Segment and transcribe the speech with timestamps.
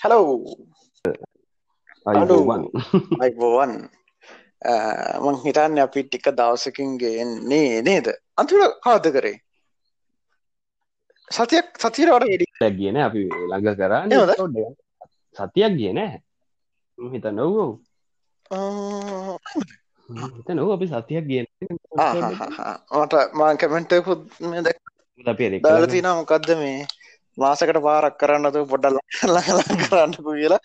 [0.00, 0.22] Hello
[2.06, 2.62] අයිබෝවන්
[3.22, 3.72] අයිබෝවන්
[5.22, 8.06] මං හිතන්න අපි ටික දවසකින්ගේන්නේ නේද?
[8.36, 9.38] අන්තිට කාද කරේ?
[11.28, 12.46] සතියක් සතිරවට වැඩි
[12.78, 14.10] කියන අපි ළඟ කරන්න?
[15.36, 16.00] සතියක් කියන
[16.98, 17.70] හිත නොවෝ
[20.34, 21.46] හිත නොව අපි සතියක් කියන
[22.98, 24.20] මට මාන් කමෙන්ට පුත්
[24.66, 24.78] දැක්
[25.26, 26.82] අපේ දාල තින මොකක්ද මේ
[27.38, 30.62] මාසකට පාරක් කරන්නතු පොඩ්ඩල් ලඟලා කරන්නකු කියලා.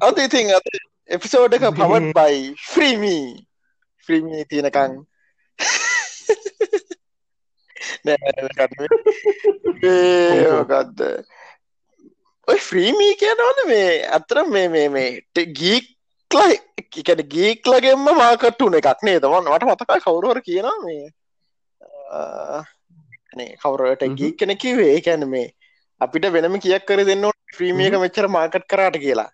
[0.00, 0.60] අද ඉතින් අ
[1.08, 3.26] එපිසෝඩ් එක පවන් බයි ෆ්‍රීමී
[4.08, 4.92] ෆ්‍රීමී තියෙනකං
[10.52, 11.00] මොකක්ද
[12.48, 13.90] ඔය ෆ්‍රීමී කියනවද මේ?
[14.08, 15.08] අතර මේ මේ මේ
[15.52, 16.56] ගීක්ලයි
[17.00, 21.06] එකන ගීක්ලගෙන්ම මාකට්ටුන එකක් නේ තමන් වට මතකයි කවුරුවර කියනවා මේ
[23.58, 25.46] කවුරට ගී කෙන කිවේ කැන මේ
[26.00, 29.30] අපිට වෙනම කියක් කර දෙන්න ෆ්‍රීමියක මෙච්චර මාකට් කරාට කියලා.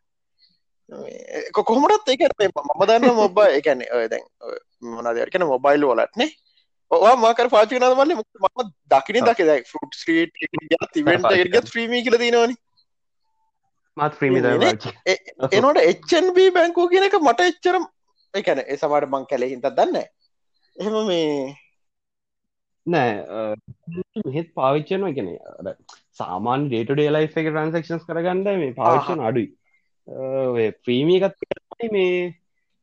[1.53, 4.25] කොහොමටත් එක මම දන්න මොබ එකන දැන්
[4.83, 6.31] මොනදකන මොබයිල් වලටනේ
[6.91, 8.23] ඔවා මාකර පාචි නදමල ම
[8.89, 10.33] දකින දක දැ ෆුට් ස්ට්‍රීට්
[10.95, 12.57] තිවෙන්ට එර්ගත් ්‍රීමී කල තිනවනි
[13.97, 14.41] මත් ප්‍රීමි
[15.53, 17.85] එනොට එච්චන්බ බැංකෝ කියන එක මට එච්චරම්
[18.35, 21.57] එකන ඒ සමට මං කැලෙ හිතත් දන්න එහෙම මේ
[22.89, 23.13] නෑ
[24.27, 25.31] මෙහෙත් පාවිච්චන එකන
[26.21, 29.49] සාමාන් ඩේට ඩේලයි් එක ට්‍රන්සක්ෂන්ස් කරගන්න මේ පාවිච්ෂන අඩුයි.
[30.85, 31.39] ප්‍රීමියකත්
[31.97, 32.13] මේ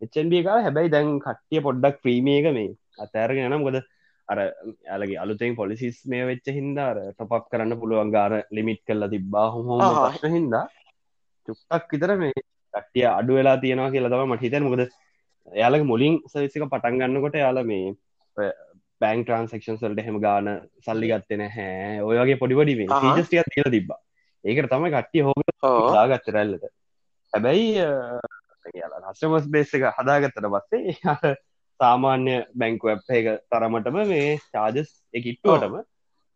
[0.02, 3.78] එච්චන්බ එක හැබැයි දැන් කට්ටිය පොඩ්ඩක් ප්‍රීමිය එක මේ අතෑරගෙන නම් ගොද
[4.30, 9.48] අර ඇලගේ අලුතෙන් පොලිසිස් මේ වෙච්ච හින්දාර ටොපක් කරන්න පුළුවන් ගාර ලිමිට් කල්ලා තිබ්බා.
[9.54, 10.66] හොම ප්‍රශ්න හින්දා
[11.48, 12.36] චුක්්ටක් විතර මේ
[12.74, 14.84] කට්ටිය අඩු වෙලා තියෙනවා කියලා තම මට හිතන මොකද
[15.48, 17.86] එයාලගේ මුලින් සවිසික පටන් ගන්නකොට යාල මේ
[19.06, 23.94] බෑන් ට්‍රන්සක්ෂන් සල්ට හෙම ගාන සල්ලි ගත්තෙන හැ ඔයගේ පොඩිපොඩි ජස්ටිය තිල තිබ
[24.46, 25.42] ඒකට තම කට්ටිය හෝග
[25.94, 26.70] දාගත්තරැල්ලට
[27.34, 27.68] හැබැයි
[29.02, 30.96] රස්ටමස් බේස එක හදාගත්තට පස්සේ
[31.80, 35.76] සාමාන්‍ය බැංකු ඇප් එක තරමටම මේ චාජස් එකිට්ටුවටම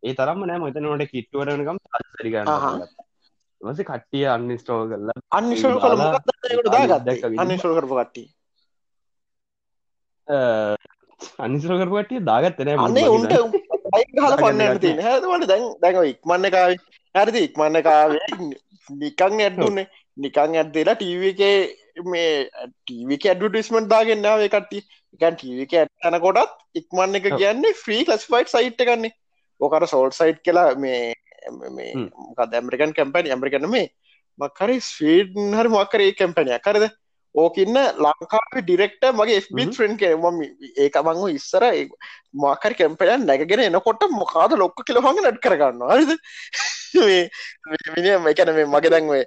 [0.04, 0.60] ඒ තරම නෑ.
[0.60, 1.80] මතනට කිට්ටුවටනකම්
[2.14, 2.52] සරිගන්න
[3.62, 6.04] වස කට්ටිය අන්නිස්ටෝ කරලා අනිශල් කළ
[6.68, 7.26] දාගත්ත.
[7.38, 8.24] අනිශල් කරපු කට්ටි
[11.40, 16.76] අනිසර කරපටිය දාගත්තන අන්නේ උන්ට හල පන්න තින හැදවට දැන් දැඟ ඉක්මන්න කාව
[17.16, 17.40] හැරදි?
[17.42, 18.26] ඉක්මන්න කාවේ
[18.98, 19.88] නිකං ඇඩ්ඩුන්නේ
[20.18, 21.42] නිකං ඇත්දලා ටීවක
[22.06, 22.32] මේ
[22.82, 29.16] ටීවික ඇඩටිස්මට දාගෙන්න්නාව කට්ටි එකන් ටීවික ඇත්තන කොටත් ඉක්මන්න එක කියන්නේ ෆ්‍රී ලස්ෆයිට් සයිට් එකන්නේ
[29.62, 31.02] ඕකට සෝල් සයිට් කියලා මේ
[31.50, 33.88] මොකද ඇමරිකන් කැම්පැනි ඇමරිකන මේ
[34.40, 36.86] මක්කරි ස්වීඩන් හරි මක්කරේ කැම්පැනිය කරද
[37.36, 40.42] ඕකන්න ලංකාවේ ඩිරෙක්ට මගේ FB ෆ්‍රෙන්් කෙනම
[40.78, 41.66] ඒක මංව ඉස්සර
[42.36, 45.82] මාකර කැම්පයන් නැගෙන එනකොට මොකාද ලොක්ක කියල හඟ නට් කරගන්න
[47.90, 49.24] මිනිියම එකන මේ මගේ දැන්වේ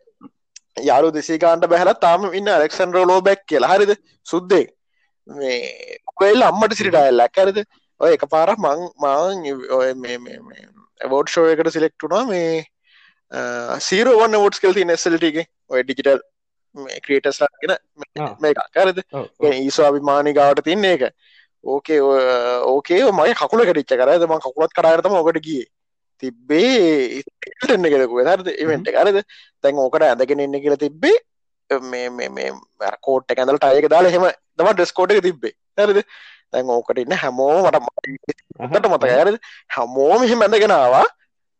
[0.80, 3.72] යාරු දෙසේකාන්ට බැහල තාම ඉන්න අලෙක්සන් රෝලෝ බැක් කියලා.
[3.72, 3.92] හරිද?
[4.26, 4.66] සුද්දේ.
[5.28, 7.62] මේ කොයිල් අම්මට සිරිටායල්ල ඇකරද
[8.00, 10.19] ඔය එක පාර මං මාං ඔය මේ
[11.00, 12.64] ඇවෝඩ් ෂෝ එකට සිලෙක්ටුනා මේ
[13.80, 16.22] සීරෝවන්න වෝඩ්ස් කෙල්ති නෙස්සල්ටගේ ඔය ඩිජිටල්
[16.75, 17.77] ක්‍රේටස් ගෙන
[18.41, 18.99] මේ කරද
[19.50, 21.05] ඊස්වාභිමානි ගාවට තින්නේ එක
[21.65, 22.00] ඕකේ
[22.65, 25.65] ඕකේ මගේ කකුල කටිච්ච කරද ම කකුලත් කරයරතම ඕකට ගිය.
[26.22, 27.22] තිබ්බේ
[27.61, 28.49] කෙදකු හරද?
[28.56, 29.22] ඉවෙන්ට කරද
[29.61, 31.16] තැන් ඕකට ඇදගෙන එන්න කියල තිබ්බේ.
[31.71, 32.50] මේ මේ
[33.00, 35.55] කෝට් ඇඳල ටයක දාලා හෙම තම ඩෙස්කෝට එක තිබ්බේ.
[35.78, 36.05] හරද?
[36.53, 39.37] තැන් ඕකට ඉන්න හැමෝ මට මතක ඇරද
[39.77, 41.05] හැමෝම එහෙම ඇඳගෙනවා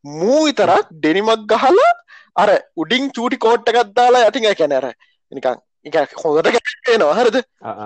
[0.05, 1.93] මූ විතරක් ඩෙනිමක් ගහලා
[2.37, 4.87] අර උඩින් චූටි කෝට්ට ගත්දාලා යටින් කැනැර
[5.33, 6.49] නිකං එක හොඳට
[6.87, 7.37] ගැනවා හරද?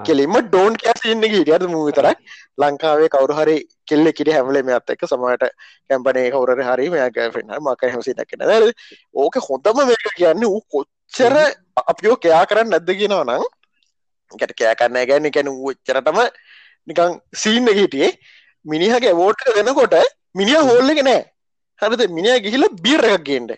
[0.07, 2.19] කෙලින්ම ඩෝන් කෑසින්න හිටියට මූ විතරක්?
[2.59, 3.57] ලංකාවේ කවරු හරි
[3.89, 5.51] කෙල්ල කිට හැමලේ මෙත් එක්ක සමට
[5.89, 8.73] කැම්පනය කවර හරි මෙයාක ෙන්න්න මක හසි දක්න ද
[9.15, 11.37] ඕක හොඳම මේක කියන්න වූ කොච්චර
[11.87, 13.45] අපිෝ කයා කරන්න නැද්ද කියෙනවා නම්
[14.41, 16.21] ගැට කෑ කරන්න ගැන්න කැන ච්චරටම
[16.89, 18.13] නිකං සීන්න හිටියේ.
[18.67, 19.95] මිනිහගේ වෝට් දෙනකොට
[20.35, 21.23] මිනිිය හෝල්ලක නෑ
[21.83, 22.03] හරිද?
[22.17, 23.53] මිනිිය ගිහිල බියරක් ගේන්ට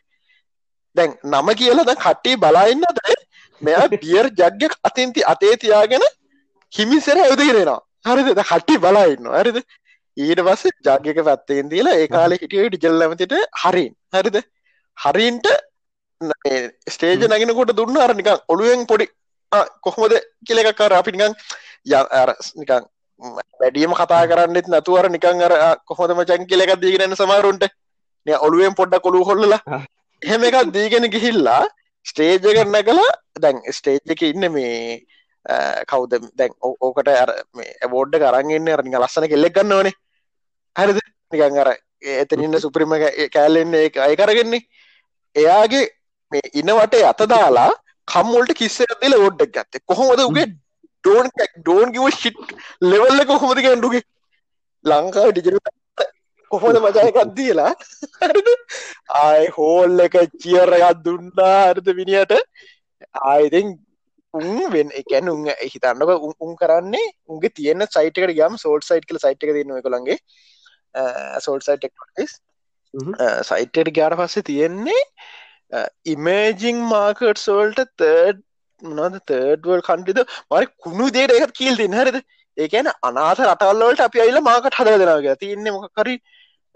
[0.98, 3.18] දැන් නම කියලා ද කට්ටි බලාඉන්න ද
[3.62, 6.04] මෙයා බියර් ජග්ග අතින්ති අතේ තියාගෙන
[6.72, 7.78] හිමිසර ඇවදගෙනවා
[8.08, 8.40] හරිද?
[8.42, 9.58] කට්ටි බලාඉන්න හරිද?
[10.16, 13.92] ඊට පස්ස ජග්ගක පැත්තෙන් දීලා ඒ කාල හිටිය ඩිජල් ඇමතිට හරින්.
[14.14, 14.36] හරිද?
[14.98, 15.48] හරින්ට
[16.88, 19.06] ස්ටේජ නැගෙනකොට දුන්න අර නිකං ඔළුවෙන් පොඩි
[19.82, 20.14] කොහොමද
[20.46, 21.34] කියලකක්කාර අපි නිකං
[22.62, 22.88] නිකං
[23.60, 25.54] වැඩියම කතා කරන්නෙත් නතුවර නිකං අර
[25.84, 27.64] කොහොදම චන් කියලක දීගෙනන්න සමාරුන්ට
[28.26, 29.60] ඔළුවෙන් පොඩ්ඩ කොළු හොල්ලලා.
[30.22, 31.62] එහෙම එකක් දීගෙන ගිහිල්ලා
[32.06, 35.00] ස්ටේජ කරන්න කලා දැන් ස්ටේජ් එක ඉන්න මේ
[35.86, 36.12] කවුද?
[36.34, 39.94] දැන් ඕකට ඇබෝඩ්ඩ කරගන්න අරනි ලස්සන කෙල්ලෙක් ගන්න ඕනේ
[40.76, 40.98] හරිද?
[41.32, 41.70] නිකන් අර
[42.14, 42.94] එතනින්න සුපරිම
[43.34, 44.62] කෑල්ලෙන්නේ ඒ අය කරගෙන්නේ
[45.36, 45.84] එයාගේ
[46.32, 47.70] මේ ඉන්නවට අත දාලා
[48.08, 49.84] කම්මොල්ට කිස්ස දිල ඕඩ්ඩක් ගත්ත.
[49.86, 50.46] කොහොමද උගේ?
[51.04, 51.26] ඩෝන්
[51.58, 52.38] ඩෝන් ගව ශිට්
[52.82, 54.02] ලෙවල්ල කොහොමද ගැන්ඩුගේ
[54.84, 55.58] ලංකාව ඩිජර
[56.50, 57.72] කොහොද මජයකක් දීලා
[59.18, 62.34] ආය හෝල් එක චියරගත් දුන්නා අර්ද විනිට
[63.26, 63.68] ආයතින්
[64.34, 69.44] උන් වෙන් එකැන උන් හිතන්නක උන් කරන්නේ උන්ගේ තියන්න සයිටකට ගම් සෝල් සයිට් කල සයිට්
[69.44, 70.18] එක දන්න කොළන්ගේ
[71.40, 71.88] සෝල් සයිට්
[73.44, 75.00] සයිට්ට ගාට පස්සේ තියෙන්නේ
[76.06, 78.44] ඉමේජිං මාකට් සෝල්ට තර්ඩ්
[78.82, 80.20] මොනද තර්ඩ්වල් කන්ටිද
[80.50, 82.18] මරි කුණු දේට එකත් කියල් දෙන්න හරිද?
[82.56, 86.14] ඒකන අනාත රටල්ලවලට අපි අයිල මාකට හද දෙෙනගේ තියන්නේ මොකකරි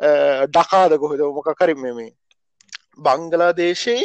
[0.03, 1.21] ඩකාද කොහෙද?
[1.39, 2.11] මොකකරින් මෙමේ
[2.99, 4.05] බංගලා දේශයි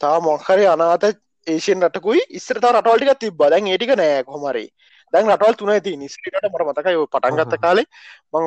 [0.00, 1.04] තා මොක්හරි අනාත
[1.46, 4.66] ඒෂන් රටකුයි ඉස්සරත රටවල්ටික තිබ දැන් ඒටික නෑ කොමරි
[5.12, 7.86] දැන් රටවල් තුන ඇති නිස්ට මට මතකයි පටන්ගත්ත කාලේ
[8.32, 8.44] මං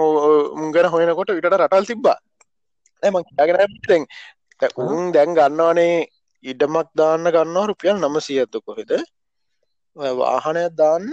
[0.60, 2.18] මුංගන හොයනකොට විට රටල් තිබ්බා.
[3.04, 4.06] ඇම ගෙන
[4.86, 6.08] උන් දැන් ගන්නවානේ
[6.46, 8.92] ඉඩමක් දාන්න ගන්නවා රුපියල් නම සියත්තු කොහෙද
[10.22, 11.08] වාහනයක් දාන්න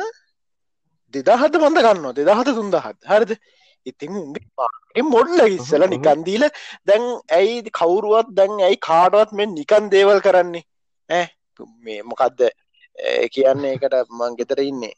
[1.14, 2.16] දෙදාහත බඳ ගන්නවා.
[2.18, 2.98] දෙදාහත තුන්දහත්.
[3.10, 3.32] හරිද
[3.90, 6.44] ඉතින් උගේ මොඩ්ල ඉස්සල නිකන්දීල
[6.90, 7.04] දැන්
[7.38, 10.64] ඇයි කවුරුවත් දැන් ඇයි කාඩුවත් මෙ නිකන් දේවල් කරන්නේ?
[11.10, 11.26] ඇ
[11.84, 12.40] මේ මොකක්ද
[13.34, 14.94] කියන්නේ එකට මං ගෙතර ඉන්නේ.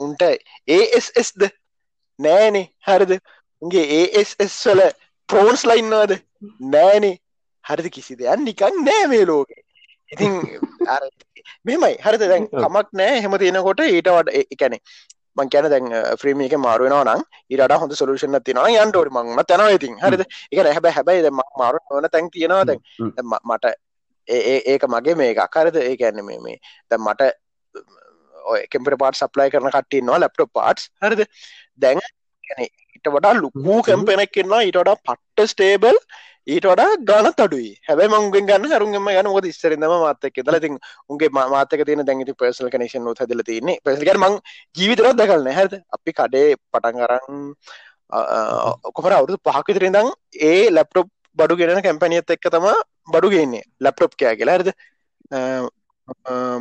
[0.00, 0.22] උන්ට
[0.68, 1.48] ඒස්ද
[2.18, 2.66] නෑනේ.
[2.88, 3.12] හරිද?
[3.62, 4.36] උගේ ඒස්
[4.66, 4.82] වල
[5.28, 6.16] ප්‍රෝන්ස් ලයින්නවාද
[6.74, 7.16] නෑනේ.
[7.64, 7.90] හරිද?
[7.96, 9.62] කිසි දෙයක් නිකන් නෑ මේ ලෝකේ.
[10.12, 10.32] ඉතින්
[11.64, 12.28] මෙමයි හරිද?
[12.32, 13.20] දැන් කමක් නෑ.
[13.24, 14.78] හෙම තියෙනකොට ඊට වට එකැනෙ
[15.36, 15.86] මං කියන දැන්
[16.20, 19.96] ෆ්‍රීම එක මාරුවෙනවා නම් ඊට හොඳ සොලුෂන් තිනවා යන්ටෝරි මංම තැනවා ඉතින්.
[19.98, 20.24] හරිද?
[20.52, 22.80] එක හැබ හැබයි මාරු ඕන තැන් තියෙනවා දැන්.
[23.44, 23.74] මට
[24.28, 26.58] ඒක මගේ මේ අකරද ඒ ඇන්න මේ මේ
[26.90, 27.32] ද මට
[28.70, 31.24] කෙම්පට පාට සප්ලයි කරන කට්ටන්නවා ලැප්ටොප් පාට්ස් හරිද?
[31.78, 32.00] දැන්
[32.94, 35.98] ඉට වඩා ලුකූ කැම්පෙනෙක් කෙන්නවා ඊට වඩා පට්ට ස්ටේබල්
[36.46, 40.70] ඊට වඩා ගන තඩුයි හැබයි මංගෙන් ගන්න හරුන්ගම ගන ොද ඉස්සරදම මාතක දලති
[41.08, 44.38] උන්ගේ මාතක තින දැඟති පර්සල් කනේෂන් ොත් හදල තින්නේ පෙසගර මං
[44.76, 47.42] ජීවිතරත් දකල්න හැද අපි කඩේ පටන් කරන්න
[48.92, 50.08] කොමර අවුදු පහකිතරදම්
[50.42, 51.08] ඒ ලැප්ටොප්
[51.38, 52.66] බඩු ගෙනන කැම්පනියත් එක්ක තම
[53.08, 53.62] බඩු ගන්නේ.
[53.80, 54.56] ලැප්ටොප් කෑ කියලා.
[54.56, 54.70] හරිද?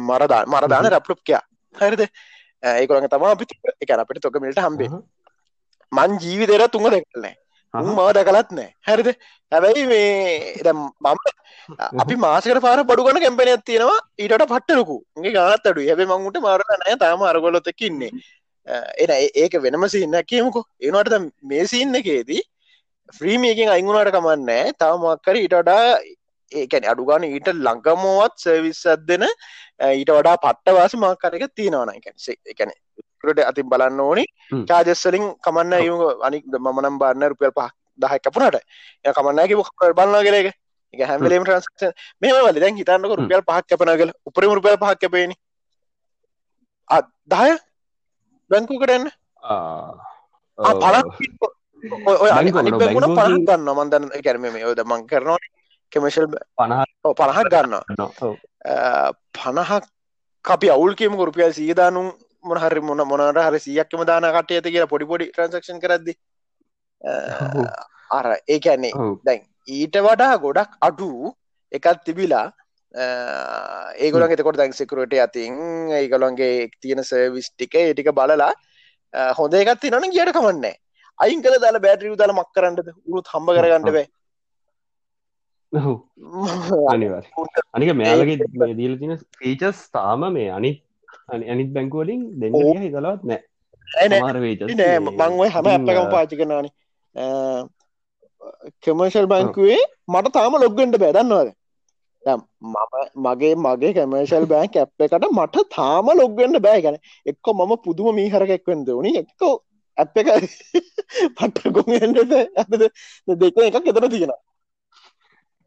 [0.01, 1.42] මරදා මරදාන රැප්ලොප් කයා
[1.75, 2.07] හරිද?
[2.63, 3.45] ඒකොළඟ තම අපි
[3.81, 4.89] එක අපිට තොක මිට හම්බේ
[5.92, 7.36] මං ජීවිතේර තුඟ දෙකල්නෑ
[7.73, 8.69] මව දැකලත් නෑ.
[8.88, 9.09] හැරිද?
[9.51, 11.15] හැබැයි මේ මම
[12.03, 14.00] අපි මාසකට පාර බඩුගන කැම්පනයක් තියෙනවා.
[14.19, 18.12] ඊට පට්ටලකු ගේ ගානත් අඩු හැබ මංගුට මාරනෑ තාම අරගොලොත්තකින්නේ
[19.03, 19.12] එන
[19.44, 20.65] ඒක වෙනම සින්න කියමුකෝ.
[20.79, 22.41] ඒනට මේ සින්න එකේදී
[23.13, 25.85] ෆ්‍රීමියකින් අයිංගුණට කමන්නෑ තවමක්කර ඊට වඩා
[26.51, 29.25] ඒකැන අඩුගාන ඊට ලංකමෝවත් සවිස්සත් දෙන
[29.91, 32.71] ඊට වඩා පට්ටවාස මාකරක තියෙනවන එකැන්සේ එකැන
[33.23, 34.25] ට අතින් බලන්න ඕනි.
[34.69, 37.69] චාජස්සලින් කමන්න යු අනික් මනම් බන්න රුපියල් පහ
[38.00, 38.57] දහ කපුනට
[39.06, 40.50] ය කමන්නගේ බලන්න ගෙලක
[40.94, 41.91] එක හැමලේම ට්‍රන්ස්ක්ෂන්
[42.21, 42.59] මෙම වල.
[42.59, 45.35] දැන් හිතන්නක රුපියල් පහක් කපනගල උපරම රුපියල් පහක් කැපේනි
[46.89, 47.51] අදහය
[48.51, 49.06] බැංකුකටන්න
[50.57, 50.95] පල
[52.31, 52.71] අනි පහක්
[53.47, 55.39] ගන්න මන්දන්න කැරම මේ ඔද මං කරනවා
[55.91, 56.27] කෙමශල්
[56.57, 56.83] පනහ
[57.15, 57.74] පණහක් ගන්න
[59.33, 59.83] පණහක්
[60.45, 61.53] අපි අවුල් කියම රුපියල්
[62.41, 66.13] සීදානුම් මොනහරි මොන මොනට හරි සියක්කම දාන කටය ඇති කියලා පොඩි පොඩි ට්‍රන්සක්ෂන් කරද්දි
[68.11, 68.91] අර ඒකැන්නේ
[69.23, 71.33] දැන් ඊට වඩා ගොඩක් අඩු
[71.71, 72.51] එකත් තිබිලා
[73.98, 78.53] ඒගොලන් එතකොට දැන් සිකරට අතින් ඒගොලන්ගේ තියෙන සර්විස් ටික ඒටික බලලා
[79.33, 80.75] හොඳ එකත් නන ගියට කමන්නේ
[81.19, 82.79] අයින් කළ දාල බෑටරිය දාල මක් කරන්නද?
[83.07, 84.07] උරුත් හම්බ කරගන්නට බෑ.
[86.93, 87.21] අනිවා
[87.74, 90.83] අනික මෙයාලගේ දීල තින ෆීචස් තාම මේ අනි
[91.51, 93.41] අනිත් බැංකුවලින් දෙන්න හිතලවත් නෑ.
[95.12, 96.68] මංවයි හම අපකම පාචි කරනාන
[98.84, 101.50] කමර්ශල් බැංකුවේ මට තාම ලොග්ගට බැදන්නවද
[102.24, 102.38] මම
[103.25, 106.82] මගේ මගේ කමර්ශල් බෑන් කැප් එකට මට තාම ලොග්ගන්න බෑ.
[106.82, 109.41] ගැන එක්ක මම පුදුම මීහරකෙක්වෙන්ද වනි එක්ක
[109.98, 110.27] ඇප් එක
[111.38, 112.72] පට්ට ගොන්ට ඇද
[113.38, 114.34] දෙක එකක් එතන තියෙන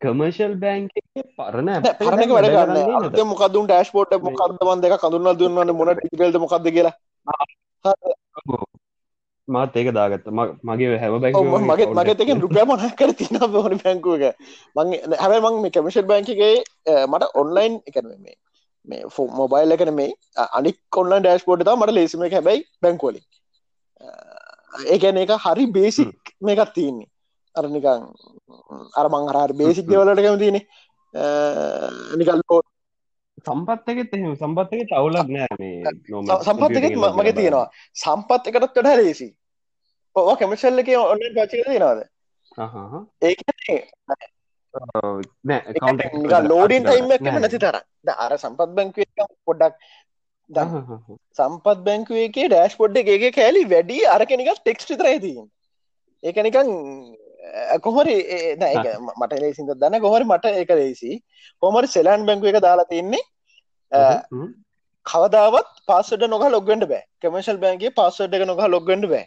[0.04, 0.92] කමර්ශල් බෑන්ක
[1.38, 6.94] පරණ පරණක වැඩගන්න මොකදුන් ඩස්පෝට් මොකක්දවන් දෙක කඳුන්න දුන්නන්න මොන ටිකල්ද මොකක්ද කියලා?
[9.48, 10.26] මාත් ඒක දාගත්ත.
[10.68, 11.32] මගේ හැම බැ
[11.70, 14.24] මගේ මගතක රුපිය මනක් කර තින හොන බැංකුවක
[14.76, 14.86] මං
[15.22, 16.54] හැබයි මං මේ කමිෂල් බැංකගේ
[17.12, 18.36] මට ඔන්ලයින් එකන මේ
[18.88, 20.10] මේ ෆෝ මොබයිල් එකන මේ
[20.58, 22.36] අනික් කොන්න ඩස්පෝට් මට ලේසිම එක.
[22.38, 23.20] හැබයි බැංකෝලි
[24.92, 27.08] ඒකැන එක හරි බේසික් මේකත් තියන්නේ
[27.56, 28.04] අරනිකං
[28.94, 30.58] අර මංහර බේසික් දෙවලට කැමතින
[32.18, 32.60] නිකල්පෝ
[33.42, 35.48] සම්පත්තකෙත් එහෙම සම්පත්තක තවුලක් නෑ
[36.42, 37.66] සම්පත්තකෙත් මගේ තියෙනවා.
[37.94, 39.28] සම්පත් එකටත් වඩා ලේසි
[40.16, 42.00] ඕ කැමශල්ල එක ඔන්න පචික දෙනවාද
[43.22, 43.40] ඒක
[46.44, 47.76] ලෝඩින් ටයිම් එකම නැති තර
[48.18, 49.04] අර සම්පත් බැංකුව
[49.44, 49.74] පොඩ්ඩක්
[51.36, 55.44] සම්පත් බැංකුවගේ ඩෑශ් පොඩ් එකගේ කෑලි වැඩි අර කෙනෙක ටෙක්ස් තරයිතින්
[56.22, 56.72] ඒක නිකන්
[57.86, 58.16] කොහොරි
[59.20, 60.00] මට ලේසිද දන්න.
[60.06, 61.12] කොහොරි මට එක ලේසි
[61.62, 63.22] කොමරි සෙලන් බැංකුව එක දාලා තින්නේ?
[65.06, 67.04] කවදාවත් පාසට නොහ ලොග්ගඩ බෑ.
[67.22, 69.26] කමශල් බැන්ගේ පාසට් එක නොහ ලොග්ගඩ බෑ.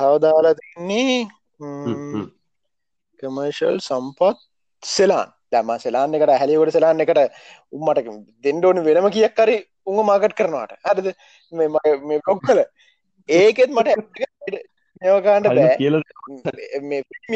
[0.00, 1.18] තවදාලා තින්නේ
[3.22, 4.38] කමර්ශල් සම්පත්
[4.82, 7.20] සෙලාන් දම සෙලාන් එකට හැලිවට සෙලාන් එකට
[7.76, 8.10] උම්මට
[8.46, 9.56] දෙන්ඩෝනි වෙනම කියක් කරි
[9.88, 10.72] උඟ මාකට් කරනවාට.
[10.86, 11.08] හරිද?
[11.52, 12.60] මේ බ්ලොග් කල
[13.28, 13.88] ඒකෙත් මට
[15.04, 15.76] ඒවකාන්ට බෑ.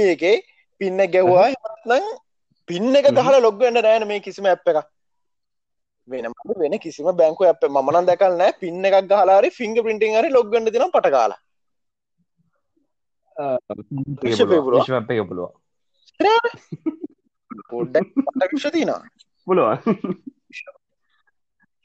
[0.07, 0.43] එකේ
[0.81, 1.53] පින්න ගැව්වා
[1.87, 2.05] නම්
[2.69, 4.85] පින්න එක ගහල ලොග්ගන්න නෑන මේ කිසිම ඇප් එක
[6.09, 8.53] වෙන වෙන කිසිම බැංකු ඇප මන දැකල් නෑ.
[8.61, 11.39] පින්න එකක් ගහලාරි ෆිංග පිටිං හරි ලොග්ගන්න තින පටකාලා
[15.25, 15.51] පුළුව
[17.71, 19.03] පොඩ්ඩක් විශ්ව තිනවා
[19.47, 19.79] පුළුවන්.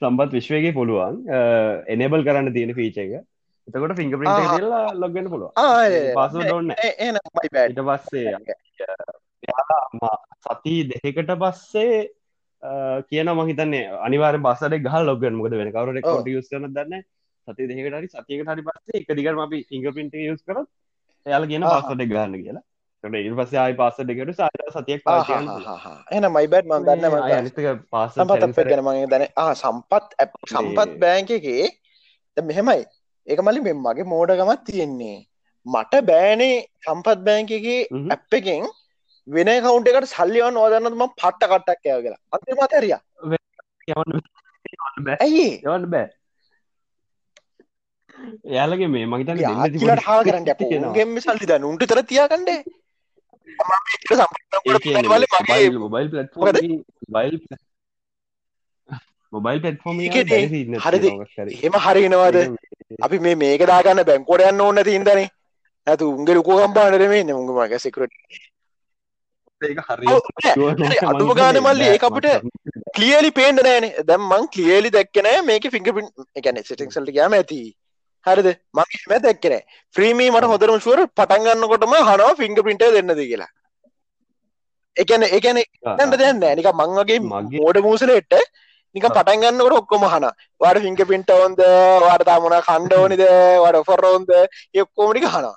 [0.01, 1.25] සම්බත් විශ්වයගේ පුළුවන්.
[1.87, 3.25] එනබල් කරන්න තියෙන ෆීච එක
[3.67, 5.51] එතකොට ෆිංග පිට ලා ලොගන්න පුළුව
[6.15, 8.35] පස ොන්න ඊට පස්සේ
[10.47, 11.97] සති දෙකට පස්සේ
[13.05, 17.03] කියන මහිතන්නේ අනිවාර බසට ගහ ලොගන් මොකද වෙන කවරට කොට යුස් කරන දන්න
[17.47, 20.67] සති දෙකට හරි සතියකට හරි පස්සේ එක දිගර අපි ෆිංග පිට යුස් කරත්
[21.25, 22.63] එයාල කියන පස්සට ගන්න කියලා.
[23.03, 25.01] ඉට පස්සේ ආයි පාසට එකට සාර සතියක්
[26.11, 31.71] එන මයිබැට් මන් දන්න පාස සම්පත් ගැන මගේ දැන සම්පත් සම්පත් බෑංකගේ
[32.37, 32.85] මෙහෙමයි
[33.27, 35.19] ඒක මලි මෙ මගේ මෝඩගමත් තියෙන්නේ.
[35.65, 37.79] මට බෑනේ සම්පත් බෑංකගේ
[38.13, 38.65] ඇප් එකෙන්
[39.27, 42.21] වෙන කවුන්ට එකට සල්ලියවන් ඕදන්නම පට්ට කට්ටක් ඇව කියලා.
[42.33, 42.93] අන්තිම අතරිය
[45.17, 46.07] ඇයි යවන්න බෑ.
[48.51, 50.45] එයාලගේ මේ මහිතන් ලට හා කරන්න
[50.97, 51.99] ගෙම සල්ලි ද උන්ට තර
[55.83, 56.09] මොබයිල්
[57.15, 57.35] බයිල්
[59.33, 59.99] මොබයිල් පෙට්ෆෝම
[60.85, 61.05] හරිද?
[61.67, 62.37] එම හරිනවාද?
[63.01, 65.27] අපි මේ මේක දාගන්න බැංකොඩ යන්න ඕන්න තින්දනේ
[65.87, 68.13] ඇතු උන්ගේ ලොකෝ කම්පානරමේ උන්ග මග සිකරට
[71.11, 72.27] අඩුම ගාන මල්ලි ඒ අපට
[72.95, 73.87] කලියලි පේන්ඩ නෑන.
[74.09, 77.59] දැම් මං කලියලි දැක්කනෑ මේක ෆිංගපින් එකන සිටික්සල්ට ගෑම ඇති.
[78.25, 78.49] හරිද?
[78.75, 79.57] මම දැක්කන
[79.95, 83.51] ්‍රීමී මට හොදරම ශුවර පටන්ගන්නකොටම හනවා ෆිංග පින්ට දෙන්නද කියලා.
[84.95, 88.35] එකන එකන ඇට දෙන්න නික මංවගේ මගේ මෝඩ මූසලෙට්ට
[88.95, 90.27] නික පටන්ගන්නකට ඔක්කොම හන
[90.61, 91.59] වාඩ ෆිංග පින්ට ඕොන්ද?
[92.01, 93.23] වාර්තා මුණ කණ්ඩ ඕනිද?
[93.63, 94.29] වඩ ෆොරෝන්ද
[94.73, 95.55] යොක්කෝමටික හනා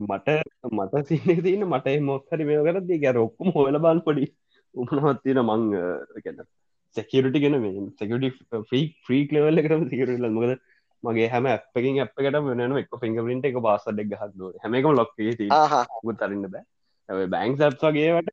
[0.00, 0.28] මට
[0.72, 4.26] මට සින තියන මට මොක්හරි මේ කරද ගැ ඔක්කුම හොල බන් පොඩි
[4.74, 5.64] උමනහත්තින මං
[6.18, 6.44] කැන
[6.96, 10.54] සැකරට ගෙන මේ සැකට ්‍රී ්‍රී ලවල්ල කරම සිකරල මොකද
[11.02, 17.26] මගේ හැම අපකින් අපකට වෙන එක ෆිංග පින්ට එක පාසඩක් ගහත්ද හැමකම ලොක්ේ තරන්න බෑ
[17.28, 18.32] බැංක් සැප් වගේට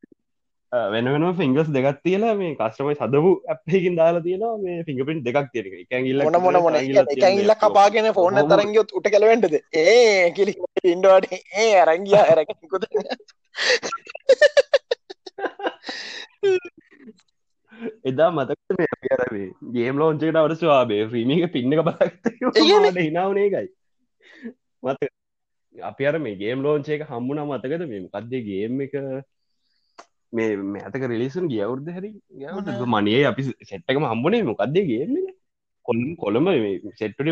[0.71, 5.65] වෙන වෙන ෆිංගස් දෙගත් තියලා මේ කස්ටමයි සදපු අපකින් දාලා තියෙනවා මේ ෆිංගපින් දෙකක් තියෙන
[5.75, 6.75] එකගිල්ල මොන මොන මොන?
[6.75, 10.53] එකගිල්ල කපාගෙන ෆෝන තරගයොත් උට කලවෙන්ටද ඒ කිලි
[10.85, 12.85] ඉන්ඩුවට ඒ අරංගිය ඇරකුද
[18.05, 18.59] එදා මතක
[19.17, 22.31] අරවේ ගේම් ලෝංචකට අවට ස්වාබේ ්‍රීමික පින්න බලක්ත
[22.99, 23.67] හිනාවනේ එකයි
[24.83, 25.11] මත
[25.75, 28.95] අපි අර මේ ගේම් ලෝංචයක හම්බුණ මතකද මේ කද්දේ ගේම් එක
[30.33, 32.11] මේ මෑතක රිලිසන් ගියවුර්ද හැරි?
[32.95, 35.15] මනේ අපි සෙට්ටකම හම්බුණේ මොකක්දේ ගේම
[35.85, 36.47] කොල්ම් කොළඹ
[36.99, 37.27] සෙට්ටට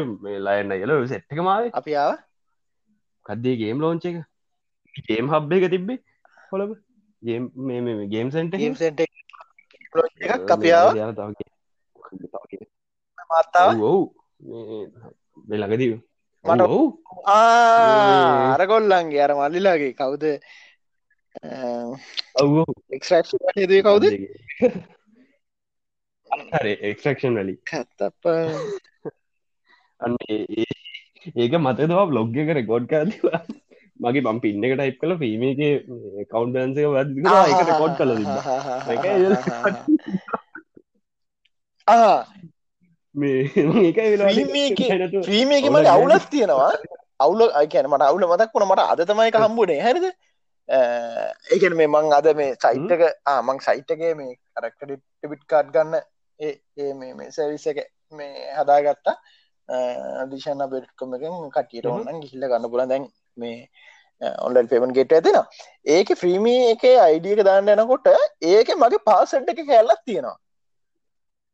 [0.47, 2.17] ලයන්න යල සෙට්ටකමාව අපි ආව?
[3.25, 4.19] කද්දේ ගේම් ලෝංච එක?
[5.07, 5.99] ගේම් හබ්බ එක තිබ්බේ
[6.51, 6.75] කොළඹ.
[7.21, 10.93] ගේම් මේ ගේම් සෙන්ට ගේම් සෙන්ට එකක් අපියාව
[13.29, 14.01] මත්තාව ඔවු
[15.49, 15.89] මෙලඟදී
[16.45, 16.81] මට ඔවු
[18.53, 20.23] අරගොල්ලන්ගේ අර මල්ලිලාගේ කවුද
[22.35, 22.53] ඔව
[22.91, 23.33] එක්ෂ
[23.65, 24.05] ද කවුද
[26.83, 28.23] එක්ෂක්ෂන් වලි කත්තප
[30.01, 30.17] අන්න
[31.35, 33.41] ඒක මතදවා බ්ලොග්ග කර ගොඩ් කරදවා
[33.99, 35.71] මගේ බම් පින්න එක ටයිප් කල ෆීමගේ
[36.25, 37.09] කවන්් බන්සක වත්
[37.73, 38.11] කොඩ් කල
[45.23, 46.71] ්‍රීමේක මට අවුලත් තියෙනවා
[47.19, 50.07] අවුල අයකැන මට අවුල මතක් වුණ මට අද තමයි හම්බුණේ හැරිද
[50.69, 55.99] ඒකන මේ මං අද මේ සයිට්ක ආමං සයිට්ගේ මේ කරක්ට ටිබිට් කාඩ් ගන්න
[56.39, 59.15] ඒ මේ සැවිස එක මේ හදාගත්තා.
[60.31, 63.07] දිශන බෙට්කොම එකෙන් කටියට ඔන්න ගිහිල්ල ගන්න පුල දැන්
[63.37, 63.69] මේ
[64.39, 65.39] ඔන්ලන් පෙමන් ගෙට ඇතින
[65.95, 68.07] ඒක ෆ්‍රීමී එක අයිඩියක දාන්න යනකොට
[68.51, 70.37] ඒක මගේ පාසට් එක කැල්ලක් තියෙනවා.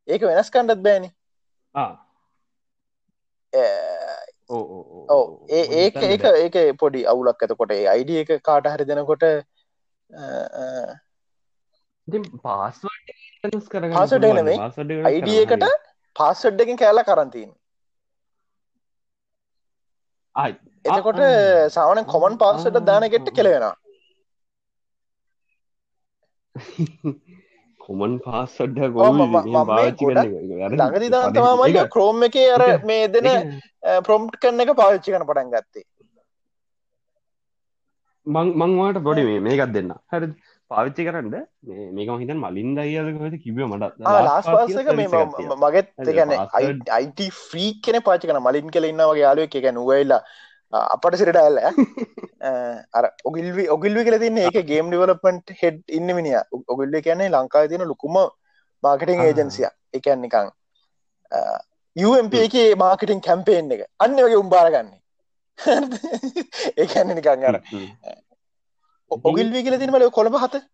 [0.08, 1.10] ඒක වෙනස් කණ්ඩත් බෑනි
[5.50, 6.24] ඒ ඒක ඒක
[6.56, 9.44] ඒක පොඩි අවුලක් ඇතකොට ඒ අයිඩ එක කාට හරි දෙනකොට එක
[14.34, 14.58] නෙමෙයි.
[15.04, 15.64] අයිඩ එකට
[16.16, 17.52] පාස්සඩ් එකින් කෑල්ල කරන්තින්
[20.84, 21.16] එතකොට
[21.70, 23.72] සාවන කොමන් පාස්සට දානගෙට්ට කෙලවෙන
[27.86, 28.78] කොමන් පාස්සඩ්ඩ
[30.74, 32.36] ළඟදි දාතමාමයි ක්‍රෝම් එක.
[32.56, 33.28] අර මේ දෙන
[34.06, 35.84] ප්‍රොම්ට් කරන එක පාවිච්චි කන පටන් ගත්තේ.
[38.26, 39.90] මංවාට පොඩි මේ මේකත් දෙන්න.
[40.12, 40.28] හරි
[40.70, 41.34] පාවිච්චි කරන්න.
[41.98, 43.92] මේක හිතන් මලින් දයිද කිව මට?
[44.28, 45.08] ලාස් පාසක මේ
[45.64, 45.88] මගත්
[46.18, 50.22] ගැන අයිට ෆ්‍රී කෙන පාචි කන මලින් කල ඉන්න වගේ යාලුව එක නුවයිල්ලා
[50.74, 51.58] අපට සිරට ඇල්ල.
[52.98, 56.40] අර ඔගිල්වි ඔගිල්වි කල තින්න ඒක ගේම් ඩිවලපන්ට් හෙඩ් ඉන්න මිනිිය
[56.74, 58.18] ඔගිල්ල කියන්නේ ලංකාව තියෙන ලොකුම
[58.82, 60.52] මාකටිං ඒජන්සිය එකන් නිකං
[61.96, 63.86] UMP එක මාකටින් කැම්පේෙන් එක.
[64.04, 65.00] අන්න වගේ උම්බාරගන්නේ
[66.82, 67.60] ඒකන්න නිකං අර
[69.10, 70.64] ඔගිල්වි කියල තින මල කොළඹ හත.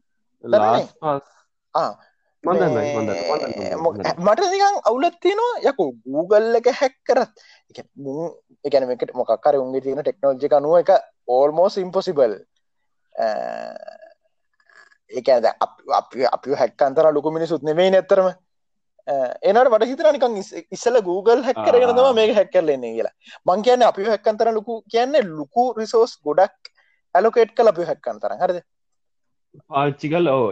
[4.25, 5.61] මට නිකං අවුලත් තියෙනවා.
[5.71, 7.31] යකු Google එක හැක් කරත්
[7.71, 10.91] එකනකට මොකක්කර උන්ගේ තියෙන ටෙක්නෝජි අනුව එක
[11.29, 12.37] ඕල්මෝස් ඉම්පොසිබල්
[15.11, 15.51] ඒකද
[16.01, 18.31] අපි අපි හැක්කන්තර ලොකු මිනිසුත් නෙවෙයි නැත්තරම
[19.51, 20.37] එනට වට හිතර නිකං
[20.77, 23.15] ඉස්සල Google හැක් කරගෙන තම මේක හැක් කරලන්නේ කියලා.
[23.47, 26.71] මං කියන්න අපි හැක්කන්තර ලොකු කියන්නේ ලොකු රිසෝස් ගොඩක්
[27.15, 28.61] ඇලොකේට් කල අපි හැක්කන්තර හරිද?
[29.69, 30.47] පාච්චිකල් ඕ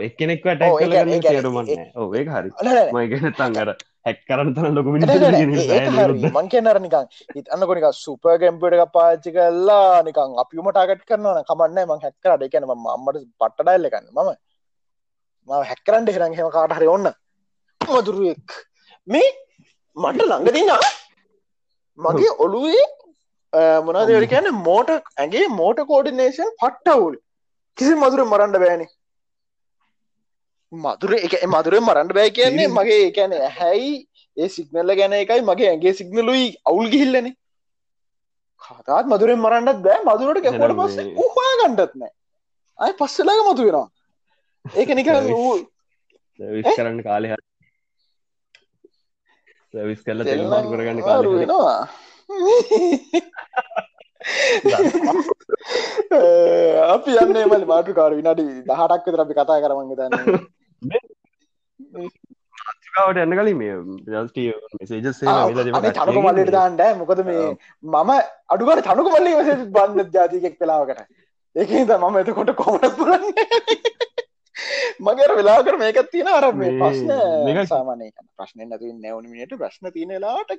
[1.29, 2.51] තේරුමන්න ඕඒ හරි.
[2.97, 9.33] මයිගෙන තන්ගර හැක් කරන්න තන ලොකු මං කියන්නර නිකං හිත අන්නකොනික සුප ගැම්පට එක පාච්චි
[9.33, 14.31] කල්ලා නිකං අපිම ටාගට කරන්නන කමන්න මං හැක්කරට එකන ම අම්මට පට්ටඩයිල්ල එකන්න මම.
[15.49, 17.11] ම හැක්කරන්ට හිරන් හෙම කාටහරි ඔන්න
[17.81, 18.57] මදුරුවෙක්
[19.09, 19.29] මේ
[19.97, 20.73] මට ළඟදින්න
[21.99, 22.87] මගේ ඔළුවේ
[23.87, 27.15] මොනදර කියන්න මෝට ඇගේ මෝට කෝඩිනේෂන් පට්ටවුල්
[27.79, 28.87] කිසි මදුර මරන්ඩ බෑනි
[30.73, 32.69] මදුර එක මදුරෙන් මරන්ඩ බෑ කියන්නේ.
[32.69, 33.93] මගේ එකැන හැයි
[34.37, 37.29] ඒ සිගනල්ල ගැන එකයි මගේ ඇගේ සිගනලුයි අවුල් ගිහිල්ලන.
[38.63, 40.01] කතාත් මදුරෙන් මරන්නත් බෑ.
[40.05, 42.13] මදුරට කැකොට පස්ස උහා ගණ්ඩත් නෑ.
[42.79, 43.89] අය පස්සලාග මතු වෙනවා.
[44.65, 45.09] ඒක නික
[46.39, 47.29] විස් කරන්න කාලය
[49.75, 51.81] සවිස් කල්ල තෙල් කරගන්න කාල වෙනවා.
[56.89, 60.15] අපි යන්නේ මල මාටුකාර විනාඩි දහටක් විතර අපි කතා කරමග දන්න
[63.09, 63.75] ට එන්න කලින් මේ
[65.95, 67.47] තනක මල්ලට දාන්නඩ මොකද මේ
[67.85, 68.13] මම
[68.49, 69.33] අඩුවට තනක මල්ලි
[69.71, 71.01] බන්ධ ජාතිකෙක් කලාවකට
[71.57, 73.47] ඒකද මම එතකොට කොමට පුරන්නේ
[75.01, 80.57] මගේ වෙලාකර මේකත් තියෙන අර මේ ප්‍රශ්න සාමානය ප්‍රශ්න නැති නැවනමිට ප්‍රශ්න තියෙනලාට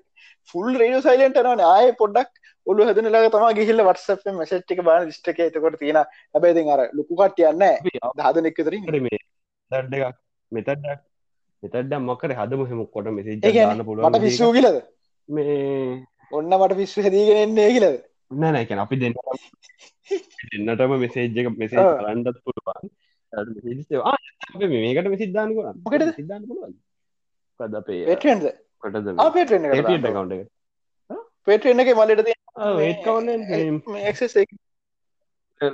[0.53, 2.31] ෆුල් රේඩ සයිලන්ට නන ආය පොඩ්ඩක්
[2.67, 5.99] ඔලු හදනලා තම ගිහිල්ල වටස මසට්ික බාන ිස්ටක එතකොට තියෙන.
[6.33, 7.63] හැබැති අර ලොකු කටයන්න
[9.71, 10.15] මේ දඩ්ඩක්
[10.51, 11.01] මෙතඩක්
[11.63, 14.77] මෙතඩ මොකර හදම හෙමක් කොට මෙසේ ගන්න පුළුවට විස්සූ කියලද?
[15.29, 15.57] මේ
[16.31, 17.97] ඔන්න මට පිස්සු හැදීගෙනෙන්නේ කියලද?
[18.35, 19.15] නෑනැකැන අපි දෙන්න
[20.67, 22.89] දෙන්නටම මෙසේජ්ජක මෙසේ කරන්නත් පුළුවන්.
[24.77, 26.73] මේකට සිද්ධාන කොට සිද්ධාන පුළුවන්.
[27.59, 28.43] කද අපේ පෙටන්ද
[28.83, 28.97] පෙට
[30.07, 30.41] කවන්ට
[31.47, 31.95] පෙටන්න එක.
[31.95, 32.21] මලට
[32.81, 33.29] ඒකවන්න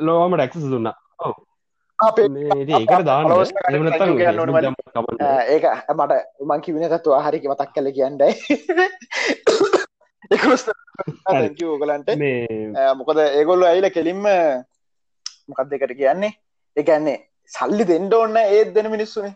[0.01, 0.89] ලෝමට ඇක්සස් දුන්න.
[0.89, 1.35] දාන
[5.53, 5.65] ඒක
[5.95, 6.13] මට
[6.49, 8.31] මං කිවෙනකත්තු හරික මතක් කල කියන්නයි.
[11.81, 12.09] ගලන්ට
[12.99, 14.27] මොකද ඒගොල්ල ඇයිල කෙලින්ම
[15.49, 16.33] මොකක් දෙකට කියන්නේ?
[16.75, 17.17] එකන්නේ
[17.51, 19.35] සල්ලි දෙන්ඩ ඔන්න ඒත් දෙන මිනිස්සුනේ.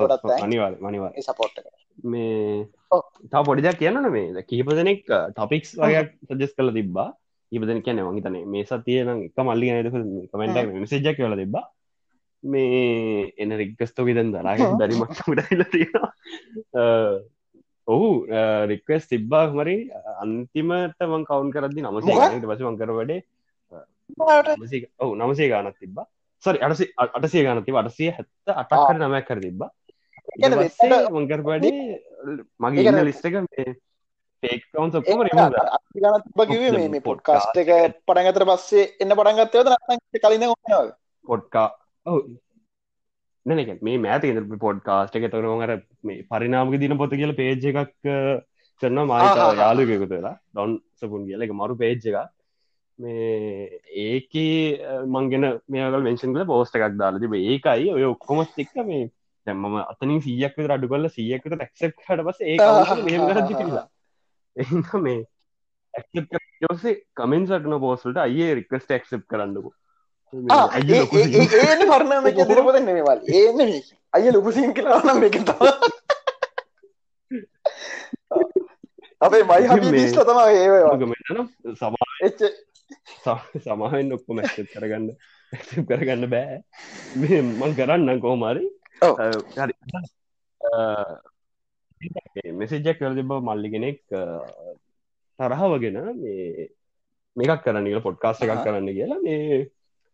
[0.00, 1.60] ගොඩත් මනිවාල් මනිවා සපෝට්
[2.04, 2.66] මේ
[3.30, 4.44] තා පොඩිදක් කියන්න මේ.
[4.50, 7.10] කීප දෙනෙක් ටොපික්ස් වගේයක් සජස් කල තිබා
[7.52, 9.66] ඉපදන කියන වගේතන මේ සතියන එක මල්ලි
[10.32, 11.64] කමෙන්ට මෙසේජක් කියල තිබා
[12.42, 16.10] මේ එන රික්කස්තෝ විදන් දරාග බැරිමට ඩයිල තියෙනවා.
[17.88, 18.08] ඔහු
[18.72, 19.76] රික්වස් තිබ්බා හමරි
[20.22, 23.20] අන්තිමට වන් කවුන් කරදදි නමසේ පස වංකර වඩේ
[25.02, 26.06] ඔහු නමසේ ගානත් තිබ්බා.
[26.42, 29.70] සරි අටස අටසේ ගනති අටසිය හැත්ත අටක්කර නමයක් කර තිබ්බා.
[31.16, 31.70] වංකරපඩි
[32.60, 33.26] මගේ ඉන්න ලිස්ට
[34.42, 35.22] ඔක්කොම
[35.96, 37.70] ගනත්බකිවේ මේ පොඩ්කාස්ට එක
[38.04, 39.68] පටගතර පස්සේ එන්න පටන්ගත්තයද
[40.22, 40.92] කලින ඔන්නවද
[41.24, 41.68] පොඩ්කා
[42.06, 42.20] ඔහු
[43.46, 44.24] නැක මේ මෑත
[44.60, 45.30] පොඩ්කාස්ට එක.
[45.30, 47.92] තොරවර මේ පරිනාමක දින පොත කියල පේජ් එකක්
[48.82, 51.42] කරන්න මාත යාලුකෙකුතුලා ඩොන් සපුන් කියල.
[51.42, 52.30] එක මරු පේජ් එක
[52.98, 54.32] මේ ඒක
[55.06, 59.10] මංගෙන මේකල් වෙන්ෂන් කල පෝස්ට එකක් දාලා තිබ ඒකයි ඔය ඔක්කොමත් එක්ක මේ
[59.46, 62.56] දැම්මම අතනින් සියක් අඩු කල්ල සියකට ටක්සක් හට පස ඒ
[63.60, 63.86] පිලා
[64.56, 65.18] එහිද මේ
[66.62, 69.70] ජෝසේ කමෙන් සටන පෝසල්ට අයේ රික්වස්ට ක්සප් කරන්නකු.
[70.32, 73.58] ඒන පරණම දිරපොත නෙවල් ඒන
[74.12, 75.36] අය ලොකුසින් කියලානම් එක
[79.20, 85.06] අපේ මයි දිස්ල තම ඒ සමා සමාහෙන් ඔක්කොම ඇක්සප් කරගන්න
[85.52, 86.58] ඇක්සප් කරගන්න බෑ.
[87.16, 88.64] මං කරන්න කෝමාරි
[92.36, 93.98] හරි මෙසේජක් කර තිබ මල්ලි කෙනෙක්
[95.38, 96.68] තරහවගෙන මේ
[97.36, 99.58] මේකක් කරන්න කියලා පොඩ්කාස්ට එකක් කරන්න කියලා මේ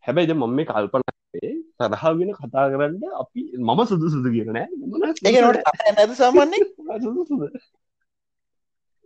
[0.03, 4.67] හැබැයිද මම මේ කල්පනේ තරහාගෙන කතා කරන්න අපි මම සුදු සුදු කියනෑ
[5.93, 6.59] නැද සාමාන්‍ය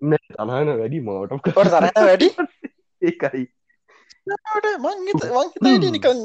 [0.01, 2.29] තනහන වැඩි මෝට තරහ වැඩි?
[3.01, 3.45] ඒකයි.
[4.79, 4.97] මං
[5.87, 6.19] නිකන්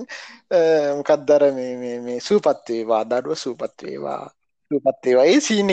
[0.96, 4.22] මොකක්දර මේ සූපත්වේවා දඩුව සූපත්වේවා
[4.70, 5.70] සූපත්වේවා ඒ සීන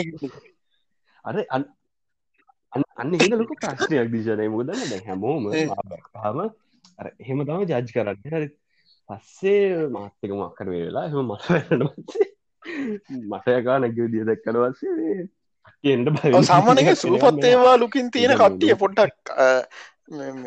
[1.24, 6.40] අර අන්න ඒ ලොක ප්‍රශ්නයක් දිශනය මුදන්න දැ හැමෝම හම
[7.20, 8.18] එහෙම තම ජජ් කරන්න.
[8.28, 8.48] හරි.
[9.08, 12.30] පස්සේ මාත්තික මක්කර වෙලා එහම මට
[13.30, 15.24] මටයකා නැග දිය දැක්කන වස්සේ
[15.84, 19.34] එන්ට බ සාමානක සූපත්තේවා ලුකින් තියෙන කට්ටිය පොඩ්ඩක්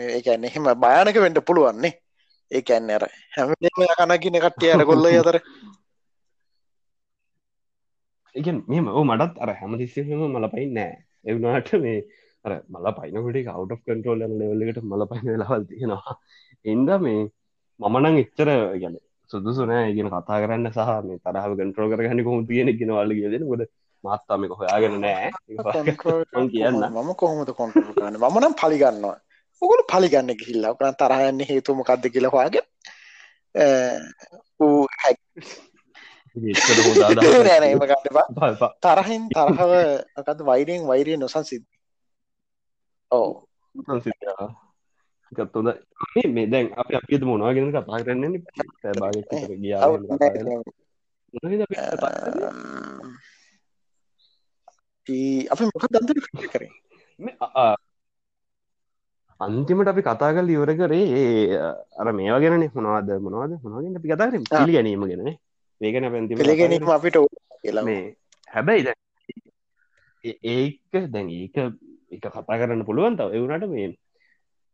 [0.09, 1.93] ඒකැන්න එහෙම භයානක වෙන්ට පුළුවන්නේ
[2.51, 5.39] ඒකැන්න අර හැමම කනකින කට්ටිය අර කොල්ල අතර
[8.36, 10.93] එක මෙම ඕ මටත් අර හැම තිස්සෙම මල පයි නෑ
[11.26, 12.00] එවනාට මේ
[12.46, 16.15] අර මල පයිනකට කවට් කටරෝල් ලෙවල්ලකට මල පයින ලවල් තියෙනවා.
[16.65, 17.22] එන්ද මේ
[17.80, 18.98] මමනං එච්චර ගැන
[19.32, 23.67] සුදුසුනෑ ඉගෙන කතා කරන්න සහ මේ තරහ කටරෝ කරගන්න කොහොම තියෙන ගෙන වල්ල කියෙන ගොඩ
[24.04, 25.30] මාත්තාමක හොයාගෙන නෑ.
[26.50, 26.82] කියන්න.
[26.91, 28.19] මම කොහොමද කොන්ටරල් කරන්න?
[28.26, 29.17] මනම් පලිගන්නවා
[29.62, 32.65] ඔගුල පලිගන්න කිහිල්ලා කරන තරහයන්න හේතුමකක්ද කියලවාගේ
[34.60, 35.19] ඌ හැක්
[38.84, 39.72] තරහින් තරහව
[40.17, 41.65] අකත් වෛරයෙන් වෛරය නොසන් සිද්ධ
[43.12, 43.46] ඕ
[45.32, 45.78] ගත්තුද
[46.28, 48.41] මේ දැන් අප අපිත මොනවාගෙන කතා කරන්නේ
[55.08, 56.69] ගිය අපි මොක දන්ත කරේ?
[59.39, 61.60] අන්තිමට අපි කතා කල් ඉවර කරේ
[61.93, 64.41] අර මේවා ගැන මොනවාද මොනවාද මොනවාගෙන අපි කතා කර?
[64.41, 65.38] පිළි ගැනීම ගැන
[65.89, 67.17] ඒකන පැති පිළිගැනීම අපිට
[67.63, 67.86] කියලා.
[67.89, 68.04] මේ
[68.48, 68.96] හැබැයි දැ
[70.54, 71.56] ඒක දැන් ඒක
[72.12, 73.30] එක කතා කරන්න පුළුවන් තව.
[73.38, 73.89] එවුණට මේ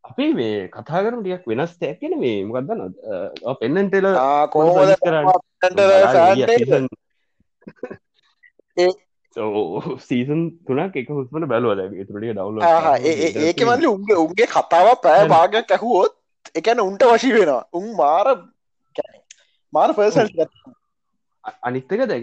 [0.03, 2.81] අපි මේ කතා කරන ටියක් වෙනස් තැක්කෙන මේ මොකක්දන්න
[3.61, 4.07] පෙන්නන්ටෙල
[4.53, 4.89] කෝමද
[10.07, 12.61] සීසන් තුනක් එක හුස්මට බැලුවල තුරටිය ඩවල
[13.47, 16.13] ඒක මල්ලි උන්ගේ උන්ගේ කතාව පෑ භාගයක් ඇහුවොත්
[16.55, 17.63] එකන උන්ට වශී වෙනවා.
[17.73, 18.27] උන් මාර
[19.73, 20.29] මාර පර්සල්
[21.43, 22.21] අනිත්තක දැ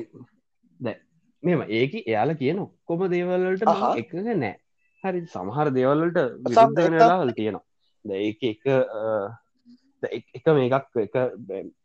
[0.81, 0.96] දැ
[1.42, 3.62] මෙම ඒක එයාල කියන ඔක්කොම දේවල්ලට
[4.02, 4.55] එක නෑ.
[5.05, 7.64] හරි සමහර දේවල්ලට විරුද්ධලාවල් තියෙනවා.
[8.05, 8.62] ඒක එක
[10.38, 11.16] එක මේකක් එක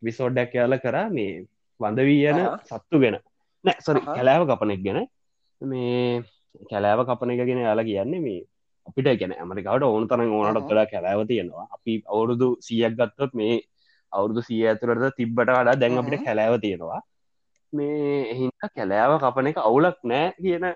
[0.02, 1.48] විසෝඩ්ඩක් යාල කරා මේ
[1.80, 2.40] වඳ වී යන
[2.70, 3.20] සත්තු ගෙන.
[3.66, 5.08] නෑ සොරි කැලෑව කපනෙක් ගැන.
[5.62, 6.24] මේ
[6.72, 8.42] කැලෑව කපන එක ගෙන යාලා කියන්නේ මේ
[8.88, 11.68] අපිට ගැන ඇමරිකාවට ඕන තරන් ඕනට කලා කැලෑව තියෙනවා.
[11.76, 13.62] අපි අවුරුදු සියක් ගත්තොත් මේ
[14.12, 17.02] අවුරුදු සිය ඇතුරට තිබ්බට වඩා දැන් අපිට කැලෑව තියෙනවා
[17.74, 20.68] මේ එහින්ද කැලෑව කපන එක අවුලක් නෑ කියන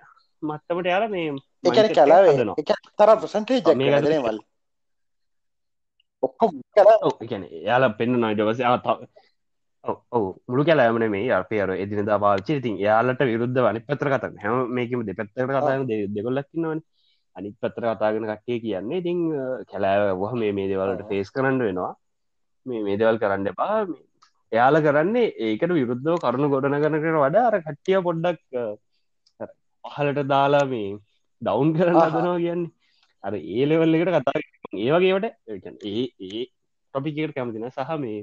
[0.43, 1.27] මත්තමට යාල මේ
[1.63, 2.25] එකන කැලාව
[2.97, 4.39] තර ප්‍රසන්ටේ ජමල්
[6.23, 6.51] ඔක්කො
[7.23, 8.61] ගැන යාල පෙන්න්න නයිඩවස
[9.85, 15.01] ඔව මුළු කැලෑමන මේ අපේර එදින පාචි ඉතින් යාලට විරුද්ධ වනි පත්‍ර කත හැම මේකම
[15.03, 16.79] දෙපැත්තර කතාම දෙගොල්ලක්කින්නවන
[17.35, 19.19] අනිත් පත්‍ර කතාගෙන කට්ටේ කියන්නේ ඉතින්
[19.69, 21.93] කැලෑව වහ මේ මේ දෙවලට ෆේස් කරන්න වෙනවා.
[22.65, 23.73] මේ මේ දෙවල් කරන්න එපා
[24.55, 28.41] එයාල කරන්නේ ඒකට විරුද්ධව කරුණු ගොඩන කරනකට වඩා අර කට්ටිය පොඩ්ඩක්
[29.85, 30.89] පහලට දාලා මේ
[31.41, 32.71] ඩවුන් කරන්න අදනවා කියන්නේ.
[33.23, 34.37] අර ඒ ලෙවල් එකට කතා
[34.79, 35.25] ඒවගේවට
[35.85, 36.43] ඒ ඒ
[36.93, 38.19] ටොපිකට කැමතින සහ මේ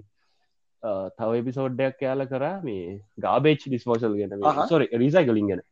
[1.19, 2.87] තව එපිසෝඩ්ඩයක් යාල කරා මේ
[3.19, 4.35] ගාබේච් ඩිස්පෝසල් ගෙන
[4.69, 5.63] සොර රිසයිකලින් ගැන.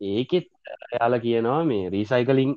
[0.00, 0.48] ඒකෙත්
[0.92, 2.52] යාල කියනවා මේ රීසයිකලින්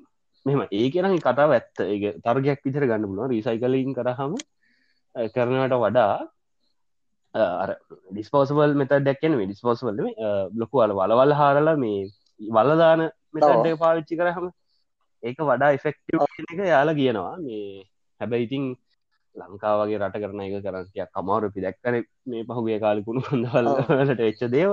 [0.46, 1.86] මෙම ඒ කෙන කතාව ඇත්ත.
[1.86, 4.36] ඒ තර්ගයක් විතර ගන්න පුලුව රීසයිකලින් කරහම
[5.30, 6.14] කරනවට වඩා
[7.34, 10.02] ඩිස්පෝසබල් මෙත ඩැක්කන ඩිස්පෝසවල
[10.56, 12.02] ලොකු අල වලවල් හාරලා මේ
[12.50, 13.02] වලදාන
[13.34, 14.48] මෙතඩ පාවිච්චි කරහම
[15.24, 17.36] ඒක වඩා එෆෙක්ටව එක යාලා කියනවා.
[17.40, 17.84] මේ
[18.22, 18.64] හැබැයි ඉතිං
[19.36, 24.72] ලංකාවගේ රට කරන එක කරටියක් කමවරු පිදැක්කන මේ පහුගේ කාලිකුණු කඳවල්ලට එච්ච දේව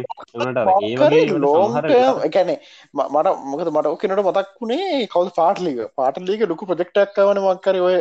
[0.89, 1.89] ඒට ලෝහර
[2.27, 2.55] එකැනෙ
[2.93, 7.97] මට මොකද මට ඕකනට මතක් වුණේ කවල් පාටලික පාටලික ලොකු ප්‍රජෙක්ටක් වන මක්කර ඔය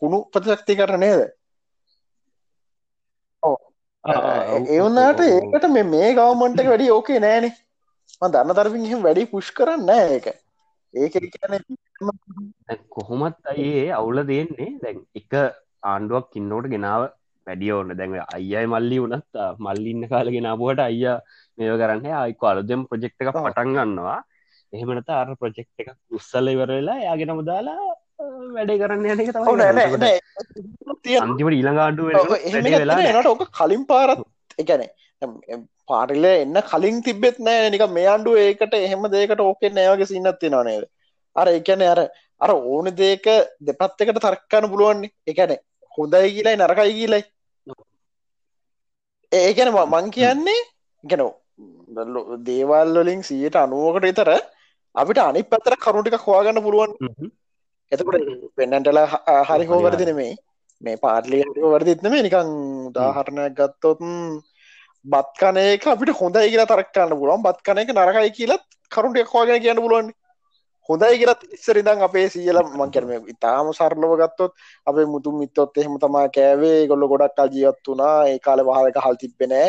[0.00, 1.22] කුණු ප්‍රජක්ති කරනේද
[4.04, 7.52] එවුනාට ඒකට මේ මේ ගවමන්ට වැඩි ඕකේ නෑනේ.
[8.22, 10.26] ම දන්න එහෙම වැඩි පුෂ් කරන්න ඒක.
[10.94, 11.14] ඒක
[12.94, 14.70] කොහොමත් අයේ අවුල දෙන්නේ.
[14.82, 15.32] දැන් එක
[15.82, 17.02] ආණ්ඩුවක් කින්නෝට ගෙනාව
[17.46, 21.16] වැඩිය ඕන්න දැන් අයියයි මල්ලි වනත් මල්ලින්න කාල ගෙනාපුහට අයියා
[21.58, 24.18] මේව කරන්න අයික අලුදෙම් ප්‍රජෙක්් එක පටන් ගන්නවා.
[24.72, 27.80] එහෙමනත අර ප්‍රජෙක්් එක උත්සල ඉවරලා යාගෙනම දාලා
[28.56, 29.42] වැඩේ කරන්න යන එක තම
[31.24, 32.08] අන්තිමට ඊළඟාඩුව
[32.82, 34.20] වෙලා එනට ඕක කලින් පාරත්
[34.62, 34.82] එකන
[35.90, 37.70] පාටිල එන්න කලින් තිබෙත් නෑ.
[37.74, 40.84] නික මේ අන්ඩුව ඒකට එහෙම දේකට ඕකෙ නෑවගේ සින්නත්ති නනේද
[41.36, 42.00] අර එකන අර
[42.44, 43.26] අර ඕන දේක
[43.68, 45.12] දෙපත් එකට තර්කන්න පුළුවන්නේ.
[45.32, 45.52] එකන
[45.98, 47.22] හොඳයි කියලයි නරකයි කියලයි.
[49.32, 50.60] ඒකැන මං කියන්නේ
[51.04, 51.22] ගැන
[52.46, 54.30] දේවල්වලින් සියට අනුවකට ඉතර
[54.94, 56.92] අපිට අනි පත්තර කරුටික හවාගන්න පුළුවන්.
[57.92, 58.16] එතකට
[58.56, 59.00] පෙන්නන්ටල
[59.48, 60.32] හරි හෝ වරදින මේ
[60.80, 62.50] මේ පාටලිය වරදිත්නම නිකං
[62.88, 64.16] උදාහරණයක් ගත්තොතුන්
[65.04, 67.44] බත් කනයක අපිට හොඳයි කියලා තරක්කන්න පුළුවන්.
[67.46, 70.12] බත් කනයක නරකයි කියලත් කරුන්ට හවාගෙන කියන්න පුළුවන්
[70.88, 74.52] හොඳයි කියලත් ඉස්සරිදං අපේ සියල මංකරම ඉතාම සරලව ගත්තොත්
[74.86, 76.86] අපේ මුතුන් මිත්තොත් එහෙම තමා කෑවේ.
[76.86, 79.68] ගොල්ල ගොඩක් අජීවත් වනා ඒ කාල වහක හල් තිබෙනෑ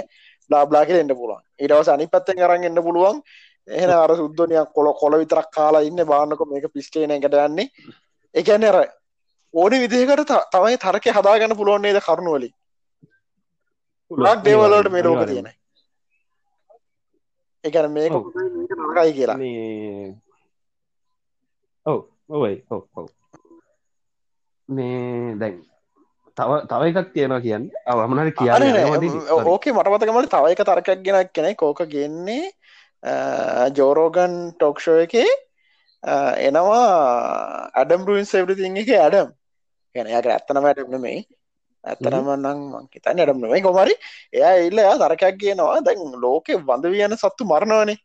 [0.50, 1.44] බ්ලාබ්ලා කියල එන්න පුළුවන්.
[1.60, 3.22] ඉටවස අනි පත්තෙන් කරන්න එන්න පුළුවන්.
[3.68, 6.02] එහෙන අර සුද්දනයක් කොල කොල විතරක් කාලා ඉන්න.
[6.06, 7.70] බාන්නක මේක පිස්ටේන එකට යන්නේ.
[8.36, 8.78] එකන අර
[9.54, 12.54] ඕනි විදිහකට තමයි තරක හදාගන්න පුළුවන්න්නේද කරුණුවලින්
[14.12, 15.50] ගොඩක් දේවලට මේ ලෝක තියෙන
[17.64, 18.14] එකන මේක
[18.96, 19.38] කයි කියලා
[22.30, 23.08] ඔවයි ඔව
[24.70, 25.56] මේ දැන්
[26.38, 27.66] තව තව එකක් තියෙනවා කියන්න.
[27.86, 32.52] අවමනට කියන්න ඕකේ මටමතකමට තව එක තරකක් ගෙනක් කෙනෙ කෝක ගෙන්නේ
[33.78, 35.30] ජෝරෝගන් ටොක්ෂෝ එකේ
[36.48, 36.84] එනවා
[37.76, 39.30] ඇඩම් රුවන් සෙවරිතින් එක ඇඩම්.
[39.96, 41.20] ගැන යාක ඇත්තනම ඇටම මේ
[41.84, 43.96] ඇතරම නම් මංකිතන්න ඇඩම්නමයි කොමරි
[44.34, 47.98] එයා එයා තරකයක් කියනවා දැන් ලෝකෙ වඳ වියන සත්තු මරණවනේ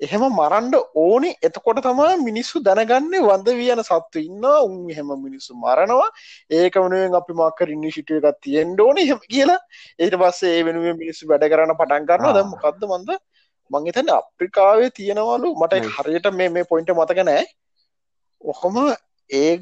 [0.00, 1.30] එහෙම මරන්ඩ ඕනි.
[1.42, 6.10] එතකොට තමා මිනිස්සු දැනගන්න වඳ වියන සත්තු ඉන්න උන් එහෙම මිනිස්සු මරනවා.
[6.50, 9.58] ඒක වනුවෙන් අපි මක්කර ඉනිශිටිය එකක් තියෙන්ට ඕන එහෙම කියලා.
[9.98, 13.10] ඒට පස්සේ ඒ වෙනුවෙන් මිනිස්සු වැඩ කරන්න පටන් කරන්න දැම කක්ද මන්ද?
[13.70, 15.54] මංහිතන්න අප්‍රිකාවේ තියෙනවලු.
[15.56, 17.46] මට හරියට මේ මේ පොයින්ට මතක නෑ
[18.44, 18.76] ඔහොම
[19.30, 19.52] ඒ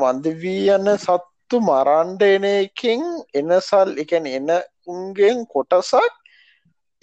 [0.00, 3.02] වන්දවී යන්න සත්තු මරන්ඩ එන එකින්
[3.34, 4.52] එනසල් එකැන එන
[4.86, 6.22] උන්ගෙන් කොටසක්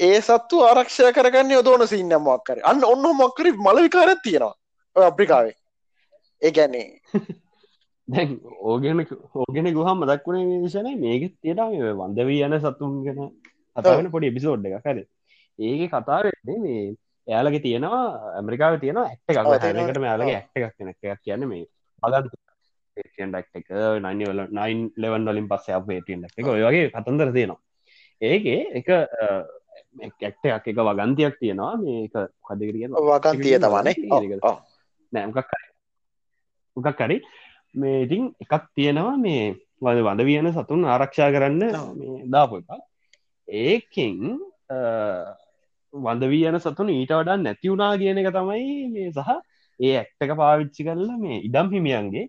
[0.01, 5.55] ඒ සත්තු ආරක්ෂය කරගන්න යොදෝන සින්න මක්කර අන්න ඔන්න මොක්කර මල විකාරත් තියෙනවා අප්‍රිකාවේ.
[6.41, 6.87] ඒ ගැන්නේ
[8.07, 9.03] දැන් ඕගෙන
[9.35, 11.61] ඕගෙන ගුහම් මදක් වුණේ විෂන මේක තියට
[11.99, 13.21] වන්දවී යන සතුන් ගැන
[13.77, 15.03] කතාවෙන පොඩි එපිසෝඩ් එක කර
[15.59, 16.83] ඒක කතාවෙන්නේ මේ
[17.27, 18.03] එයාලගේ තියෙනවා
[18.35, 19.39] ඇමරිකාව තියෙන ඇක්ට එකක්.
[19.85, 21.65] එකට මෙයාලගේ ඇක්ට එකක් කෙනෙක් කියන්න මේ
[22.03, 22.31] අගත්
[23.63, 23.69] ක්
[24.01, 26.47] නයිවල නයින් ලෙවන් වලින් පස්ස අපේටියන් එක.
[26.47, 27.61] ඔය වගේ කතන්දර තියෙනවා.
[28.21, 28.95] ඒකේ එක
[29.99, 31.75] ඇක්ටයක් එක වගන්තියක් තියෙනවා.
[31.77, 32.15] මේක
[32.47, 33.95] කදකරිය වගන්තිය තමානේ
[35.13, 35.51] නෑමකක්
[36.77, 37.17] උකක් කරි
[37.75, 41.63] මේ ඉතින් එකක් තියෙනවා මේ වද වඳ වියන සතුන් ආරක්ෂා කරන්න
[41.97, 42.69] මේ දාපු එක.
[43.47, 44.39] ඒකින්
[45.93, 49.29] වඳ වී යන සතුන් ඊට වඩා නැති වුණා කියන එක තමයි මේ සහ
[49.79, 52.27] ඒ ඇක්ටක පාවිච්චි කරලා මේ ඉඩම් හිමියන්ගේ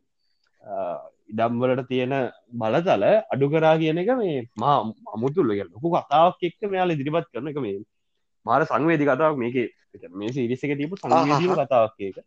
[1.32, 2.12] ඉඩම්වලට තියෙන
[2.54, 4.76] බලතල අඩු කරා කියන එක මේ මා
[5.14, 7.80] අමුතුල්ල ලොකු කතාවක් එක්ක මෙයාල ඉදිරිපත් කරන එක මේ
[8.46, 9.56] මාර සංවේදි කතාවක් මේක.
[10.12, 12.18] මේ සිරිස එක තිබු සංවේදීම කතාවක් එක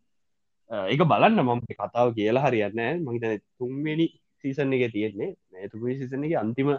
[0.69, 4.07] ඒක බලන්න මම කතාව කියලා හරියන්න මහිත තුන්වෙනි
[4.43, 5.35] සීසන් එක තියෙන්නේ.
[5.51, 6.69] මේතුපු සිසන එක අන්තිම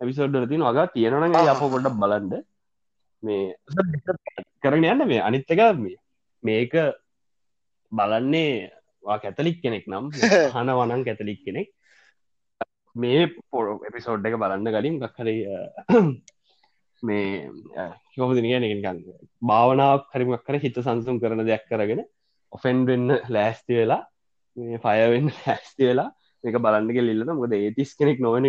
[0.00, 2.34] ඇවිසෝඩ්ඩල තින වගා තියෙනන අප ගොඩක් බලන්ඩ
[3.22, 3.54] මේ
[4.62, 5.20] කරන යන්න මේ.
[5.20, 5.60] අනිත්තක
[6.42, 6.72] මේක
[7.92, 8.70] බලන්නේ
[9.04, 10.10] වා කැතලික් කෙනෙක් නම්
[10.54, 11.68] හන වනන් කැතලික් කෙනෙක්.
[12.96, 15.28] මේ පො එපිසෝඩ් එක බලන්න කලින් ගක්හර
[17.02, 17.50] මේ
[18.16, 19.04] යොමදිනිය නිකන්
[19.42, 22.02] භාවනාවක් හරිමක් කර හිත සංසුම් කරන දෙයක් කරගෙන
[22.52, 24.02] ඔෆෙන් වෙන්න ලෑස්ති වෙලා
[24.56, 26.10] මේ ෆයවෙන්න ලෑස්ති වෙලා
[26.44, 28.48] එක බලන්නක ලිල්ලන මොද ඒතිස් කෙනෙක් නොවන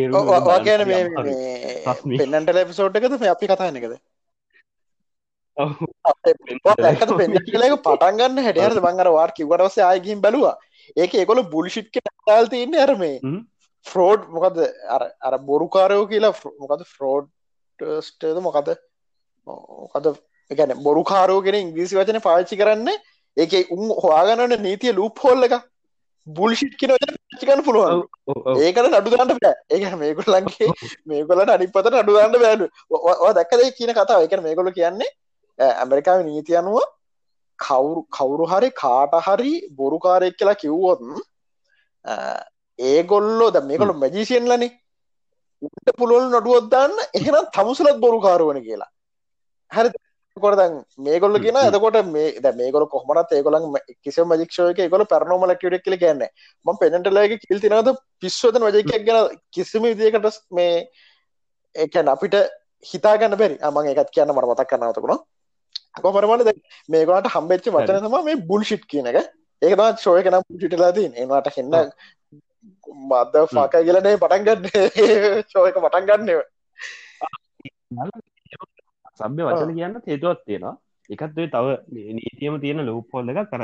[2.24, 3.18] පෙන්නට ලැපිසෝට් එකද?
[3.28, 3.96] අපි කතානකද
[7.20, 7.48] පෙන්ලක
[7.86, 10.56] පටන්ගන්න හැටියර මංගර වාර් කිවටවස ආයගින් බැලවා.
[10.98, 13.18] ඒක ඒකොල බුල්ෂිට් ටල් තියන්න ඇරමේ
[13.86, 14.58] ෆ්‍රෝඩ් මොකද?
[15.28, 18.70] අර බොරුකාරයෝ කියලා මොකද ෆ්‍රෝඩ්ස්ටද මොකද?
[19.48, 20.06] මොකද?
[20.52, 22.90] එකන බොරුකාරෝගෙන ඉංග්‍රීසි වචන පාච්චි කරන්න
[23.38, 25.56] ඒක උන් හවාගන්නට නීතිය ලූප් හෝල්ල එක.
[26.28, 26.92] බුල්ෂිට් කියන
[27.40, 28.04] චිකන පුළුවන්.
[28.66, 29.56] ඒකට නඩුදාන්න බෑ.
[29.70, 30.70] ඒක මේකොල්ලන්ගේ
[31.12, 32.66] මේකොලට අනිපත නඩුදාන්න බෑඩු
[33.40, 34.26] දැක්කද කියන කතාව.
[34.26, 35.12] එක මේකොල කියන්නේ
[35.60, 36.78] ඇමරිකාව නීති අනුව
[37.60, 41.02] කවුරු කවුරු හරි කාට හරි බොරුකාරයෙක් කියලා කිව්වොත්
[42.80, 44.72] ඒගොල්ලෝ ද මේකොළු මැජිසියන් ලනේ
[45.62, 48.90] උට පුළුවන් නොඩුවොත්දාන්න එහෙනම් තමුසලත් බොරු කාරුවන කියලා.
[49.72, 49.90] හරි
[50.38, 51.68] කොට දැන් මේගොල්ල කියෙන හ්ම්.
[51.70, 56.26] එතකොට මේ මේගොල කොහමත් ඒගොලන් කිසි මජික්ෂයක ගොල පැරනෝමල කියට කියල කියන්න
[56.66, 60.90] ම පෙනටලගේ කිල් තිනද පිස්වදන වජකයක් ගැන කිසිම විදිකට මේ
[61.76, 62.36] ඒකැන් අපිට
[62.86, 63.58] හිතාගන්න බැරි.
[63.62, 65.22] අමන් එකත් කියන්න මට මතක් කරනවතකුණ
[65.96, 66.52] කොමරමට
[66.90, 69.18] මේගොලට හම්බෙච්ච වචන තම මේ බුල්ෂිට් කියන එක.
[69.62, 71.76] ඒකම ශෝය කෙනම් පුටිටලාදී එනවාට හෙන්න.
[73.04, 74.66] මද ෆාක කියලනේ පටන් ගන්න.
[75.50, 76.42] ශෝයක පටන් ගන්නව
[79.16, 80.76] සභ්‍ය වචන කියන්න හේතුවත් තියෙනවා.
[81.10, 81.68] එකත්වේ තව
[82.14, 83.64] නීතියම තියෙන ලෝපොල්ල එක කර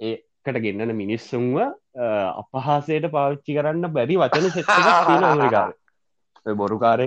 [0.00, 1.56] ඒකට ගෙන්න්නන මිනිස්සුන්ව
[2.34, 4.46] අපහාසයට පාවිච්චි කරන්න බැරි වචන
[5.30, 5.72] ඇමරිකාව.
[6.54, 7.06] බොරුකාරය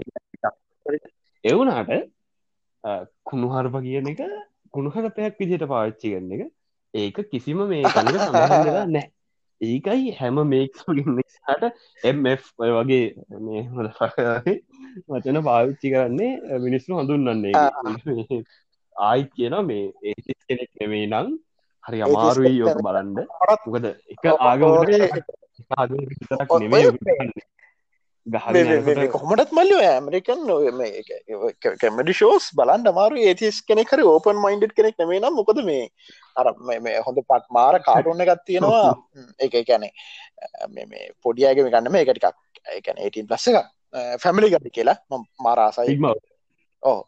[1.43, 1.93] එවුනාට
[3.23, 4.21] කුණුහරප කියන එක
[4.73, 6.43] කුණුහරපයක් විදියට පාවිච්චි කරන එක.
[6.93, 9.07] ඒක කිසිම මේ කනක සඳහලා නෑ
[9.61, 10.41] ඒකයි හැම
[12.03, 12.25] එම්
[12.59, 13.05] ඔය වගේ
[13.41, 13.63] මේ
[15.09, 18.43] වචන පාවිච්චි කරන්නේ මිනිස්සු හඳුන්වන්නේ.
[18.95, 21.27] ආයිත් කියන මේ ඒ කෙනෙක් නෙමේ නම්
[21.83, 23.19] හරි අමාරුයි යෝක බලන්ඩ
[23.65, 26.83] මොකද එක ආගමට ආගම විතරක් නෙමේ
[28.25, 30.43] කොහමටත් මල්ල ඇමරිකන්
[31.81, 35.89] කැමඩි ෂෝස් බලන් අමාරු ඒතිස් කෙනෙ හරි ඕපන් මයින්ඩ් කෙනෙක් නෙමේ නම් මොකද මේ
[36.35, 38.93] අර මේ හොඳ පත් මාර කාටුන්න එකත් තියෙනවා.
[39.45, 39.89] එක කැනෙ
[40.69, 42.29] මේ පොඩියගම ගන්න මේ එකටිකක්
[42.77, 45.99] එකන 18 ප්ලස්ස එක ෆැමිලි ගඩි කියලා මාරාසයි
[46.83, 46.99] ඕ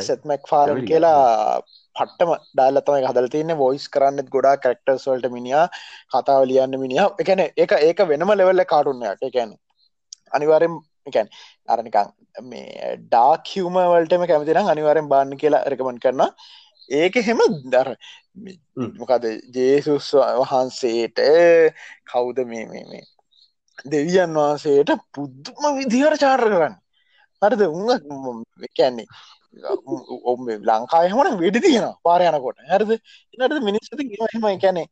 [0.00, 1.60] සෙත්මක් Family කියලා
[1.96, 3.52] පට්ටම ඩාල්ලතම හදල තියන්න.
[3.56, 5.66] වොයිස් කරන්නත් ගොඩා කරක්ටර්ස් වල්ට මිනිා
[6.14, 7.06] කතාව ලියන්න මිනිහ.
[7.18, 9.52] එකන ඒක ඒක වෙනම ලෙවල්ල කාටුන්නට එකැන
[10.34, 10.74] අනිවාරෙන්
[11.06, 11.28] එකැන්
[11.68, 12.12] අරනිකං
[12.44, 16.22] මේ ඩාක් හිවම වලටම කැමතිනම් අනිවාරෙන් බාන්න කියලා රකමන් කරන
[16.90, 17.40] ඒක හෙම.
[17.66, 17.88] දර
[18.98, 21.18] මොකද ජේසුස් වහන්සේට
[22.04, 23.04] කවුද මේ මේ මේ
[23.86, 26.76] දෙවියන් වහන්සේට පුද්දුම විදිහර චාර්ර කරන්න.
[27.42, 27.62] හරිද?
[27.68, 28.44] උන්
[28.76, 29.06] කැන්නේ
[29.54, 30.32] ඔ
[30.68, 32.92] ලංකායහමන වෙඩි තියෙන පාරයනකොට හරිද?
[33.34, 34.82] ඉනට මිනිස්සති හෙම කැනෙ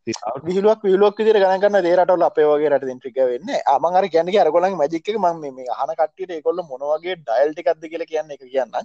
[0.47, 5.27] විහිලුවක් විලුවක් විදිර ගනගන්න දේරටල අපේ වගේ රට ටික වෙන්න අමර ගැන අරගොලන් මජික ම
[5.41, 8.79] මේ හන කට්ට කොල්ල මොනවගේ ඩයිල්ටිකක්ද කියල කියන්න එක කියන්න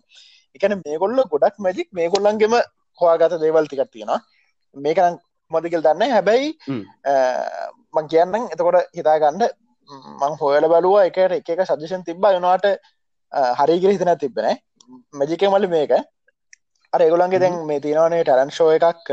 [0.56, 2.58] එකන මේගොල්ල ගොඩක් මැජික් මේ කොල්ලන්ගෙම
[3.00, 4.20] හවාගත දේවල් ටිකක් තියෙනවා.
[4.76, 5.18] මේකන
[5.52, 6.50] මදිකල් දන්න හැබැයි
[7.96, 9.44] මං කියන්නම් එතකොට හිතාගන්න
[10.22, 10.96] මං හොයල බලුව.
[11.10, 12.38] එකට එක එක සජෂන් තිබ්බා.
[12.40, 12.66] යනවාට
[13.60, 14.58] හරිගිර හිතන තිබෙන
[15.20, 15.92] මැජික මලි මේක.
[16.94, 19.10] අර ඒගොලන්ගේ දැන් මේ තියෙනවනේ ටරන් ෂෝ එකක්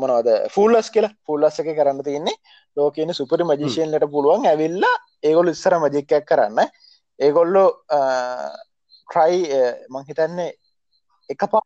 [0.00, 0.28] මොනවද?
[0.54, 1.14] ෆුල්ලස් කියලා.
[1.26, 2.36] ෆුල්ලස් එක කරන්න තියන්නේ.
[2.76, 4.96] ලෝකන සුපරි මජිෂයන්ලට පුළුවන් ඇවිල්ලා
[5.28, 6.58] ඒගොල් ඉස්සර මජික්කයක් කරන්න.
[7.18, 7.68] ඒගොල්ලෝ
[9.08, 9.38] ට්‍රයි
[9.94, 10.50] මංහිතන්නේ
[11.30, 11.62] එක පා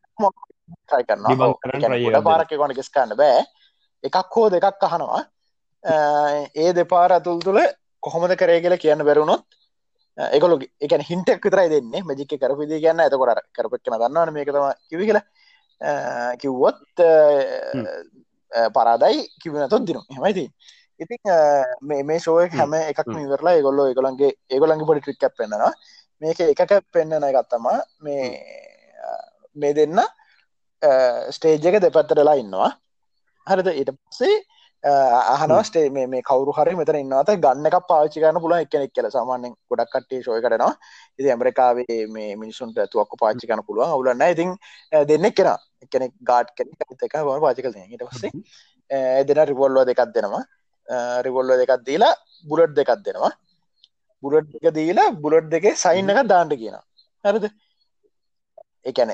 [0.87, 3.45] ට්‍රයි කරන්න පාරක ගොන ගෙස්කන්න බෑ.
[4.09, 5.23] එකක් හෝ දෙකක් අහනවා.
[6.63, 7.61] ඒ දෙපාර අතුල් තුළ
[8.05, 9.45] කොහොමද කරේ කියලා කියන්න බැරුණොත්
[10.19, 11.93] එකකොල එක හිටක් විතරයි දෙන්න.
[12.09, 13.01] මජික කරපිදි කියන්න.
[13.05, 15.25] ඇතකොට කරපක්න දන්නවන මේකතම කිවි කියලා.
[16.41, 16.81] කිව්වොත්
[18.77, 20.45] පරාදයි කිවනතොත් දිනු හෙමයිති
[21.03, 21.23] ඉතින්
[22.09, 25.73] මේ ශෝය හැම එකක් නිවරලා ඒගොල්ලෝ ඒගොලන්ගේ ඒගොලන්ගේ පොඩි ට්‍රික් පෙන්න්නවා.
[26.23, 27.67] මේක එකක පෙන්න්නන එකත්තම
[28.05, 28.27] මේ
[29.57, 29.99] මේ දෙන්න
[31.37, 32.71] ස්ටේජ් එක දෙපැත්තටලා ඉන්නවා.
[33.47, 33.69] හරිද?
[33.81, 34.37] ඊට පස්සේ
[34.85, 39.07] අහනවා ස්ටේ මේ කවරු හරි මෙතන ඉන්නවත ගන්න එක පාචි කරන පුල එකනෙක් කියල.
[39.17, 40.73] සාමාන්‍යෙන් ගොඩක් කටේ ශෝය කරනවා
[41.19, 43.93] ඉති ඇමරිකාවේ මේ මිනිසුන්ට තුවක්ක පාචි කන පුළුවන්.
[43.95, 44.51] අවුලන්න ඉතින්
[45.11, 45.51] දෙන්නෙක් කෙන
[45.85, 50.45] එකනෙක් ගාඩ් කෙනෙක් එක බ පාචි කල ට පස්සේ දෙන රිවොල්ලෝ දෙකක් දෙනවා.
[51.27, 52.15] රිවොල්ලෝ දෙකක් දීලා
[52.45, 53.33] බුලට් දෙකක් දෙනවා.
[54.23, 56.77] බුලට් එක දීලා බුලට් දෙකේ සයින් එක දාන්නට කියන
[57.25, 57.47] හරිද?
[58.91, 59.11] එකන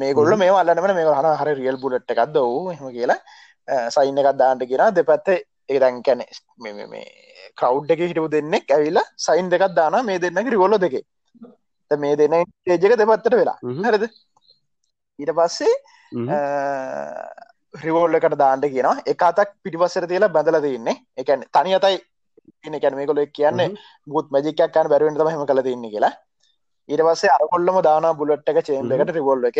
[0.00, 2.36] මේ ගොල්ල මේ අල්ලනම මේ හන හර රියල් බුලට් එකක්ද?
[2.36, 3.20] වූ හෙම කියලා
[3.68, 5.28] සයින්න එකක් දාන්නට කියෙන දෙපැත්ත
[5.68, 6.22] ඒදැන් කැන
[6.64, 7.04] මේ
[7.60, 11.04] කව් එක හිටපු දෙන්නෙක් ඇවිල්ලා සයින් දෙකක් දාන මේ දෙන්නක රිවොල්ල දෙකේ.
[11.90, 13.58] මේ දෙන්න ඒජක දෙපත්තට වෙලා.
[13.86, 14.04] හරද?
[15.18, 15.74] ඊට පස්සේ
[17.84, 20.96] රිවෝල්ල එකට දාන්නට කියන එක අතක් පිටිපස්සර තියලා බැඳල තින්නේ.
[21.20, 21.98] එකැන තනි අතයි.
[22.66, 23.68] ඉන්න කැන මේ කොලෙක් කියන්නේ
[24.14, 26.12] බුත් මජිකයක් කන්න බැරුවෙන් තම හෙම කල තින්න කියලා.
[26.88, 29.58] ඊට පස්සේ අරකොල්ලම දාන බුලට් එක චේම් එකට රිවොල්ල එක.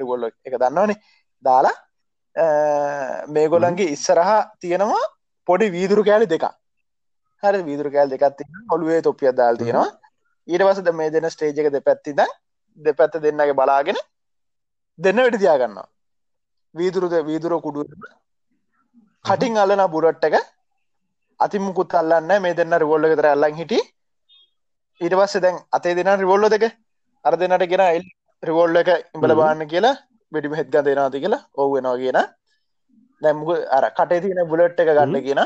[0.00, 1.00] රිවොල්ල එක දන්නවනේ
[1.44, 1.74] දාලා
[3.28, 5.04] මේගොලන්ගේ ඉස්සරහා තියෙනවා
[5.48, 6.44] පොඩි වීදුරු කෑලි දෙක
[7.42, 8.40] හරි වීදුරු කෑල් දෙකත්
[8.72, 9.88] ඔොළුවේ තොපිය දාල් තියෙනවා.
[10.48, 12.26] ඊට පසද මේ දෙන ස්ටේජ් එක දෙපැත්ති ද
[12.78, 13.98] දෙපැත්ත දෙන්නගේ බලාගෙන
[14.98, 15.88] දෙන්න වැඩි තියාගන්නවා.
[16.74, 17.84] වීදුරුද වීදුර කුඩු
[19.24, 20.36] කටින් අල්ලන බුරට් එක.
[21.40, 23.80] අතිමුකුත් අල්ලන්න මේ දෙන්න රිවොල්ල තර අල්ලන් හිටි
[25.00, 26.64] ඊට පස්සේ දැන් අතේ දෙන රිවොල්ල දෙක.
[27.24, 28.04] අර දෙන්නට ගෙන එල්
[28.42, 29.96] රිවොල්ල එක ඉඹල බාන්න කියලා
[30.32, 32.18] වැඩිම හෙත් ගන් දෙෙනවාති කියලා ඔව්වෙනවා කියන.
[33.22, 35.40] දැම්මු අර කටේ තියන බුලට් එක ගන්න කියෙන.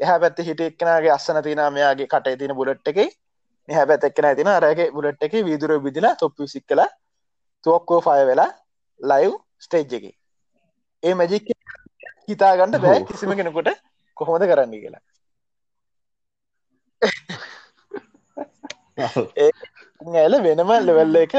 [0.00, 3.12] එහ පැත්ති හිට එක්නගේ අස්සන තින මෙයාගේ කටේ තින බුලට් එක.
[3.68, 6.88] හැබැත් එක්කන ඇතින අරගේ බුලට් එක විදුර විදිලා තොප්පි සික් කලා
[7.64, 8.50] තුවක්කෝ ෆය වෙලා
[9.00, 10.16] ලයිව් ස්ටේජ් එක.
[11.02, 11.46] ඒ මැජික්
[12.28, 13.06] හිතාගන්න බෑ ඔව්.
[13.06, 13.68] කිසිම කෙනෙකුට
[14.16, 15.00] කොහොමද කරන්න කියලා.
[20.16, 21.32] ඇල වෙනම ලෙවල්ල එක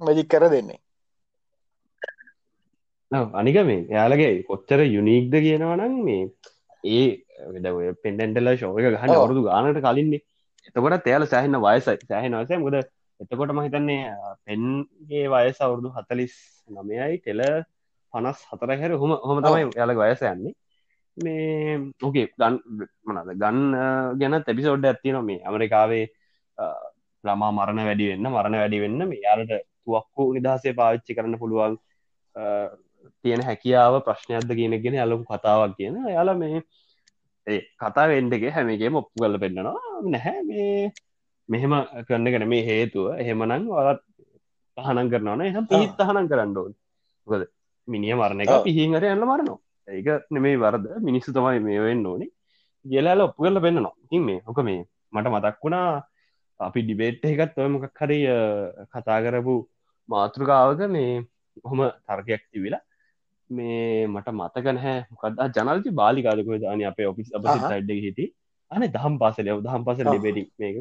[0.00, 0.80] මැජික් කර දෙන්නේ
[3.10, 6.30] අනික මේ යාලගේ කොච්චර යුනික්ද කියනවනම් මේ
[6.84, 7.06] ඒ
[7.46, 7.66] වෙද
[8.02, 9.10] පෙන්ඩෙන්ටල ශෝක ගහන්න.
[9.12, 10.22] අවුරුදු ගානට කලින්නේ.
[10.68, 12.76] එතකොට තෑල සෑහන්න වයසයි සෑහෙන වසය මුද
[13.20, 16.34] එතකොට මහිතන්නේ පෙන්ගේ වයස අවුරුදු හතලිස්
[16.68, 17.42] නමයයි ටෙල
[18.14, 20.54] පනස් හතරහැර හොම හොම තමයි යාලක වයස යන්නේ.
[21.16, 22.54] මේ ඕකේ ගන්
[23.06, 23.58] මනද ගන්න
[24.20, 26.04] ගැන තැපිසෝඩ්ඩ ඇත්ති නො මේ ඇමරිකාවේ
[27.24, 29.52] ළමා මරණ වැඩි වෙන්න මරණ වැඩි වෙන්න මේ යාලට
[29.82, 31.74] තුවක්කු නිදහසේ පාවිච්චි කරන්න පුළුවන්
[33.22, 36.62] තියෙන හැකියාව ප්‍රශ්නයක්ද කියනගෙන ඇලපු කතාවක් කියන යාල මේ
[37.46, 40.92] ඒ කතා වෙන්ඩගේ හැමගේ ඔප්පු කල පෙන්න්නනවා නැහැ මේ
[41.48, 41.72] මෙහෙම
[42.08, 43.06] කරන්න ගැන මේ හේතුව.
[43.22, 44.02] එහෙමනං වලත්
[44.76, 46.74] පහනන් කරනවන එහම පිහිත් තහනම් කරන්න ඕන්.
[47.26, 47.42] ගද
[47.88, 48.52] මිනිිය මරණ එක.
[48.68, 49.58] පිහිහර යන්න මරනවා.
[49.88, 50.86] ඒක නෙමේ වරද.
[51.08, 52.28] මිනිස්සු තමයි මේ වෙන්න ඕනි.
[52.84, 55.88] කියලාල ඔප්පු කරල පෙන්න්නනවා ඉන් මේ හොක මේ මට මතක් වුණා.
[56.60, 58.20] අපි ඩිබේට් එකත් ඔය මොකක් හරි
[58.92, 59.56] කතා කරපු
[60.08, 61.10] මාතෘකාවක මේ
[61.70, 62.82] හොම තර්කයක් තිවිලා
[63.50, 64.96] මේ මට මතක නැහැ.
[65.10, 67.48] මොකක්ද ජනල්ති බාලිකාදකව දාන අපේ ඔෆිස් අප.
[67.64, 68.20] සයිඩ් හිට
[68.70, 70.14] අන දහම් පාසල දහම් පාසල ඔව්.
[70.14, 70.76] ලිබෙටි මේක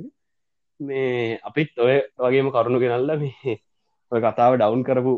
[0.79, 3.57] මේ අපිත් ඔය වගේම කරුණු ගෙනල්ල මේ
[4.11, 5.15] ඔය කතාව ඩවුන් කරපු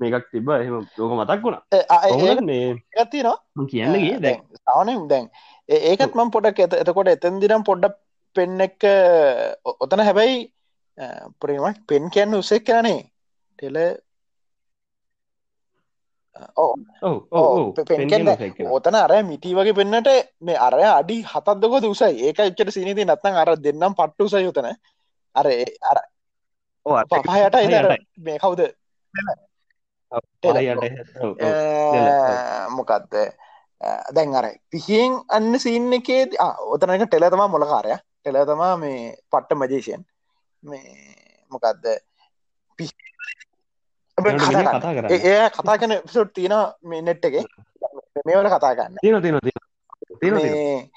[0.00, 1.62] මේකක් තිබ එහම ලෝක මතක් වුණා.
[3.56, 4.42] මං කියන්නගේ දැන්.
[4.62, 5.30] සානම් දැන්.
[5.68, 7.96] ඒකත් මම් පොඩක් එත එතකොට එතන් දිනම් පොඩ්ඩ
[8.36, 8.86] පෙන්න එක
[9.76, 10.38] ඔතන හැබැයි
[11.40, 13.00] ප්‍රීමක් පෙන් කියන්න උසෙක් කියනේ
[13.58, 13.76] ටෙල
[16.56, 20.08] ඕ ඔව ඔව්, ඔව පෙ- පෙන් කියන්නේ ඔතන අර මිටි වගේ පෙන්න්නට
[20.40, 22.14] මේ අරය අඩි හතත්දකො උසයි.
[22.26, 24.68] ඒක එච්චට සිනති නත්නම් අර දෙන්නම් පට්ටු උසයි යතන
[25.34, 25.46] අර
[25.90, 25.98] අර
[27.08, 27.56] පහයට
[28.18, 28.62] මේ කවුද?
[32.76, 33.14] මොකක්ද
[34.14, 36.22] දැන් අර පිහියෙන් අන්න සින්න එකේ
[36.72, 40.02] ඔතනක ටෙල තමා මොලකාරය ටෙල තමා මේ පට්ට මජේෂයන්.
[40.62, 40.84] මේ
[41.50, 41.84] මොකක්ද
[44.18, 47.34] ඒ කතා කන පිසොට් තියෙන මේ නෙට් එක.
[48.26, 49.36] මේවල කතා ගන්න තින තින
[50.20, 50.88] තින මේ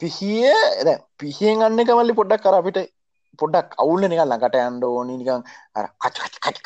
[0.00, 0.54] පිහිය
[0.86, 2.78] දැන් පිහියෙන් අන්න කමල්ලි පොඩ්ඩක් කර අපිට
[3.38, 5.16] පොඩ්ඩක් අවුල්ල නිකල් ළඟට යන්න ඕනි.
[5.16, 5.42] නිකන්
[5.74, 6.16] අර කච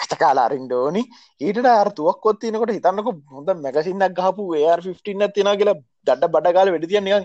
[0.01, 1.03] කච කාලා අරින්න ඕනි.
[1.41, 6.77] ඊට අර තුවක්කොත් තියෙනකොට හිතන්නකො හොඳ මැගසින්නක් ගහපු AR15 ක් තියෙනවා කියලා දඩ බඩ ගාලා
[6.77, 7.25] වෙඩි තියන් නිකන්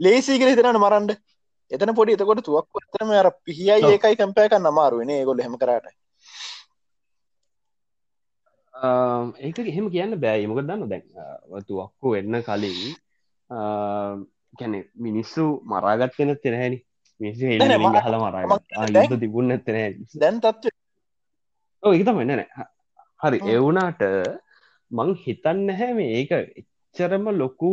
[0.00, 1.12] ලේසි කියලා හිතනවනේ මරන්න.
[1.70, 3.92] එතන පොඩි එතකොට තුවක්කො ඇත්තටම අර පිහියයි ඔව්.
[3.92, 5.92] ඒකයි කම්පයර් කරන්න අමාරුයි නේ ඒගොල්ලෝ එහෙම කරාට
[8.74, 10.46] ඒක එහෙම කියන්න බෑ.
[10.46, 11.04] මොක දන්න දැන්?
[11.68, 12.78] තුවක්කු වෙන්න කලින්
[14.58, 14.74] ගැන
[15.06, 16.78] මිනිස්සු මරාගත්වෙන තෙනහැනි
[17.20, 17.96] නෑ, මම-
[18.80, 20.70] හල යුද්ධ තිබුණ ඇත්තන දැන් තත්ත්වය
[21.82, 22.24] ඒක තමයි.
[22.24, 22.46] නෑ
[23.22, 23.38] හරි.
[23.54, 24.02] එවුනාට
[24.90, 27.70] මං හිතන්න හැ මේ ඒක එච්චරම ලොකු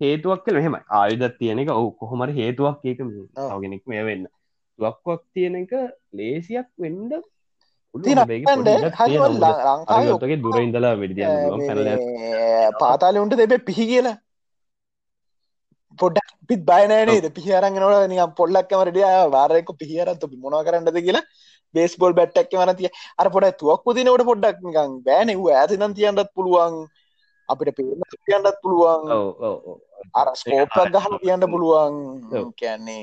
[0.00, 2.80] හේතුවක් කළ මෙහෙම ආයුධත් තියෙන එක ඔහු කොහොමර හේතුවක්.
[2.84, 2.98] ඒක.
[3.36, 4.24] තවගෙනෙක් මේ වෙන්න.
[4.78, 5.72] තුවක්වක් තියෙන එක
[6.18, 7.12] ලේසියක් වෙන්ඩ
[7.94, 8.68] තියෙන අප්පන්ඩ
[8.98, 11.22] හරිවල් ලංකාව ගේ දුර ඉඳලා වෙඩි
[12.82, 14.16] පාතාල උන්ට දෙබේ පිහි කියලා.
[15.98, 21.24] පොඩ්ඩක් පිත් බයනෑනේද පිහරගෙනට නික පොල්ලක්කම රඩිය වාරයක පිහරත් මොනා කරන්නද කියලා
[21.74, 22.90] බේස් බොල් බැට්ටක් වනතිය
[23.20, 26.74] අර පොඩ තුවක් දිනවට පොඩ්ඩක් නිකන් බෑන වූ ඇතිනම් තියන්ටත් පුළුවන්.
[27.48, 29.02] අපිට පේන තියන්ටත් පුළුවන්.
[30.14, 31.94] අර ස්කෝප්ක් ගහල තියන්න පුළුවන්.
[32.60, 33.02] කියන්නේ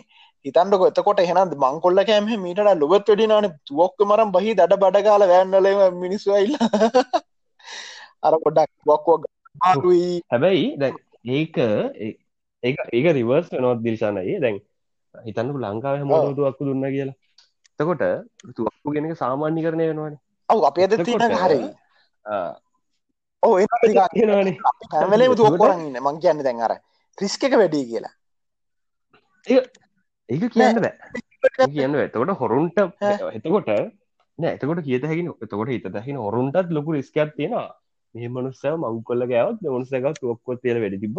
[0.49, 6.55] හිතන්ඩක එතකොට එහෙනම් මංකොල්ල කෑම මීට ලොබත් වැඩිනාන තුවක්ක මරම් බහි දඩ බඩකාල වැෑන්නල මිනිස්වයිල්ල
[8.25, 9.23] අර පොඩක් වක්වක්
[9.61, 10.91] ආරුයි හැබැයි දැ
[11.35, 11.57] ඒක
[11.97, 12.17] ඒ-
[12.93, 14.57] ඒක රිවර්ස් නොත් දිරිශානයි දැන්
[15.15, 15.95] හිතන්නපු ලංකාව.
[16.01, 17.15] හමෝට තුවක්කු දුන්න කියලා.
[17.79, 18.03] තකොට
[18.55, 20.15] තුවක්කු ගෙනක සාමාන්‍ය කරණය වෙනවාන.
[20.49, 21.59] ඔව් අපේ අද තියෙන හරි.
[23.43, 26.73] ඕ එතකොට- තුවක්කොරන්න මං කියන්න දැන් අර
[27.17, 28.13] රිස්ක එක වැඩි කියලා
[30.29, 32.77] ඒක කියන්න බෑ කියන්න එතකොට හොරුන්ට
[33.31, 33.69] එතකොට
[34.39, 37.67] නෑ එතකොට කියත හැකින එතකොට හිත දහින හොරුන්ටත් ලොකු රිස්කයක් තියෙනවා
[38.15, 41.11] මේ මනුස්ස මංකොල්ල ගෑවත් මනුසක තුවක්කොත් තියල වැඩි තිබ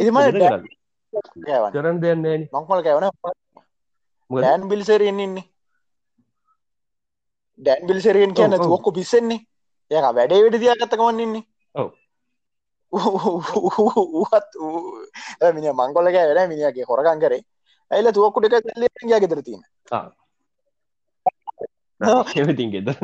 [1.70, 3.08] කරන්න දෙන්න මංකොල කෑවන
[4.30, 5.46] ඩෑන් බිල්සරයෙන් ඉන්නේ
[7.60, 8.56] ඩැන් බිල්සරයෙන් කියන්න.
[8.56, 9.40] තුවක්කො පිස්සෙන්නේ
[9.90, 11.44] යක වැඩේ වැඩ තියා ගත්තකවන්න ඉන්නේ
[11.74, 11.88] ඔව්.
[12.92, 14.48] ඌත්
[15.54, 17.42] මිනි මංගොලක වැඩ මිනිියගේ හොරකන් කරේ
[17.90, 18.70] ඇයිල තුවක්කුට එක
[19.12, 19.62] යා ගෙදර තියෙන.
[22.36, 22.94] එමතින් ගෙදර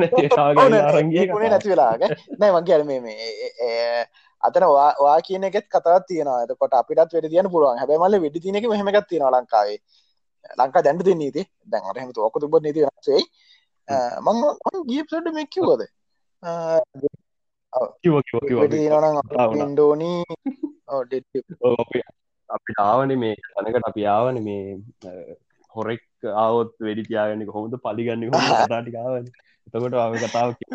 [1.35, 2.09] ුණේ නැති වෙලාගේ
[2.39, 4.07] නෑ මංගේ මේ මේ
[4.43, 6.41] අතන වා වා කියන එකෙත් කතවත් තියෙනවා.
[6.43, 7.79] එතකොට අපිටත් වැඩ තියන පුළුවන්.
[7.81, 9.79] හැබැ මල්ල වෙඩි තිනක මෙහමකත් තියෙන ලංකාවේ.
[10.57, 13.21] ලංකා දැන්ඩ දෙන්න නීති දැන් අරහම තෝක තුබ නීති වෙනසේ
[14.25, 14.37] මං
[14.89, 15.81] ගියප්සට මෙ කිව්වද?
[18.03, 18.59] කිව කිව කිව
[19.57, 20.23] ඉන්ඩෝනී
[22.49, 24.63] අපි ආවන මේ තනකට අපි ආවන මේ
[25.75, 26.03] හොරෙක්
[26.35, 27.73] ආවොත් වෙඩි තියාගන්න කොහොමද?
[27.81, 28.39] පලිගන්න හො
[28.71, 29.25] තාටිකාවන
[29.67, 30.71] එතකොට ආව කතාව කිව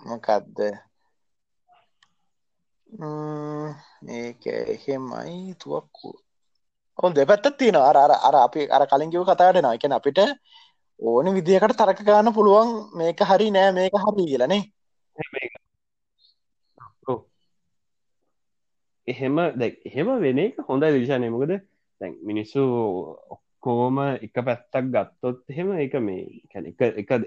[0.00, 0.58] මොකක්ද
[4.10, 5.54] ඒක එහෙමයි.
[5.56, 6.10] තුවක්කු
[6.98, 10.18] ඔ දෙපැත්තත් තියෙන අර අර අර අපි අර කලින්කිව කතාට නා එකන අපිට
[11.00, 14.62] ඕන විදිහකට තරක ගන්න පුළුවන් මේක හරි නෑ මේක හරි කියලනේ
[19.12, 19.36] එහෙම
[19.88, 21.52] එහෙම වෙන එක හොඳ විදිශානය මොකද
[22.00, 22.62] දැන් මිනිස්සු
[23.34, 23.96] ඔක්කෝම
[24.26, 26.24] එක පැත්තක් ගත්තොත් එහෙම එක මේ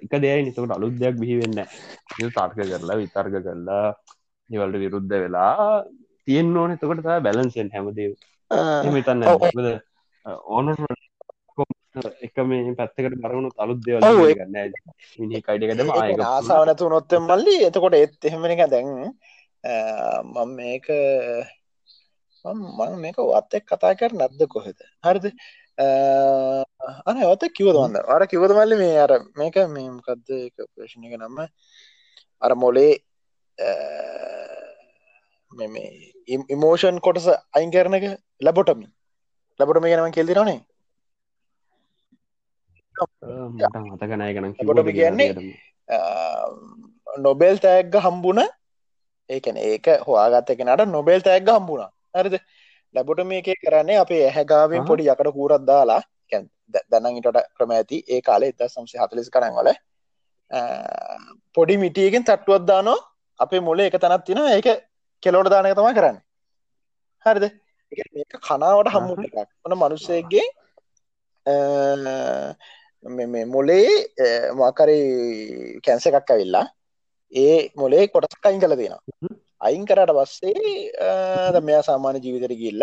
[0.05, 0.43] එක දෙයයි.
[0.45, 1.59] නිතකට අලුත් දෙයක් බිහිවෙන්න
[2.15, 3.86] තර්ක කරලා විතර්ග කරලා
[4.49, 5.84] නිවල්ට විරුද්ධ වෙලා
[6.25, 6.75] තියෙන් ඕන.
[6.75, 8.09] එතකොට තා බැලන්සෙන් හැමදේ
[8.97, 9.23] හිතන්න
[10.55, 10.67] ඕන
[12.25, 14.03] එක මේ පැත්තකට බරවුණු අලුත් දෙවල්
[14.39, 14.75] ගන්න
[15.19, 17.55] මිනි කයිඩකටම ආය ආසාාව නැතු නොත්තෙන් මල්ලි.
[17.69, 18.89] එතකොට එත් එහෙමෙන එක දැන්
[20.34, 20.88] මම මේක
[22.46, 24.78] මං මේක වත් එක් කතා කර නැද්ද කොහෙද?
[25.04, 25.26] හරිද?
[25.78, 31.39] අන ඔත කිවදවන්න අර කිවද මල්ලි මේ අර මේක මේකක්ද එක ප්‍රශ්න එක නම්ම
[32.42, 32.94] අර මොලේ
[35.52, 35.89] මේ
[36.50, 38.06] ඉමෝෂන් කොටස අයින් කරන එක
[38.42, 38.88] ලැබොටමි
[39.60, 40.60] ලැබොටම ගැනම කෙල්දිරනේ
[42.96, 45.30] මතකනය ගන ලැබොටම කියන්නේ
[47.20, 48.44] නොබෙල් තෑග්ග හම්බුණ
[49.30, 52.36] ඒකන ඒක හොයාගත්ත එකනට නොබෙල් තෑග්ග හම්බුණා හරිද?
[52.95, 56.01] ලැබොට මේක කරන්නේ අපේ ඇහැගාවෙන් පොඩි යකට කූරත් දාලා
[56.91, 58.03] දැනන් ඉටට ක්‍රම ඇති.
[58.07, 59.70] ඒ කාලේ එත සම්සි හතලිස් කරන වල
[61.55, 62.97] පොඩි මිටියගෙන් තට්ටුවත් දානෝ
[63.39, 64.68] අපේ මොලේ එක තැනත් තින ඒක
[65.24, 66.18] කෙලෝට දානක තම කරන්න.
[67.26, 67.45] හරිද?
[68.16, 69.49] මේක කනාවට හම්මු එකක්.
[69.64, 70.47] වන මනුස්සයගේ
[73.05, 73.89] මේ මොලේ
[74.55, 74.99] මාකරි
[75.86, 76.66] කැන්ස එකක් ඇවිල්ලා
[77.32, 79.01] ඒ මොලේ කොටසක් අයින් කල තියෙනවා
[79.62, 82.82] අයින් කරට පස්සේ මෙයා සාමාන්‍ය ජීවිතර ගිල්ල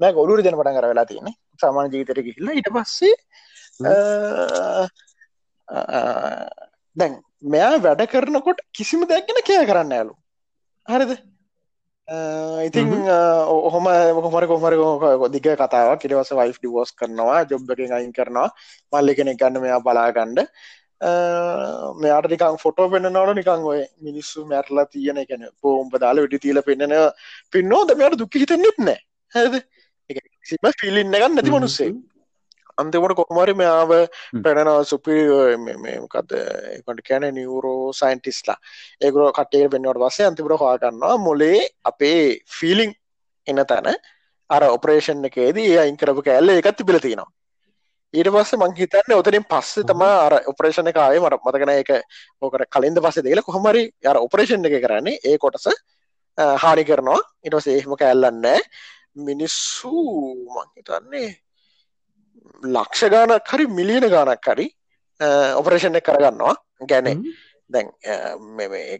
[0.00, 1.28] මෑ ගොලුර දෙන පටන් කර වෙලා තියෙන
[1.62, 3.14] සාමාන්‍ය ජීවිතර ගිල්ල ඉට පස්සේ
[6.96, 7.12] දැන්
[7.54, 10.14] මෙයා වැඩ කරනකොට කිසිම දැක්ගෙන කෑ කරන්න ඇලු
[10.86, 11.12] හරිද?
[12.66, 12.88] ඉතින්
[13.68, 13.86] ඔහොම
[14.18, 14.74] මොහමර කොමර
[15.34, 18.48] දිග කතාව කිරවස වයිෆ් ඩිවෝස් කරනවා ජොබ් එකින් අයින් කරනවා.
[18.92, 20.40] මල්ලි කෙනෙක් ගන්න මෙයා බලාගණ්ඩ
[22.02, 26.94] මෙයාට නිකං ෆොටෝ පෙන්න්නනවට නිකං ඔය මිනිස්සු මැරලා තියෙන එකැන පෝම්ප දාල වැඩි තිීල පෙන්න්නන
[27.52, 28.98] පින්නෝ දමයට දුක් හිතෙන්න්නෙත් නෑ.
[29.32, 29.54] හැද
[30.50, 31.90] සිම ෆිලින්න එකන්න නැති මනුස්සේ
[32.78, 33.92] අන්තිමට කොහමරි මෙයාව
[34.44, 35.18] පැනනව සුපි
[36.14, 36.40] කද
[36.86, 38.58] කට කැන නිවරෝ සයින්ටිස්ලා
[39.00, 42.24] ඒකර කටේ පෙන්වට වසේ අන්තිමට හවාගන්නවා මොලේ අපේ
[42.58, 42.92] ෆිලිං
[43.46, 43.94] එන්න තැන.
[44.50, 47.30] අර ඔපරේෂන් එකේදී ඒ අයින් කරපු කෑල්ල එකත් තිබිල තියෙනවා
[48.14, 51.20] ඊට පස්සේ මං හිතන්නේ ඔතනින් පස්සේ තමා අර ඔපරේෂන් එක ආවේ.
[51.20, 51.90] මට මතක නැහැ ඒක
[52.42, 55.20] ඕකට කලින්ද පස්සේ දෙකලා කොහොම හරි අර ඔපරේෂන් එක කරන්නේ.
[55.24, 55.68] ඒ කොටස
[56.64, 57.20] හානි කරනවා.
[57.44, 58.58] ඊට පස්සේ එහෙම කැල්ලන්නේ
[59.28, 59.92] මිනිස්සු
[60.54, 61.30] මං හිතන්නේ
[62.74, 64.68] ලක්ෂ ගානක් හරි මිලියන ගානක් හරි
[65.60, 66.54] ඔපරේෂන් එක කරගන්නවා.
[66.90, 67.24] ගැන.
[67.70, 67.88] දැන්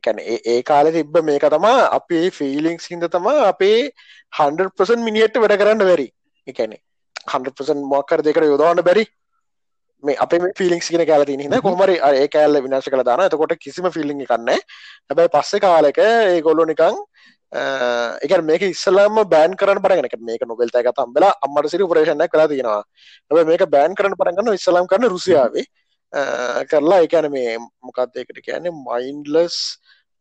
[0.01, 3.91] කැන ඒ කාලෙ තිබ්බ මේක තමා අපේ ෆිලිංස් හිද තමා අපේ
[4.33, 6.09] 100% මිනිියට වැඩ කරන්න වැරි
[6.47, 6.81] එකැනේ
[7.27, 9.05] හන්පසන් මොක්කර දෙකට යොදවන්න බැරි.
[10.05, 13.91] මේ අප පිලික් ගෙන කෑල තින හිද කොමරි ඒ කෑල්ල විනාශ කළ දාන එතකොට කිසිම
[13.91, 14.51] ෆිල්ලි කන්න
[15.09, 16.99] හැබැයි පස්සේ කාලෙක ඒ ගොල්ලො නිකං
[17.53, 22.83] එක මේක ඉස්සලාම බෑන් කරන පරගෙන මේක නොබෙල්ත එක තම්බලා අම්මට සිරි පරේෂණ කලා තියෙනවා.
[23.31, 25.67] හැ මේක බෑන් කරන පරගන්න ඉස්සලාම් කරන රුසියාවේ.
[26.71, 28.73] කරලා එකන මේ මොකක්දයකට කියන්නේ?
[28.87, 29.59] මයින්ලස්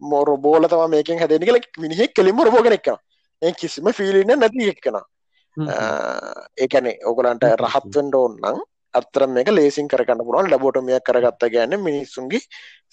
[0.02, 2.88] මොරබෝල තම මේකින් හැදෙන කල මිනිහෙක් කෙලිම රබෝගෙනෙක්
[3.41, 5.06] ඒ කිසිම ෆිලින්න නැති එක්කෙනා
[5.58, 8.62] ඒකැනේ ඕගලන්ට රහත්වෙන්ඩ ඕන්නම්
[8.93, 12.43] අත්තර මේක ලේසින් කරගන්න පුරුවන් ලබොටමියක් කරගත්ත ගැන්න මිනිස්සුන්ගේ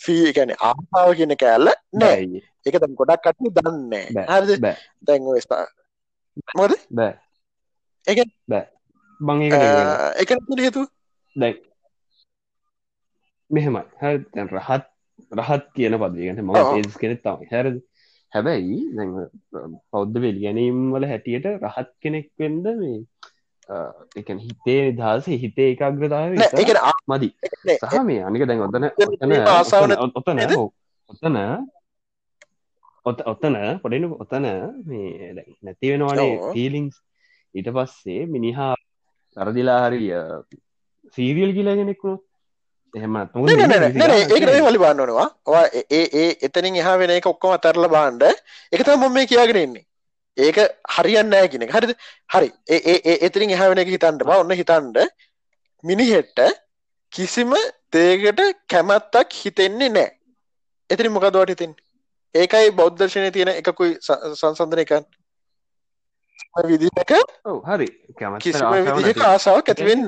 [0.04, 2.42] ෆී ගැන ආපාව කියන කෑල්ල නෑ.
[2.66, 3.92] එක තම් ගොඩක් කටු දන්න
[4.26, 4.50] හරද?
[5.06, 5.66] දැන් ස්ථා
[6.56, 6.72] මොද
[8.06, 8.64] එක බෑ.
[10.22, 10.28] එක
[10.58, 10.82] හේතු
[11.36, 11.56] දැයි
[13.50, 13.84] මෙහෙමයි.
[14.00, 14.14] හැ
[14.46, 14.86] රහත්
[15.38, 17.76] රහත් කියන පදගට ම ඒස් කෙනෙ තම හැරද
[18.32, 18.78] හැබැයි
[19.90, 22.98] පෞද්ධ වෙල් ගැනීම් වල හැටියට රහත් කෙනෙක් වෙන්ද මේ
[24.16, 26.36] එක හිතේ දහස හිතේ එකක්ග්‍රතාව
[27.10, 27.28] මදි.
[27.82, 28.84] සහ මේ අනික දැන් ඔතන
[30.14, 30.40] ඔතන
[31.10, 31.36] ඔතන
[33.06, 34.46] ඔත ඔත්තන පොඩෙන ඔතන
[34.86, 36.96] මේ නැති වෙනවානේ ෆීලිංස්
[37.54, 38.74] ඊට පස්සේ මිනිහා
[39.36, 40.08] සරදිලා හරිය
[41.16, 42.16] සීරියල් කියලා කෙනෙක්ුණු
[42.94, 45.28] එහෙම ඒක වලි බාන්නනවා
[45.82, 49.88] ඒ ඒ එතනින් එහා වෙන එක ඔක්කොම තරල බාන්ඩ එක තම මොම මේ කියාගෙන එන්නේ
[50.36, 50.58] ඒක
[50.96, 51.92] හරියන්න නෑ කෙනෙ හරිද?
[52.30, 52.48] හරි.
[52.68, 54.38] ඒ එතිරින් එහාවෙන එක හිතන්ට බා.
[54.38, 54.98] ඔන්න හිතන්ඩ
[55.84, 56.40] මිනිහෙට්ට
[57.12, 57.54] කිසිම
[57.92, 60.10] දේකට කැමැත්තක් හිතෙන්නේ නෑ.
[60.90, 61.76] එතිරි මොකදවට ඉතින්
[62.34, 65.08] ඒකයි බෞද්ධර්ශනය තියෙන එකකුයි සංසන්ධන එකන්
[66.64, 67.14] විදික
[67.44, 67.88] ඔව් හරි.
[68.40, 70.06] කිසිම විදිහක ආසාාවක් ඇති වෙන්න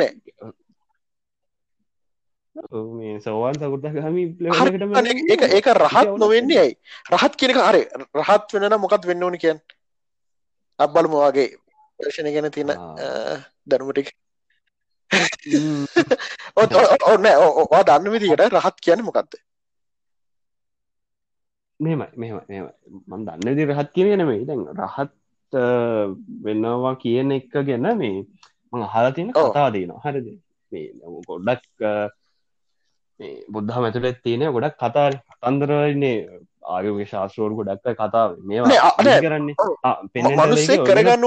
[2.69, 4.25] මේ සෝවාන් සකුරත ගමි
[5.57, 6.75] ඒක රහත් නොවෙන්නේ ඇයි?
[7.13, 7.83] රහත් කියනක හරි.
[8.15, 9.59] රහත් වෙන මොකත් වෙන්න ඕනි කියන්
[10.79, 11.49] අබ්බලමවාගේ
[12.01, 12.71] දර්ශනය ගැන තියෙන
[13.67, 14.09] දැනුමටික්
[16.57, 19.35] ඔන්න ඕ දන්න විදිට රහත් කියන්න මොකක්ද
[21.81, 22.37] මෙම මෙම
[23.09, 24.45] මන් දන්න දි රහත් කියන නෙමෙයි.
[24.45, 25.13] දැන් රහත්
[25.53, 25.65] අ,
[26.45, 28.25] වෙනවා කියන එක ගැන මේ
[28.73, 28.83] මං
[29.35, 29.51] ඔව්.
[29.51, 30.29] කතා දීනවා හරිද?
[30.73, 30.93] මේ
[31.27, 31.65] ගොඩක්
[33.49, 36.17] බුද්ධ ඇතුළෙත් තියෙන ගොඩක් කතා කතන්දරන්නේ
[36.67, 37.85] ආයෝග ශාස්ත්‍රෝර ගොඩක්
[38.47, 38.79] නෑ.
[39.01, 39.55] ඉදි කරන්නේ.
[40.37, 41.25] මනුස්සේ කරගන්න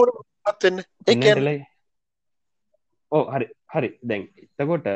[3.11, 3.89] ඕ හරි හරි.
[4.03, 4.87] දැන් එතකොට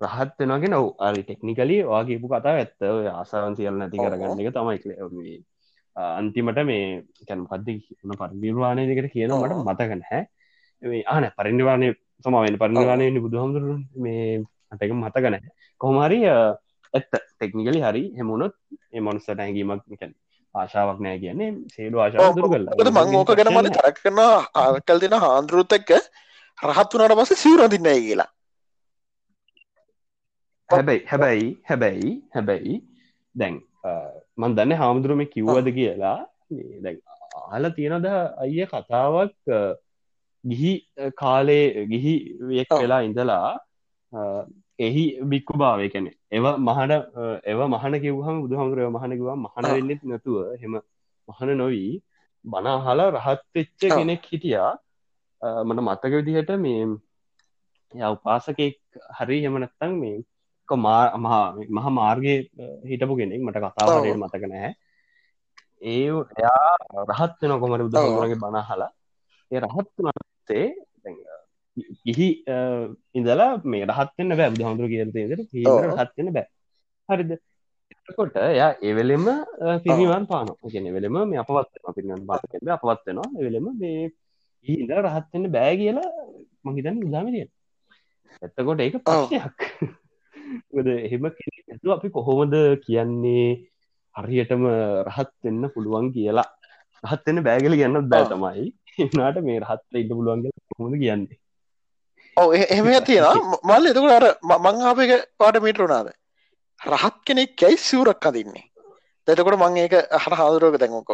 [0.00, 2.78] රහත් වෙනගෙන ඔව අරි ටෙක්නිකලි වාගේපු කතා ඇත්ත.
[3.12, 3.98] ආසාවන් සියල් නැති.
[3.98, 4.78] කරගන්න එක තමයි
[5.18, 5.36] මේ
[5.96, 6.86] අන්තිමට මේ
[7.28, 9.60] කැන පද්දි න පරිනිර්වාණය දෙකට කියන මට.
[9.68, 10.22] මතකන හැ
[10.82, 11.92] මේ ආන පරිනිර්වාණය
[12.24, 14.42] සමාවෙන් පරිනිර්වාණය බුදුහමුදුරු මේ
[14.74, 15.36] අටක මතකන
[15.80, 17.12] කොහමරි ඇත්ත.
[17.36, 18.54] ටෙක්නිකලි හරි හෙමුණොත්
[18.94, 20.12] ඒ මනුස්සට හැඟීමක් නිකන්
[20.54, 22.50] ආශාවක් නෑ කියන්නේ සේලු ආශාව දුරු
[22.88, 25.90] ද මං ඕක ගැන මට තරක් කරන ආකල් දෙෙන හාන්දරුත් එක්ක
[26.58, 28.30] රහත් වනට පස සිවරදින්නයි කියලා.
[30.70, 32.76] හැබැයි හැබැයි හැබැයි හැබැයි
[33.34, 33.56] දැන්
[34.40, 36.18] මන් දන්න හාමුදුරුවම කිව්වද කියලා.
[37.44, 38.06] අහල තියෙනද
[38.44, 39.34] අයිය කතාවක්
[40.44, 40.72] ගිහි
[41.22, 42.14] කාලේ ගිහි.
[42.72, 43.48] වෙලා ඉඳලා
[44.78, 47.00] එහි බික්කු භාවය කැනෙ එව මහන අ,
[47.44, 49.64] එව මහන කිවහම බුදුහමදුරව මහන කිවා මහන.
[49.76, 50.74] වෙන්නෙත් නැතුව හෙම
[51.28, 51.92] මහන නොවී
[52.44, 53.90] බනාහලා රහත් වෙච්ච ඔව්.
[53.92, 54.72] කෙනෙක් හිටියා
[55.64, 56.82] මට මතක විදිහට මේ
[57.92, 58.76] ය උපාසකෙක්
[59.18, 60.16] හරි හෙමනත්තං මේ
[60.68, 61.04] මා
[61.70, 62.34] මහා මාර්ගය
[62.90, 64.18] හිටපු කෙනෙක් මට කතාවරයට.
[64.18, 64.72] මතක නැහැ
[65.82, 66.68] ඒ එයා
[67.10, 68.90] රහත් වෙන කොමර බුදුහමරගේ බනහලා
[69.50, 70.66] ඒ රහත් වනත්තේ
[71.76, 72.28] ගිහි
[73.18, 75.80] ඉඳලා මේ රහත්වෙන්න බෑ බුදුහමදුර කියතේදර ඔව්.
[75.90, 76.46] රහත්වෙන්න බෑ.
[77.08, 77.32] හරිද?
[77.92, 79.26] එතකොට එයා එවෙලෙම
[79.84, 82.40] පිරිවන් පාන කියන වෙලෙම මේ අපවත් පිරිවන් පාන
[82.76, 83.28] අපවත් වෙනවා.
[83.40, 84.10] එවෙලෙම මේ
[84.66, 86.08] ඉඳ රහත්වෙන්න බෑ කියලා
[86.64, 87.46] මහිතන්න උදාමතිය
[88.42, 89.04] එත්තකොට ඒක ඔව්.
[89.06, 89.58] ප්‍රශ්නයක්.
[90.86, 92.54] ද එහෙම කෙනෙක් නැතුව අපි කොහොමද
[92.86, 93.46] කියන්නේ
[94.16, 94.64] හරියටම
[95.08, 96.48] රහත් වෙන්න පුළුවන් කියලා.
[97.04, 98.32] රහත් වෙන්න බෑගල කියන්න බෑ ඔව්.
[98.32, 98.66] තමයි.
[99.04, 101.42] එනාට මේ රහත්ත ඉන්න පුළුවන්ග කොහොමද කියන්නේ
[102.36, 106.08] ඔව එහෙම තියෙන මල්ල එතකට අර ම- මං ආපක පාට මීට වුණාද
[106.80, 108.64] රහත් කෙනෙක් කැයි සිවරක් අදින්නේ
[109.28, 111.08] දෙතකොට මං ඒක හට හාදුරුවක දැන්ක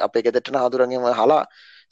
[0.00, 1.42] අපේ ගෙදෙටන හාදුරගේම හලා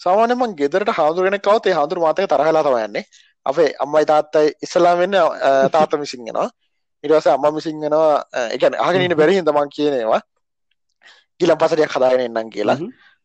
[0.01, 3.05] සාමාන්‍ය මං ගෙදරට හාදුරගෙන කවතේ හාදුර මාතක තරහලා තමයන්නේ
[3.47, 5.16] අපේ අම්මයි තාත්තයි ඉස්සලා වෙන්න
[5.70, 6.49] තාත මිසින්ගෙනවා
[7.05, 8.12] ඉටවස අම්ම මිසින්ගෙනවා
[8.51, 10.20] එකන ආගෙනට බැරිහිද මං කියනවා
[11.41, 12.79] ගිලම් පසටයක් හදාගෙන එන්නම් කියලා.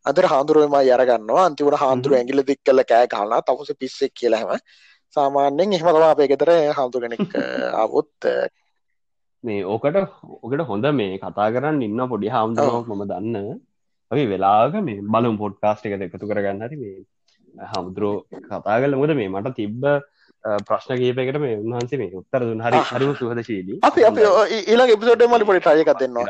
[0.05, 2.17] අදර හාදුරුවම යරගන්නවා අන්තිවට හාදුරුව.
[2.19, 4.51] ඇගිල දික් කල කෑ කාලා තවස පිස්සෙක් කියලහම
[5.15, 7.19] සාමාන්‍යෙන් එහෙම තම අපේ ගෙතර හාදුරගෙනෙක්
[7.81, 8.29] ආවොත්
[9.43, 9.97] මේ ඕකට
[10.37, 13.37] ඕකට හොඳ මේ කතා කරන්න ඉන්න පොඩි හාමුදුරුවක් මම දන්න.
[14.11, 16.61] ඔයි වෙලාග මේ බලම් පොඩ්කාස්ට එකට එකතු කරගන්න.
[16.61, 16.97] හරි මේ
[17.67, 18.15] හමුදුරුව
[18.47, 19.87] කතා කල මොද මේ මට තිබ්බ
[20.67, 22.83] ප්‍රශ්න කීපයකට මේ උන්හන්සේ මේ උත්තර දුන් හරි.
[22.91, 23.79] හරිම සුහදශීලී.
[23.81, 24.21] අපි අපි
[24.59, 26.27] ඊළඟ එපිසෝඩ් මලි පොඩි ට්‍රයි එකක් දෙන්නවා.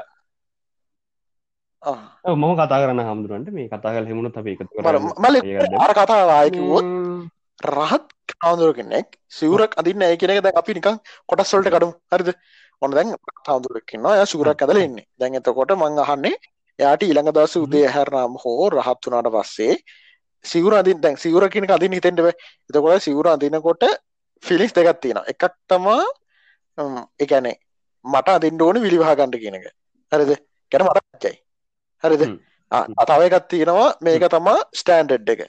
[2.29, 5.35] මම කතා කරන්න හමුදුරුවන්ට මේ කතා කල හෙමුණු අප එකතු කරන්න මල.
[5.79, 6.87] අර කතා ආයකිවොත්
[7.61, 8.05] රහත්
[8.41, 10.97] හාමුදුර කෙනෙක් සිවරක් අදින්න ඒ කෙනෙක දැන් අපි නිකන්
[11.27, 11.93] කොටස් වලට කඩමු.
[12.11, 12.29] හරිද?
[12.81, 13.15] ඔන්න දැන්
[13.47, 15.05] හාමුදුරෙක්කින්නවා එයා සිවරක් ඇදලා ඉන්නේ.
[15.19, 16.35] දැන් එතකොට මං අහන්නේ
[16.79, 19.75] එයාට ඊළඟ දවසේ උදේ හැරනාම හෝ රහත් වුණාට පස්සේ
[20.45, 22.35] සිවුර අදින් දැන් සිවුර අදින්න හිතෙන්න බෑ.
[22.69, 23.83] එතකොට සිවුර අදිනකොට
[24.43, 25.25] ෆිලිංස් දෙකක් තියෙනවා.
[25.27, 26.03] එකක් තමා
[27.21, 27.55] කියන්නේ
[28.05, 29.65] මට අදින්න ඕනේ විලිවහ ගන්න කියන එක.
[30.11, 30.31] හරිද?
[30.71, 31.35] කියන මට ලැජ්ජයි
[32.03, 32.21] හරිද?
[33.27, 33.89] එකක් තියෙනවා.
[34.01, 35.41] මේක තමා ස්ටෑන්ඩඩ් එක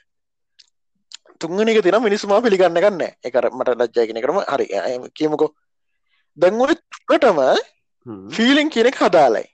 [1.40, 3.02] තුන්වෙනි එක තියෙනවා මිනිස්සුම පිළිගන්න ගන්න
[3.40, 4.66] අර මට ලැජ්ජයි කියන එකටම හරි.
[5.18, 5.50] කියමුකෝ.
[8.06, 8.28] හ්ම්.
[8.34, 9.46] ෆීලිං කියන එක හදාලයි.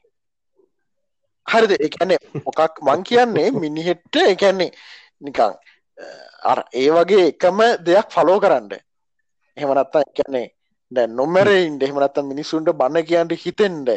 [1.46, 1.72] හරිද?
[1.78, 4.70] ඒ කියන්නේ මොකක් මං කියන්නේ මිනිහෙට්ට ඒ කියන්නේ
[5.20, 5.40] නිකන්
[6.50, 8.72] අ, ඒ වගේ එකම දෙයක් ෆලෝ කරන්න.
[9.56, 10.46] එහෙම නැත්තම් ඒ කියන්නේ
[10.92, 13.96] දැන් නොමැරෙ ඉන්න එහෙම නැත්තම් මිනිස්සුන්ට බන කියන්න හිතෙන්න අ,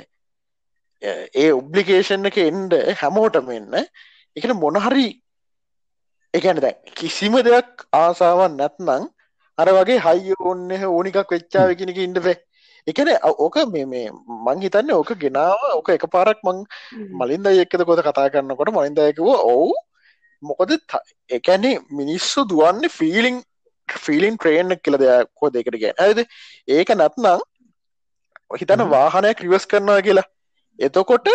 [1.42, 2.70] ඒ ඔබ්ලිගේෂන් එක එන්න
[3.02, 3.74] හැමෝටම එන්න.
[4.38, 4.78] ඒකන මොන
[6.34, 9.10] කියන්නේ දැන් කිසිම දෙයක් ආසාවක් නැත්නම්
[9.58, 12.38] අර වගේ හයිය ඕන්න ඕනිකක් වෙච්චාව කෙනෙක ඉන්න බෑ.
[12.88, 14.08] ඒ කියන්නේ අ- ඕක මේ මේ
[14.46, 16.64] මං හිතන්නේ ඕක ගෙනාව ඕක එකපාරක් මං
[17.20, 19.72] මලින්ද එක්කද කොද කතා කරන්නකොට මලින්ද කිව්වා ඔව්.
[20.44, 20.72] මොකද
[21.30, 23.42] එකැනේ මිනිස්සු දුවන්න ෆිලිං
[23.90, 26.20] ෆිලින් ට්‍රේන් කියල දෙයක්කෝ දෙකට ගැන ඇද
[26.68, 27.42] ඒක නැත්නම්
[28.52, 30.28] හිතන වාහනය ක්‍රිවස් කරනවා කියලා.
[30.80, 31.28] එතකොට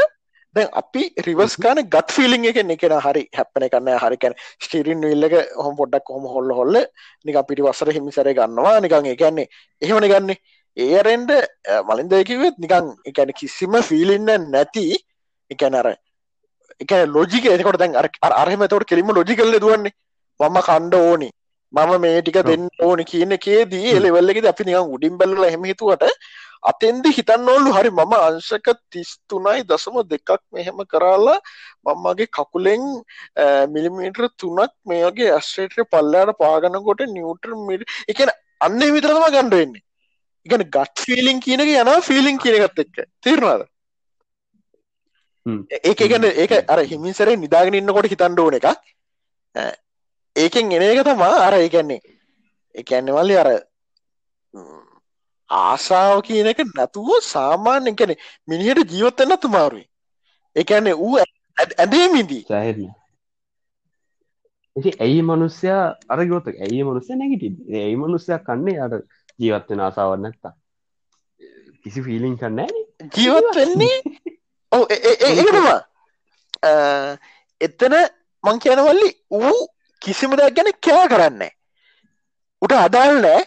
[0.57, 4.35] දැන් අපි රිවස් කාන ගත් ෆිලිං එක එකෙන හරි හැප්පන කන්න හරිකැන
[4.65, 6.77] ස්ටිරින් විල්ලක හොම පොඩ්ඩක් හොම හොල්ල හොල්ල
[7.25, 8.81] නික පිටි වසර හිමිසර ගන්නවා.
[8.81, 9.49] නිකං එකන්නේ
[9.83, 10.39] එහෙමන ගන්නේ.
[10.77, 11.31] ඒරෙන්ඩ
[11.89, 14.87] මලින්දයකිවත් නිකං එකැන කිසිම ෆිලින්න නැති.
[15.51, 15.89] එකැන අර
[16.81, 16.93] එක.
[17.09, 19.95] ලෝජික එකොට දැන් අරහෙම තවට කෙලිම ලෝජිකල්ල දුවන්නේ.
[20.41, 21.31] මම කණ්ඩ ඕනි
[21.75, 26.05] මම මේ ටික දෙන්න ඕනි කියන එකේදී එලෙවල්ලෙද අපි නිකං උඩින් බැල්ල හෙමහිතුවට
[26.63, 31.39] අතෙන්ද හිතන්න ඕල්ලු හරි මම අංශක තිස්තුනයි දසම දෙකක් මෙහෙම කරාලා
[31.87, 32.85] මම්මගේ කකුලෙන්
[33.69, 39.85] මිලිමීටර් තුනක් මේගේ ඇස්ටේට පල්ලයාට පාගනකොට නිියවටර් මිට එකන අන්න විතරම ගණ්ඩවෙන්නේ
[40.47, 43.07] ඉගන ගත් ෆිලිං කියනක යන ෆිලිං කියනගත් එක්ක.
[43.21, 43.63] තීරණාද?
[45.83, 48.69] ඒක ගැන ඒක අර හිමිසරේ නිදාගෙන ඉන්නකොට හිතන්ඩ ඕන එකක්
[50.37, 52.01] ඒකෙන් එන එක තමා අර ඒකන්නේ
[52.75, 53.51] එකන්නවල්ලි අර
[55.51, 58.17] ආසාාව කියන එක නැතුව සාමාන්‍ය කැන
[58.49, 59.87] මිනිහට ජීවත්තන්න තුමාරුයි
[60.57, 61.17] එකන්නේ ඌ
[61.77, 62.93] ඇදේමිදී සෑහෙන්න.
[65.01, 68.95] ඇයි මනුස්්‍යයා අරගොත ඇයි මනුස්්‍ය නැගිට ඇයි මනුස්්‍යයක් කන්නේ අට
[69.39, 70.55] ජීවත්වෙන ආසාවන්න නැත්තා
[71.83, 72.61] කිසි ෆිලිං කන්න
[73.17, 73.97] ජීවත්වෙන්නේ
[74.73, 75.79] ඔ ඒතමා
[77.61, 77.95] එතන
[78.45, 79.57] මං කියනවල්ලි ඌ
[80.05, 81.53] කිසිම දෙයක් ගැන කෑ කරන්නේ
[82.63, 83.43] උට අදාල් නෑ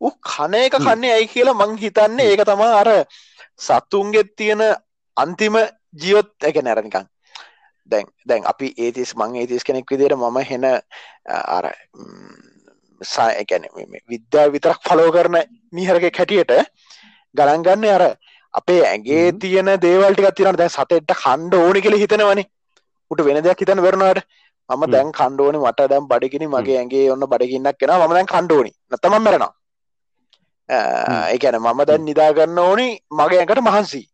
[0.00, 2.30] ඌ කන එක කන්නේ ඇයි කියලා මං හිතන්නේ.
[2.30, 2.88] ඒක තමා අර
[3.58, 4.62] සත්තුන්ගෙත් තියෙන
[5.16, 5.56] අන්තිම
[5.94, 6.30] ජීවොත්.
[6.42, 7.06] එක නැරනිකං
[7.90, 10.64] දැන් දැන් අපි ඒතිස් මං ඒතිස් කෙනෙක් විදිර මම හෙන
[11.56, 11.66] අර
[13.00, 13.64] සාඇකැන
[14.08, 15.36] විද්‍යා විතරක් ෆලෝ කරන
[15.72, 16.52] මිහරක කැටියට
[17.34, 18.04] ගණන්ගන්න අර
[18.54, 22.44] අපේ ඇගේ තියෙන දේවල්ටික තිරන දැන් සතෙට්ට කණ්ඩ ඕනි කෙළ හිතනවනි.
[23.10, 24.22] උට වෙන දෙයක් හිතන වෙරනවාට
[24.70, 29.14] මම දැන් කණ්ඩෝනි මට දැම් බඩිගිනි මගේ ඇගේ ඔන්න බඩගින්නක් කෙන ම දැන් කණ්ඩෝනි නතම
[29.16, 29.52] මරනවා.
[31.32, 34.06] ඒකැන මම දැන් නිදාගන්න ඕනි මගේ ඇකට මහන්සී.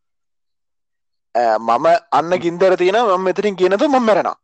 [1.60, 4.36] මම අන්න ගින්දර තියෙන මම මෙතරින් කියනතු මම මැරෙනවා.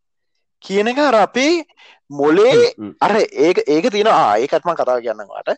[0.65, 1.65] කියන එක අර අපේ
[2.11, 5.51] මොලේ අර ඒක ඒක තියෙන ආඒකත්ම කතා කියන්නවාට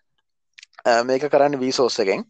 [1.05, 2.21] මේක කරන්න වීසෝස්සකෙන්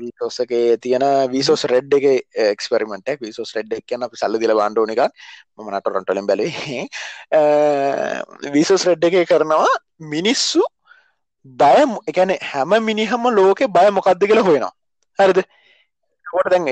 [0.00, 2.06] වීසෝස්සගේ තියෙන වීසෝස් රෙඩ් එක
[2.46, 6.86] එක්ස්පෙරිමෙන්ට විසෝස් රෙඩ් එක කියන්න අපි සල්ල දිල බාණ්ඩෝනික මම නට රොන්ටලින් බැලේ
[8.50, 9.72] වීසෝස් රෙඩ් එක කරනවා
[10.08, 10.62] මිනිස්සු
[11.46, 11.74] බය
[12.06, 14.72] එකන හැම මිනිහම ලෝක බය මොකක්ද කියලා හොයෙනවා
[15.18, 15.44] හරිද
[16.32, 16.68] කොට දැන්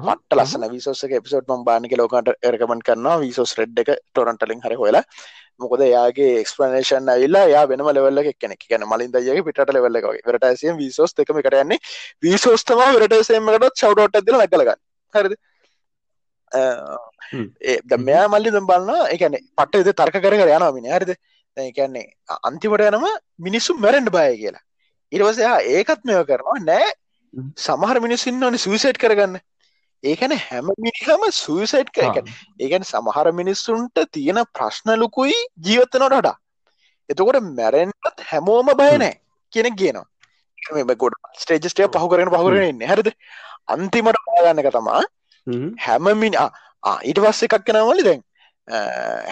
[0.00, 3.16] මට ලස්සන විසෝසක එපිසෝට් ම බානික ලෝකට එරකමන් කරනවා.
[3.24, 5.04] විසෝස් රෙඩ් එක ටොරන්ටලින් හරි හොලා
[5.62, 11.14] මොකද යාගේ එක්ස්පනේෂන් ඇල්ලා යා වෙනම ලෙවල්ල කෙනෙක් ගැන මලින් දයගේ පිට ලෙවල්ල වරටසය විසෝස්
[11.24, 11.82] එකම කරයන්නේ
[12.22, 14.80] විසෝස්තම වරටසේමකට චවඩෝට ඇදල නැකලගන්න
[15.14, 15.36] හරිද?
[16.52, 21.14] ඒ මෙයා මල්ලි දම් බලන්න එකන පට එද තර්ක කර යනවා මිනි හරිද?
[21.56, 22.06] කියන්නේ
[22.42, 23.06] අන්තිමට යනම
[23.46, 24.64] මිනිස්සු මැරෙන්ඩ බය කියලා.
[25.12, 26.58] ඉරවසයා ඒකත් මෙය කරනවා.
[26.68, 26.90] නෑ
[27.66, 29.36] සමහර මිනිසින්න ඕනි සුවිසට් කරගන්න.
[30.04, 32.26] ඒකන හැම මිනිහම සුවිසයිට් කරගන්න
[32.64, 36.36] ඒකැන සමහර මිනිස්සුන්ට තියෙන ප්‍රශ්නලුකුයි ජීවත්තනොට වඩා.
[37.10, 39.14] එතකොට මැරෙන්ටත් හැමෝම බයනෑ
[39.52, 40.94] කියෙන කියනවා.
[41.02, 43.10] ගොඩ ස්ටේජස්ටය පහු කරන පහුරෙන්න හැරද?
[43.74, 45.02] අන්තිමට පාගන්නක තමා
[45.86, 46.06] හැම.
[46.22, 46.36] මිනි
[47.10, 48.22] ඊට පස්ස එකක් කෙනවලි දැන්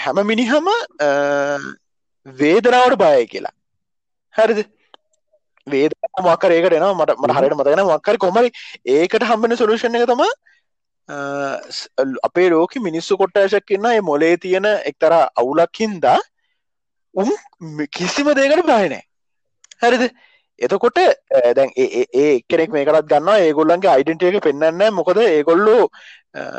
[0.04, 0.70] හැම මිනිහම
[2.26, 3.54] වේදනාවට බය කියලා.
[4.34, 4.60] හරිද
[5.66, 6.94] වේද මක්කර ඒකට එනවා.
[6.94, 8.50] මට මට හරියට මතගෙන මක්කර කොමරි
[8.86, 10.22] ඒකට හම්බෙන සොලූෂණ එක තම
[12.22, 16.18] අපේ ලෝක මිනිස්සු කොට්ටෑශක් ඉන්න ඒ මොලේ තියෙන එක්තර අවුලක් හින්දා
[17.14, 17.30] උන්
[17.90, 19.02] කිසිම දේකට බායනෑ
[19.82, 20.12] හරිද?
[20.58, 20.98] එතකොට
[21.56, 25.88] දැන් ඒ කෙනෙක් මේකටත් ගන්න ඒගොල්ලන්ගේ අයිඩෙන්ට එක පෙන්න්න මොකද ඒගොල්ලෝ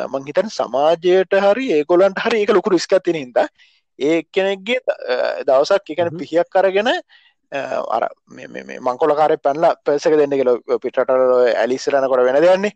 [0.10, 3.40] මංහිතන් සමාජයට හරි ඒගොලන්ට හරි ඒක ලොකු රිස්කත්තින හිද
[4.00, 4.80] ඒ කෙනෙක්ගේ
[5.46, 6.92] දවසක් එකන පිහියක් කරගෙන
[7.54, 8.04] අර
[8.88, 10.52] මංකොලකාරය පැන්ල පැසක දෙන්න කියල
[10.84, 11.16] පිටට
[11.56, 12.74] ඇලිස්සරන කොට වෙන දෙයන්නේ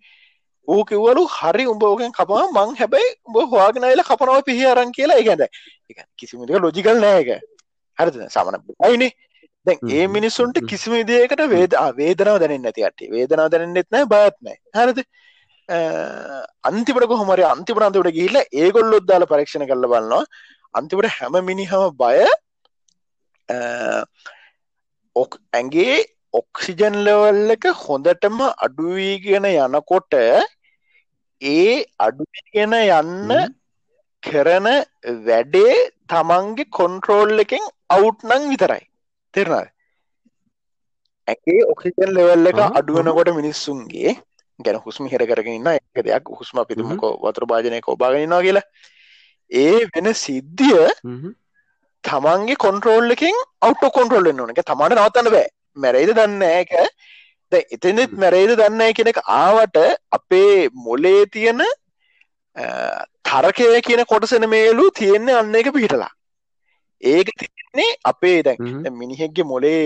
[0.68, 5.22] ඌ කිව්වලු හරි උඹෝගෙන් කපා මං හැබැයි උඹ හවාගෙනයිල කපනව පිහි අරන් කියලා.
[5.22, 5.42] එකද
[6.20, 7.30] කිසිමක ලොජිකල් නෑක
[7.98, 9.12] හරිත සමන අයිනේ
[9.66, 15.00] දැන් ඒ මිනිස්සුන්ට කිසිම විදියකට වේද වේදනාව දැනෙන් නැති අට වේදනාව දැනෙන්නෙත් නෑ බයත්නෑ හරිද?
[16.70, 20.24] අන්තිපට කොහොමරි අන්තිපට අන්තිවට ගිහිල්ල ඒගොල්ලොත් දාල පරීක්ෂණ කරල බලන්නවා
[20.74, 22.20] අන්තිපට හැම මිනිහම බය
[25.18, 25.98] ඔක් ඇගේ
[26.34, 30.14] ඔක්සිජන් ලෙවල් එක හොඳටම අඩුවීගෙන යනකොට
[31.42, 33.32] ඒ අඩුගෙන යන්න
[34.24, 34.68] කරන
[35.26, 38.84] වැඩේ තමන්ගේ කොන්ට්‍රෝල් එකෙන් අවුට් නං විතරයි.
[39.34, 39.74] තෙරනද
[41.28, 44.16] ඇගේ ඔක්සිජන් ලෙවල් එක අඩුවනකොට මිනිස්සුන්ගේ
[44.60, 46.30] ගැන හුස්ම හිර කරගෙන ඉන්න එක දෙයක්.
[46.32, 48.68] හුස්ම පිතුමකෝ වතුර භාජනය කෝබාගෙනනවා කියලා.
[49.52, 50.88] ඒ වෙන සිද්ධිය
[52.08, 54.54] තමන්ගේ කොන්ට්‍රෝල් එකින් අවටෝ කොන්ට්‍රෝල් එන්න ඕන.
[54.54, 55.48] එක තමාට නවතන්න බෑ.
[55.78, 56.72] මැරයිද දන්න එක
[57.52, 59.78] එතනෙත් මැරයිද දන්න කෙනෙක් ආවට
[60.12, 61.64] අපේ මොලේ තියෙන
[63.26, 66.12] තරකය කියන කොටසන මේලු තියෙන්නේ අන්න එක පිහිටලා.
[67.04, 69.82] ඒක තින්නේ අපේ දැන් මිනිහෙක්ගේ මොලේ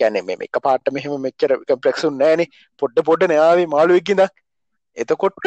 [0.00, 2.44] ගැන මෙ එක පාට මෙහෙම මෙච්චර ප්‍රක්සුන් නෑන.
[2.82, 4.22] පොඩ්ඩ පොඩ්ඩ නයාවේ මාළුවක්කිද
[4.96, 5.46] එතකොට්ට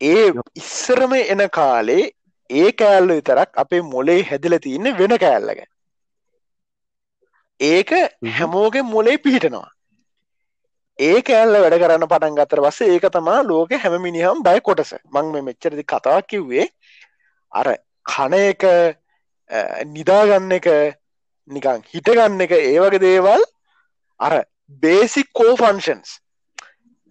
[0.00, 0.24] ඒ
[0.56, 2.04] ඉස්සරම එන කාලේ
[2.50, 5.60] ඒ කෑල්ල විතරක් අපේ මොලේ හැදිල තියන්න වෙන කෑල්ලක.
[7.60, 7.90] ඒක
[8.36, 9.68] හැමෝගෙන් මොලේ පිහිටනවා.
[10.98, 14.94] ඒ කෑල්ල වැඩ කරන්න පටන් ගතර වස්ස ඒක තමා ලෝක හැම මිනිහම් බයි කොටස.
[15.06, 16.66] මං මේ මෙච්චරදි කතා කිව්වේ
[17.52, 17.68] අර
[18.06, 18.64] කන එක
[19.88, 20.66] නිදාගන්න එක
[21.50, 23.44] නිකං හිටගන්න එක ඒවගේ දේවල්
[24.20, 24.34] අර
[24.82, 26.10] බේසික් කෝ ෆන්ෂන්ස්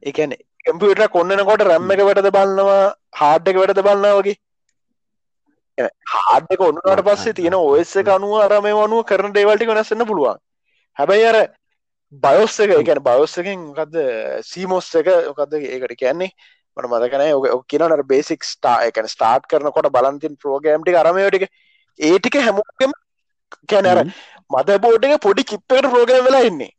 [0.03, 0.35] එකන
[0.65, 2.83] කම්පියට කොන්නනකොට රැම්ම එක වැටද බලන්නවා
[3.13, 4.37] හාඩ් එක වැටද බලන්න වගේ
[6.07, 10.37] හාඩක ඔන්නට පස්සේ තියෙන ඔස්ස එක අනුව අරම වනුව කරන දේවල්ටි වෙනස්සන්න පුළුවන්.
[10.97, 11.39] හැබැයි අර
[12.23, 14.05] බයොස්ස එක ගැන බයොස්සකින් ගද
[14.43, 16.31] සීමෝස් එක ඔකක්ද ඒකට කියන්නේ?
[16.77, 21.45] මට මදකන ඔ කියනට බේසික් ස්ටා එකන ස්ටාර්ට් කරනකොට බලන්තින් ප්‍රෝගෑම්ටි අරමයටික
[21.99, 22.91] ඒටික හැමෝකම
[23.67, 24.01] කැනර
[24.49, 26.71] මද බෝඩ් එක පොඩි චිප්පකට ප්‍රෝග්‍රම් වෙලා එන්නේ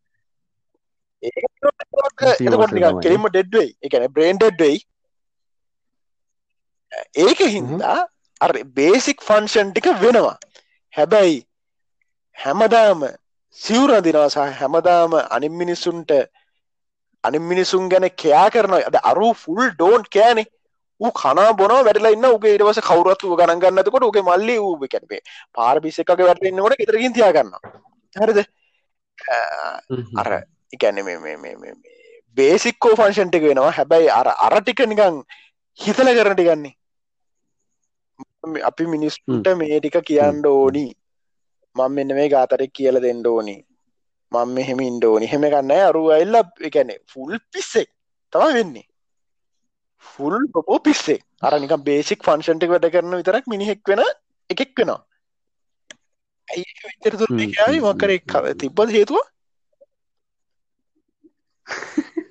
[3.01, 4.79] කෙලිම ඩෙඩ්වෙයි එකන බ්‍රේන් ඩෙඩ්වෙයි
[7.25, 7.99] ඒක හින්දා
[8.41, 10.37] අර බේසික් ෆන්ෂන් ටික වෙනවා.
[10.95, 11.39] හැබැයි
[12.37, 13.01] හැමදාම
[13.57, 16.13] සිවුරදිනවා සහ හැමදාම අනිම් මිනිස්සුන්ට
[17.25, 18.87] අනිම් මිනිසුන් ගැන කයා කරනවා.
[18.91, 20.47] අද අරු ෆුල් ඩෝන්් කෑනේ
[21.01, 25.21] කනා බොන වැඩලා ඉන්න උගේ ඉටවස කවරත්ව ගණන් ගන්නතකොට උගේ මල්ලි ඌ කැනපේ
[25.55, 27.53] පාර පිසක වැටන්නකොට ඉතරකින් තියාගන්න
[28.17, 28.41] හරිද?
[30.17, 30.29] අර
[30.73, 30.99] එකැන
[32.37, 33.71] බේසික්කෝ ෆංශන්ටික වෙනවා.
[33.73, 35.23] හැබැයි අර අරටික නිකං
[35.79, 36.75] හිතල කරනටි ගන්නේ
[38.63, 40.87] අපි මිනිස්ට මේ ටික කියන්න ඕනි.
[41.77, 43.57] මං මෙන්න මේ ගාතරෙක් කියල දෙන්න ඕනි.
[44.33, 47.89] මං මෙහෙම ඉන්ඩෝනි හෙම ගන්න අරුව එල්ල එකැනෙ ෆුල් පිස්සෙක්
[48.33, 48.87] තම වෙන්නේ.
[50.07, 54.03] ෆුල් බොපෝ පිස්සේ අර නික බේසික් ෆන්ෂන්ටික් වැඩ කරන විතරක් මිනිහෙක් වෙන
[54.51, 55.01] එකෙක් වෙනවා.
[56.49, 58.11] ඇයි මකර
[58.57, 59.19] තිබ්බද හේතුව?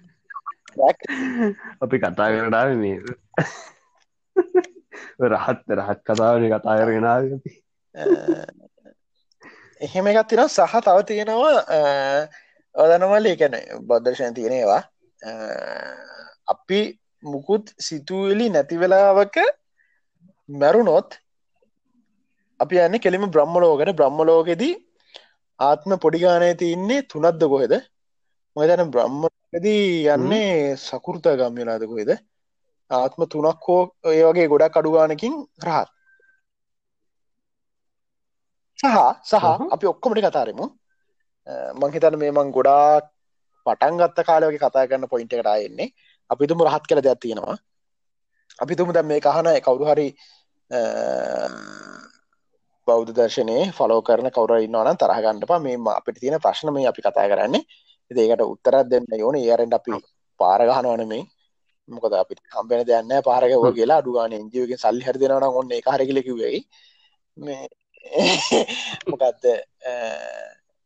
[1.84, 2.97] අපි කතා කරටාව මේ
[5.25, 7.23] රහත් රහත් කතාවන කතා කරගෙනාව
[9.81, 11.57] එහෙම එකත් තින සහ තව තියෙනවා
[12.75, 14.81] ඔදනවල එකන බොද්ධර්ශන තියෙනවා
[16.47, 16.81] අපි
[17.23, 19.37] මුකුත් සිතුවලි නැති වෙලාවක
[20.49, 21.17] මැරුණොත්
[22.59, 23.91] අපි යන්න කෙලිම බ්‍රහ්මලෝකට.
[23.91, 24.73] බ්‍රහ්මලෝකෙදී
[25.59, 27.73] ආත්ම පොඩිගානය තියන්නේ තුනක්ද කොහෙද?
[28.55, 32.11] මොතන බ්‍රහ්මදී යන්නේ සකුෘතා ගම්යලාද කොහෙද
[32.91, 35.33] ආත්ම තුනක් හෝ ඒ වගේ ගොඩක් අඩුගානකින්
[35.67, 35.89] රහත්.
[38.79, 38.97] සහ
[39.29, 40.65] සහ අපි ඔක්කොමටි කතාරමු
[41.81, 43.05] මංහිතන මේ මං ගොඩාක්
[43.65, 45.93] පටන් ගත්ත කාලවගේ කතා කරන්න පොයින්ට කරයෙන්නේ
[46.29, 47.57] අපිතුම රහත් කළ දෙයක් තියෙනවා.
[48.59, 50.07] අපිතුම දැ මේ කහන කවුරු හරි
[52.88, 57.63] බෞද්ධ දර්ශනය ෆලෝ කරන කවර ඉන්නවන තරහගන්නප මේ අපිට තියෙන ප්‍රශ්න මේ අපි කතා කරන්නේ.
[58.11, 59.35] ඒකට උත්තරත් දෙන්න ඕන.
[59.38, 59.91] ඒරෙන්ට අපි
[60.39, 61.23] පාරගහනවන මේ
[61.88, 63.99] මොකද අපි කම්පෙන දෙයන්න පාරගව කියලා.
[64.01, 66.59] අඩුගාන ඉන්ජියගේ සල්ලි හරි දෙෙනවන ඔන්න කාරකිලකිවෙයි
[67.38, 67.67] මේ
[69.11, 69.45] මොකක්ද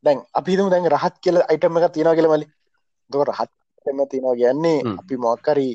[0.03, 2.47] දැන් අපිතුම දැන් රහත් කියල අයිටම එක තියෙන කියලමලි
[3.11, 3.51] දො රහත්
[3.85, 5.67] එම තිනවා ගැන්නේ අපි මොක්කරි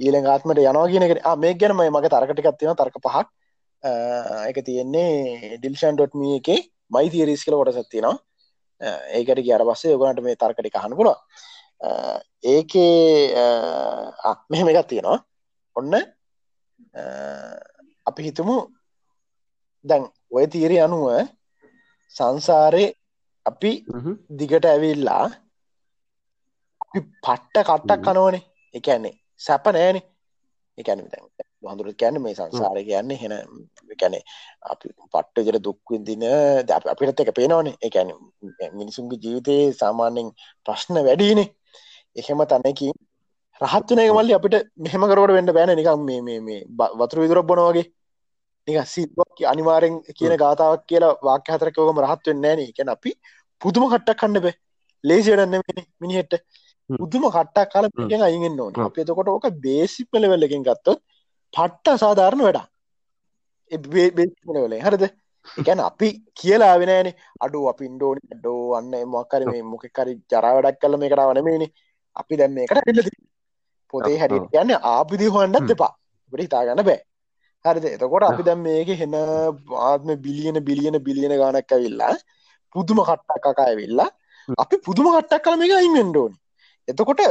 [0.00, 3.26] ඊළඟ ආත්මට යනවා කියනකට මේ ගැනම මගේ තරකටිකක් තියෙන තර්ක පහක්.
[4.48, 6.48] එක තියෙන්නේ ඩිල්ෂන්.මී එක
[6.90, 8.16] මයි තිරිස් කල කොට සත්තිනවා
[9.12, 11.10] ඒකට කියර පස්සේ යගනට මේ තර්කටි කහන පුල
[12.44, 13.34] ඒකේ
[14.50, 15.18] මෙහෙම එකත් තියෙනවා.
[15.76, 15.94] ඔන්න
[18.06, 18.56] අපි හිතමු
[19.84, 20.04] දැන්
[20.36, 21.06] ඔය තීරය අනුව
[22.16, 22.84] සංසාරය
[23.46, 23.72] අපි
[24.38, 25.26] දිගට ඇවිල්ලා
[27.24, 28.42] පට්ට කට්ටක් කනවනේ.
[28.74, 30.04] එකන්නේ සැප නෑනේ
[30.78, 31.00] එකැන
[31.68, 33.34] හඳුර කියන්න මේ සංසාරය කියන්න හෙන
[34.00, 34.18] කැනෙ
[34.72, 36.24] අපි පට්ට ජර දුක්විදින
[36.92, 37.76] අපිට එක පේනවනේ.
[37.86, 38.10] එකැන
[38.78, 40.28] මිනිසුන්ගේ ජීවිතයේ සාමාන්‍යෙන්
[40.66, 41.48] ප්‍රශ්න වැඩීනේ
[42.20, 42.94] එහෙම තැනකින්
[43.60, 45.74] රහත්වන මල්ලි අපිට මෙහෙම කරවට වෙන්න බෑන.
[45.78, 46.60] නිකම් මේ මේ
[47.00, 47.86] වතුර විදුරක් බොනවගේ
[48.68, 49.10] නික සික්
[49.52, 52.64] අනිවාරෙන් කියන ගාතාවක් කියලා වාක්‍ය හතරකවම රහත් වෙන්න නෑන.
[52.70, 53.10] එකැන අපි
[53.60, 54.56] පුදුම කට්ටක් කන්න බෑ.
[55.04, 55.54] ලේසියටන්න
[56.00, 56.32] මිනිහෙට.
[56.90, 58.74] බුදුම කට්ටක් කාල පිගෙන් අයිගෙන්න්න ඕන.
[58.80, 61.00] අප එතකොට ඕක බේසිපල වෙල්ලකින් ගත්තොත්
[61.54, 62.66] පට්ට සාධාරණ වැඩා
[64.16, 65.04] බේවල හරද?
[65.46, 66.08] එකැන අපි
[66.40, 67.10] කියලා වෙනෑන
[67.40, 71.68] අඩු අපි ඉන්ඩෝනි ඩෝ අන්න මොක්කර මේ මොකකරි ජරා වැඩක් කල මේ කරාවන මේනි
[72.16, 73.02] අපි දැම් මේකට එල්ල
[73.94, 75.92] පොතේ හැරි යන්න ආපිදි හොන්ඩත් එපා.
[76.32, 77.00] බට හිතාගන්න බෑ.
[77.64, 77.84] හරිද?
[77.86, 82.14] එතකොට අපි දැම් මේක හෙන ආත්ම බිලියන බිලියන බිලියන ගානක් ඇවිල්ලා
[82.74, 84.08] පුදුම කට්ටක් කකා ඇවිල්ලා
[84.58, 86.32] අපි පුදුම කට්ටක් කළ මේක අයින්ෙන්ඩෝන්
[86.88, 87.22] එතකොට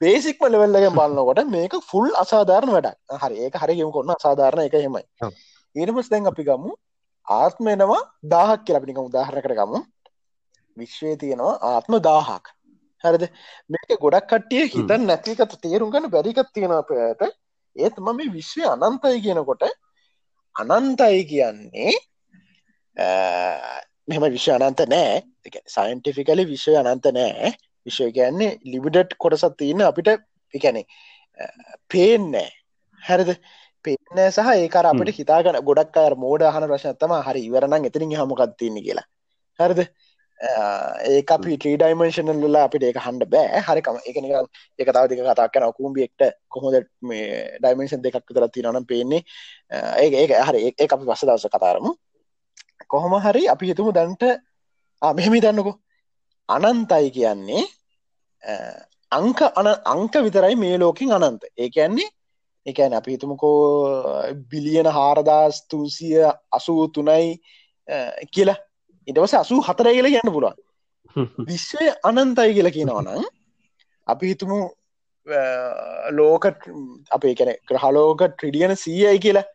[0.00, 2.96] බේසික්ම ලෙවල්ලගෙන් බලන්නකොට මේක ෆුල් අසාධාරණ වැඩක්.
[3.22, 3.36] හරි.
[3.44, 5.04] ඒක හරිගම කොන්න අසාධාරණ එක හෙමයි
[5.76, 6.70] ඊනපස් දැන් අපි ගමු.
[7.28, 9.78] ආත්මයනවා දාහක් කියලා අපිනික උදාහරණ කර ගමු.
[10.76, 12.44] විශ්වය තියෙනවා ආත්ම දාහක්
[13.04, 13.24] හරිද?
[13.70, 17.22] මේක ගොඩක් කට්ටිය හිතන් නැතිකත තේරුම් ගන්න බැරිකත් තියෙනට
[17.76, 19.62] ඒත් මම මේ විශ්වය අනන්තයි කියනකොට
[20.56, 21.94] අනන්තයි කියන්නේ
[24.08, 25.22] මෙම විශ්ව අනන්ත නෑ.
[25.74, 27.54] සයින්ටිෆිකලි විශ්වය අනන්ත නෑ.
[27.86, 30.12] විශ්වය කියන්නේ ලිබිඩට් කොටසත් තියන්න අපිට
[30.54, 30.82] එකැනෙ
[31.90, 32.50] පේන්නෑ
[33.02, 33.30] හැරද?
[33.84, 39.06] පේනෑ සහ ඒකර අපට හිතාගන ගොඩක් අය මෝඩ හන ප්‍රශ්නත්තම හරි ඉවරනම් එතනින් හමකත්තින්න කියලා.
[39.58, 39.80] හරිද
[40.42, 43.60] ඒ අපි ට්‍රීඩයිමේශනල්ල අපිට ඒක හන්ඩ බෑ.
[43.66, 43.98] හරිකම.
[44.08, 44.24] එකන
[44.78, 49.22] එක තවතික කතා කන කුම්බියෙක්ට කොහොද මේ ඩයිමේෂන් දෙකක් විතර තිනනම් පේන්නේ.
[49.70, 50.62] ඒ ඒ හරි.
[50.70, 51.92] ඒ අපි පස්ස දවස කතාරමු
[52.88, 54.24] කොහොම හරි අපි හිතුමු දැන්ට
[55.02, 55.76] මෙහෙමි දන්නකෝ.
[56.48, 57.62] අනන්තයි කියන්නේ
[59.12, 61.44] අංක අන අංක විතරයි මේ ලෝකින් අනන්ත.
[61.56, 62.10] ඒ කියන්නේ
[62.66, 63.56] එකන අපි හිතුමකෝ
[64.50, 66.18] බිලියන හාරදාස් තුසිය
[66.52, 67.38] අසූ තුනයි
[68.34, 68.58] කියලා.
[69.08, 70.56] ඉටවස අසූ හතර කියල කියන්න පුළුවන්.
[71.50, 73.26] විශ්වය අනන්තයි කියල කියනවනම්
[74.06, 74.60] අපි හිතුමු
[76.18, 76.46] ලෝක
[77.16, 79.46] අපේ කැන ග්‍රහලෝක ට්‍රිඩියන සීයයි කියලා.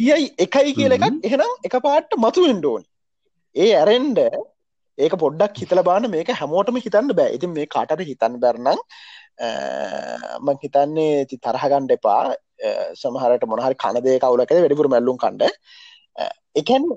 [0.00, 2.84] දියයි එකයි කියල එකක් එහෙනම් එක පාට්ට මතු වෙන්ඩෝන්
[3.56, 4.18] ඒ ඇරෙන්ඩ
[4.98, 7.34] ඒක පොඩ්ඩක් හිතල බාන මේක හැමෝටම හිතන්න බෑ.
[7.36, 8.78] ඉතින් මේ කාටට හිතන්න බැරනම්
[10.46, 12.22] මං හිතන්නේ ති තරහගණ්ඩ එපා.
[13.02, 15.52] සමහරට මොනහරි කනදේ කවුලකද වැඩිපුර මැල්ලුම් කණ්ඩ
[16.54, 16.88] එකැන්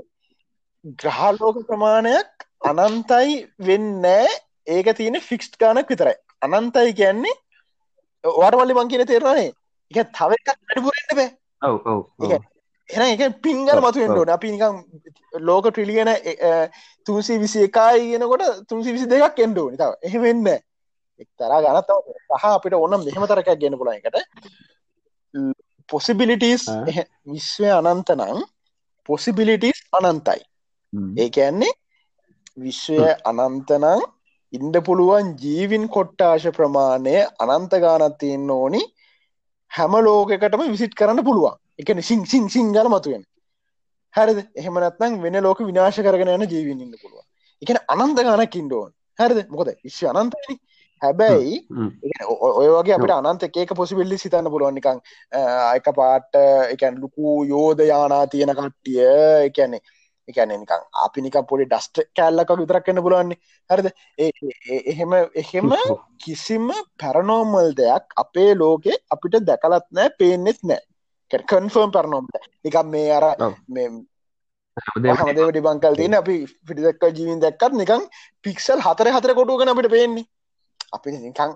[1.01, 4.30] ග්‍රහලෝක ප්‍රමාණයක් අනන්තයි වෙන්නෑ
[4.67, 6.15] ඒක තියෙන ෆික්ස්් ගානක් විතරයි.
[6.41, 7.36] අනන්තයි කියන්නේ
[8.24, 9.49] වාටමල්ලි මං කියන තේරනේ
[9.91, 11.30] එක තව එකක් වැඩිපුරෙන්ට බෑ.
[12.89, 14.82] එන එක පිංගල මතුවෙන්ටෝන අපි නිකම්
[15.41, 16.11] ලෝක ට්‍රිලියන
[17.07, 20.47] තුන්සි විසි එකයි කියනකොට තුන්සි විසි දෙකක් එන්ඩෝ නිතාව එහෙවෙන්න
[21.19, 21.99] එක්තරා ගනතව
[22.32, 24.17] සහ අපිට ඔන්නම් දෙහෙම තරකයක් ගෙන පුල එකට.
[25.89, 26.65] පොසිබිලිටස්
[27.28, 28.41] විශ්වය අනන්තනං
[29.12, 30.41] පොසිබිලිටස් අනන්තයි.
[31.24, 31.74] ඒක ඇන්නේ
[32.64, 34.03] විශ්වය අනන්තනං
[34.53, 38.82] ඉන්ඩ පුළුවන් ජීවින් කොට්ටාශ ප්‍රමාණය අනන්ත ගානත් තියන්න ඕනි.
[39.72, 41.55] හැම ලෝකකටම විසිට් කරන්න පුළුවන්.
[41.80, 43.24] එක සිං සිං සිංගල මතුවෙන්.
[44.16, 44.39] හැරද?
[44.59, 47.26] එහෙමනත්නම් වෙන ලෝක විනාශ කරගෙන යන ජීවින් ඉන්න පුළුවන්.
[47.62, 49.38] එකන අනන්ත ගානක් ඉන්ඩෝන් හැරද?
[49.53, 50.59] මොකද විශ්ව අනන්තනි
[51.02, 51.56] හැබැයි
[52.28, 55.02] ඔය වගේ අපට අනන්ත එක පොසිබිල්ලි සිතන්න පුළුවන් නිකං
[55.78, 56.38] එක පාට
[56.74, 59.10] එකැන් ලුකු යෝධ යානා තියෙන කට්ටිය
[59.47, 59.82] එකැනෙ
[60.28, 63.39] එකැන නිකං අපි නික පොඩි ඩස්ට කෑල්ලක විතරක් කන්න පුළුවන්නේ.
[63.70, 63.88] හරිද?
[64.91, 65.74] එහෙම එහෙම
[66.18, 70.82] කිසිම පැරනෝමල් දෙයක් අපේ ලෝකෙ අපිට දැකලත් නෑ පේනෙත් නෑ.
[71.32, 72.36] කන්ෆර්ම් පරනොම්ට
[72.66, 73.26] නිකම් මේ අර
[74.78, 76.36] හමදේ ඩිබංකල් තියෙන අපි
[76.68, 78.06] පිටිදක්ක ජීවින් දැක්කත් නිකං
[78.43, 80.28] පික්සල් හතර හතර කොටුගන අපිට පේන්නේ
[80.93, 81.51] අපි නිකං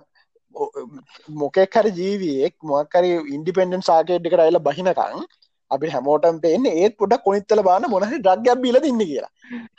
[1.42, 5.26] මොකෙක් හරි ජීවියෙක් මොක්කරි ඉන්ඩිපෙන්ඩන් සාකේට් එකට අයිල බහිනකං
[5.72, 9.32] අපි හැමෝටම් පේන්න ඒත් පොඩක් කොනිත්තල බාන මොනහරි ඩ්‍රග්යක් බිල ඉන්න කියලා.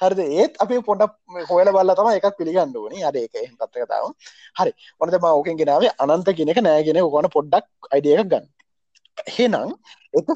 [0.02, 0.20] හරිද?
[0.38, 1.12] ඒත් අපි පොඩක්
[1.50, 3.04] හොයල බල්ල තම එකක් පිළිගන්න ඕනි.
[3.04, 4.04] අර එක පත්තකතාව
[4.58, 4.72] හරි.
[5.00, 8.46] ඔනද ම ඕකෙන් ගෙනාවේ අනන්ත කෙනෙක නෑගෙන ඕන පොඩ්ඩක් අයිඩිය එකක් ගන්න.
[9.36, 9.70] හෙනම්
[10.18, 10.28] එක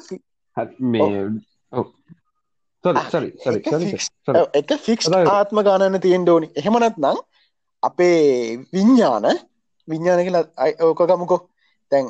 [4.60, 7.18] එක ෆික්ස් ආත්ම ගානන්න තියෙන් ඩෝනි එහෙමනත් නම්
[7.82, 9.26] අපේ විඤ්ඥාන
[9.88, 10.44] විඤ්ඥාන කියලා
[10.80, 11.40] ඕක ගමුකෝ.
[11.92, 12.06] තැන්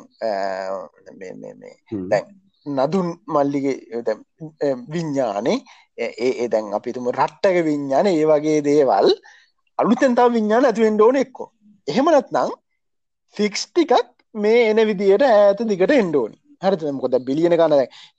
[2.09, 2.25] දැන්
[2.65, 3.77] නදුන් මල්ලිගේ
[4.93, 5.57] විඤ්ඥානේ
[5.97, 9.09] ඒ දැන් අපිතුම රට්ටක විඤ්ඥාන ඒ වගේ දේවල්
[9.79, 11.47] අලුතැන්තාව විඤ්ඥාන ඇතිවෙන් ඩෝන එක්කෝ.
[11.87, 12.51] එහෙමනත්නම්
[13.35, 13.93] ෆික්ස් ටිකක්
[14.35, 17.73] මේ එන විදියට ඇත දිගට එන්ඩෝනි හරිත මොකොද බිලියන ගන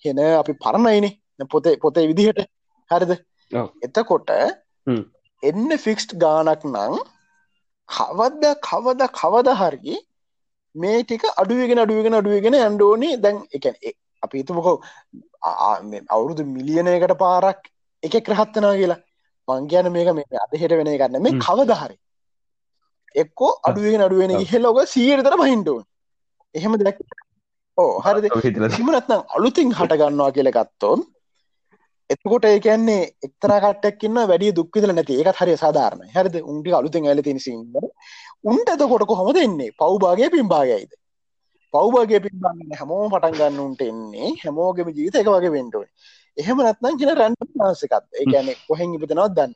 [0.05, 1.19] හෙන අපි පරණයිනේ.
[1.51, 2.41] පොතේ පොතේ විදිහට.
[2.91, 3.13] හරිද?
[3.83, 4.31] එතකොට
[5.43, 6.99] එන්න ෆික්ස්ට් ගානක් නං
[7.89, 9.97] කවද්ද කවද කවද හරි
[10.75, 13.67] මේ ටික අඩුවගෙන අඩුවගෙන අඩුවගෙන ඇන්ඩෝනි දැන් එක
[14.23, 14.77] අපි හිතුමකෝ
[16.15, 17.61] අවුරුදු මිලියනයකට පාරක්
[18.03, 19.01] එක ක්‍රහත්තනා කියලා.
[19.49, 21.97] මංගයන මේක මේ අදහෙට වෙන ගන්න මේ කවදහරි
[23.15, 25.85] එක්කෝ අඩුවෙන් අඩුවෙන හෙල්ලෝක සීරතර පහින්ටුවන්
[26.55, 26.99] එහෙම දැක්
[27.79, 28.27] ඕ හරිද?
[28.77, 31.01] හිමනත්නම් අලුතින් හටගන්නවා කියල ගත්තොන්
[32.13, 35.19] එතකොට ඒ කියන්නේ එක්තර කටක්කින්න වැඩි දුක්විදල නැති.
[35.19, 36.37] ඒකත් හරි සාධාරණ හරිද?
[36.45, 37.63] උන්ටි අලුතින් ඇල තිනිසින්න
[38.45, 40.93] උන්ට එතකොට කොහොම දෙන්නේ පව්භාගය පින්භාගයිද
[41.75, 45.85] පව්භාගය පින්බන්න හැමෝම පටන් ගන්න උන්ට එන්නේ හැමෝගෙම ජීවිත එක වගේ වෙන්ඩුව
[46.37, 49.55] එහෙම නැත්නම් කියන රැන්ඩ මාසකත් ඒ කියන්නේ කොහෙන් ඉපතනවත් දන්න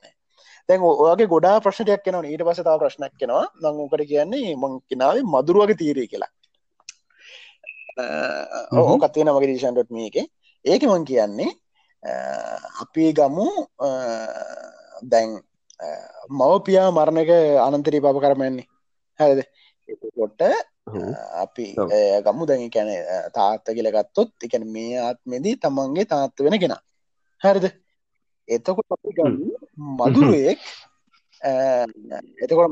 [0.68, 5.76] දැන් ඔගේ ගොඩා ප්‍රශ්නයක් කෙනවා ඊට පසතාව ප්‍රශ්නයක් කෙනවා නං ඕකට කියන්නේ මං කෙනාවේ මදුරුවගේ
[5.76, 6.32] තීරය කියලා.
[8.82, 10.16] ඕකත් තියෙන මගේ ඩිෂන්ටොට් මේක
[10.64, 11.50] ඒක මං කියන්නේ
[12.82, 13.46] අපි ගමු.
[15.04, 15.30] දැන්
[16.30, 17.30] මවපියා මරණක
[17.66, 18.66] අනන්තරී පප කරමයන්නේ
[19.20, 19.38] හැද
[19.88, 20.40] එකොට
[21.42, 21.66] අපි
[22.24, 22.90] ගම්මු දැන් කැන
[23.36, 26.74] තාත්ත කියල ගත්තොත් එකන මේ ආත්මෙදී තමන්ගේ තාත්ත වෙන කෙන.
[27.40, 27.66] හැරිද?
[28.48, 29.48] එතකොට අපි ගමු
[29.98, 30.60] මදුරුවෙක්
[32.42, 32.70] එතකොට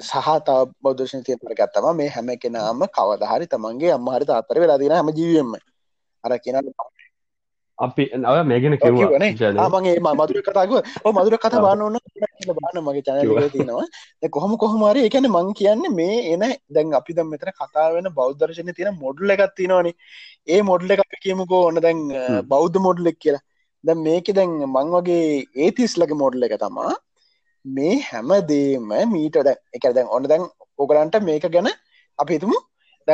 [0.00, 4.92] සහ තා බෞද්ධෂන තිය පර ගත්තම මේ හැම කෙනාම කවදහරි තමන්ගේ අම්මහරි තාත්තර වෙලා දින
[4.92, 5.50] හම ජීවීම
[6.24, 6.56] අර කියන
[7.78, 9.24] අපි නව මේගෙන කිව්වන
[9.74, 10.72] මගේ මදුර කතාග
[11.16, 11.98] මදුර කතා බාන්න ඕන්න
[12.60, 13.86] බාන්න මගේ චැනල තියෙනවා.
[14.36, 16.44] කොහොම කොහමරි එකන මං කියන්නේ මේ එන
[16.76, 19.94] දැන් අපි දම් මෙතන කතා වෙන බෞද්ධර්ශනය තියෙන මොඩ්ල එකත් තියෙනවානේ.
[20.54, 22.00] ඒ මොඩ්ල එක කියමුකෝ ඔන්න දැන්
[22.54, 23.44] බෞද්ධ මොඩ්ලෙක් කියලා.
[23.84, 25.26] දැ මේක දැන් මං වගේ
[25.66, 26.94] ඒතිස් ලගේ මොඩ්ල එක තමා
[27.64, 30.48] මේ හැමදේම මීට දැ එක දැන් ඔන්න දැන්
[30.84, 31.70] ඔගලන්ට මේක ගැන
[32.18, 32.58] අපිතුමු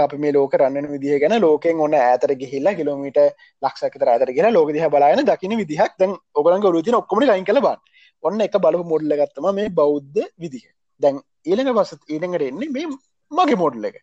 [0.03, 3.20] අපි මේ ලෝක රන්න විදිහ ගැන ලෝකෙන් ඔන්න ඇතර ගිහිල්ලා කිලෝමීට
[3.62, 5.92] ලක්ෂක ඇතර කියලා ලෝක දිහ බලන දකින විදිහක්.
[5.99, 7.80] දැන් ඔගලන් රුති ඔක්කොම ලයින් කළ බන්
[8.24, 10.64] ඔන්න එක බලපු මොඩ්ල ගත්තම මේ බෞද්ධ විදිහ.
[11.03, 12.86] දැන් ඊළඟ පසත් ඊළඟට එන්නේ මේ
[13.32, 13.97] මගේ මොඩ්ල එක.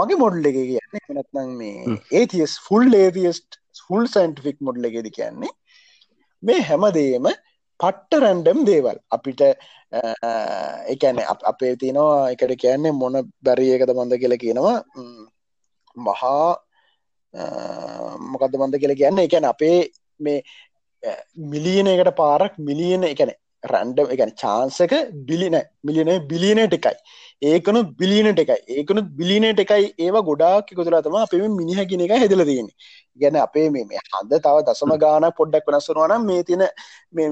[0.00, 5.52] මගේ මොඩ්ල එක කියන්නේ නත්නම් මේ ඒතිස් ෆුල් ඒතිස්ට ෆුල් සයින්ටිෆික් මොඩ්ල එකෙද කියන්නේ
[6.42, 7.28] මේ හැමදේම
[7.80, 8.98] පට්ට රැන්ඩම් දේවල්.
[9.16, 9.40] අපිට
[10.92, 11.18] එකන
[11.50, 13.16] අපේ තිනවා එකට කියන්නේ මොන
[13.46, 14.76] බැරියකද බඳ කියල කියනවා
[15.96, 16.56] මහා
[18.32, 19.18] මොකද බඳ කියල කියන්න?
[19.18, 19.78] එකැන අපේ
[20.20, 20.42] මේ
[21.52, 23.32] මිලියනකට පාරක් මිලියන එකන
[23.72, 24.92] රැන්ඩම් එකන චාන්සක
[25.28, 26.96] බිලින මිලියන බිලියනට එකයි.
[27.42, 28.58] ඒකනු බිලියනට එකයි.
[28.76, 29.84] ඒකනු බිලිනට එකයි.
[29.98, 32.68] ඒවා ගොඩාක් කොතුරාතම අපේ මිනිහගෙන එක හෙදල තියෙන
[33.20, 36.62] ගැන අපේ මේ හඳ තව දසම ගාන පොඩ්ඩක් වෙනස්සරුවනම් මේ තින
[37.12, 37.28] මේ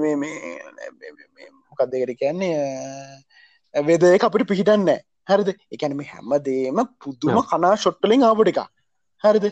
[1.69, 2.55] මොකක්දකට කියන්නේ?
[3.73, 4.89] වෙදය අපිට පිහිටන්න
[5.31, 5.49] හරිද?
[5.71, 8.61] එකැන මේ හැමදේම පුද්දුම කනා ෂොට්ටලින් ආපටික
[9.23, 9.45] හරිද?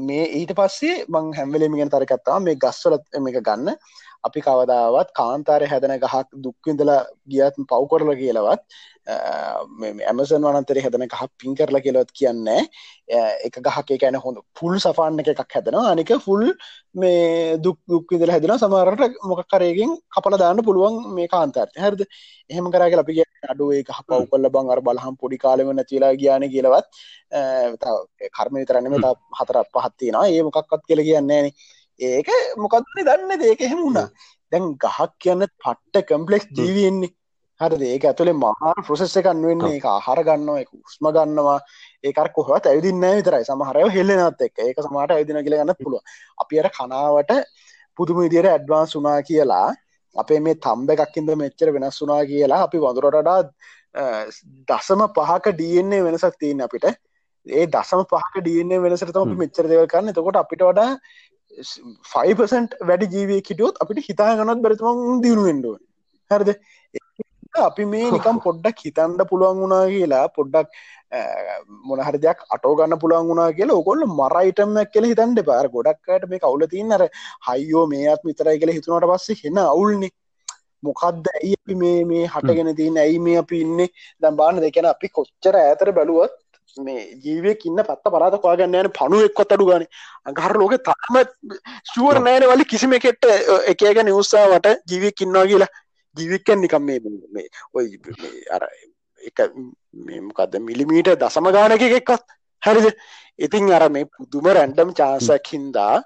[0.00, 3.74] මේ ඊට පස්සේ මං හැම්වලේම ගෙන තරකත්තා මේ ගස්වලත් එක ගන්න
[4.24, 8.62] අපි කවදාවත් කාන්තාරය හැදන ගහක් දුක්විඳලා ගියත් පව් කරල කියලවත්
[9.08, 12.60] ඇමසන් වනන්තරේ හැදන ගහ පින් කරලා කියලවත් කියන්නේ
[13.42, 15.92] එක ගහක කැන හොඳ පුල් සෆාන්න එකක් හැදෙනවා.
[15.92, 16.44] අනික ෆුල්
[16.94, 22.04] මේ දුක් දුක්විදල හැදෙන සමරට මොක කරයකින් කපල දාන්න පුළුවන් මේ කාන්තාර්ය හැරද?
[22.50, 26.86] එහෙම කරග අපි අඩුව එක පව් කල්ල බං අර බලහම් පොඩි කාලම නැතිලා ගාන කියලවත්
[28.30, 28.96] කර්ම විතරන්නම
[29.38, 31.52] හතර පහත්තියෙනවා ඒ මොකක්වත් කියල කියන්නේන
[32.00, 33.40] ඒක මොකක්නේ දන්න?
[33.42, 34.08] ඒක එහෙම වුණා.
[34.52, 37.10] දැන් ගහක් කියන්න පට්ට කම්පලෙක්ස් ජීවයෙන්නේ
[37.60, 37.82] හරද?
[37.84, 41.58] ඒක ඇතුළේ මහා ප්‍රසෙස් එකන්න වෙන්නේ එක ආහර ගන්නවා එක උස්ම ගන්නවා.
[42.04, 43.44] ඒකර කොහවත් ඇවිදින්න විතරයි.
[43.44, 46.02] සමහරය හෙල්ලෙනත් එක් ඒක සමට ඇවිදින කියල ගන්න පුළුව
[46.38, 47.34] අපි අර කනාවට
[47.98, 49.66] පුදුම විදියට ඇඩ්වාන්ස් වනා කියලා
[50.16, 53.40] අපේ මේ තම්බ එකක්කින්ද මෙච්චර වෙනස් වනා කියලා අපි වඳුරටඩා
[54.68, 56.86] දසම පහක ඩන්නේ වෙනසක් තියන්න අපිට.
[57.46, 60.12] ඒ දසම පහක ඩන්නේ වෙනසට තම මෙච්චර දෙව කරන්න.
[60.12, 60.90] තකොට අපිට වඩා
[62.14, 65.76] 5% වැඩි ජීවය කිටියොත් අපිට හිතා ගනත් බැරිතුම දියුණුවෙන්ඩුව
[66.30, 66.50] හරිද?
[67.66, 70.68] අපි මේ නිකම් පොඩ්ඩක් හිතන්ඩ පුළුවන් වුණා කියලා පොඩ්ඩක්
[71.90, 76.66] මොනහර දෙයක් අටෝ ගන්න පුළුවන් වුණා කියලා ඔකොල්ල මරයිටමක් කියල හිතන්ඩ පාර ගොඩක්කට මේ කවුල
[76.74, 77.04] තින්නර
[77.48, 80.12] හයියෝ මේත් මිතරයි කියල හිතුනට පස්සේ හෙන අවුල්න්නේ
[80.82, 83.00] මොකක්ද ඇයි අපි මේ මේ හටගෙන තියන්න?
[83.04, 83.80] ඇයි මේ අපි ඉන්න?
[84.22, 86.36] දම් බාන දෙකෙන අපි කොච්චර ඇතර බැලුවත්
[86.78, 89.84] මේ ජීවයක් ඉන්න පත්ත පලාත පාගන්න යන පනු එක්කොත් අඩු ගන.
[90.26, 91.18] අගහර ලෝක තාම
[91.92, 93.28] ශුවර නෑන වලි කිසිම කෙට්ට
[93.72, 95.70] එකක නිවස්සාාවට ජීවියක් ඉන්නවා කියලා.
[96.16, 97.86] ජීවිකන් නිකම් මේ ඔය
[98.50, 98.66] අර
[99.22, 99.38] එක
[100.06, 102.24] මේමකක්ද මිලිමීට දසම ගානක එකක්වත්
[102.62, 102.94] හැරිද?
[103.38, 106.02] ඉතින් අර මේ පුදුම රැන්ඩම් චාසක් හින්දා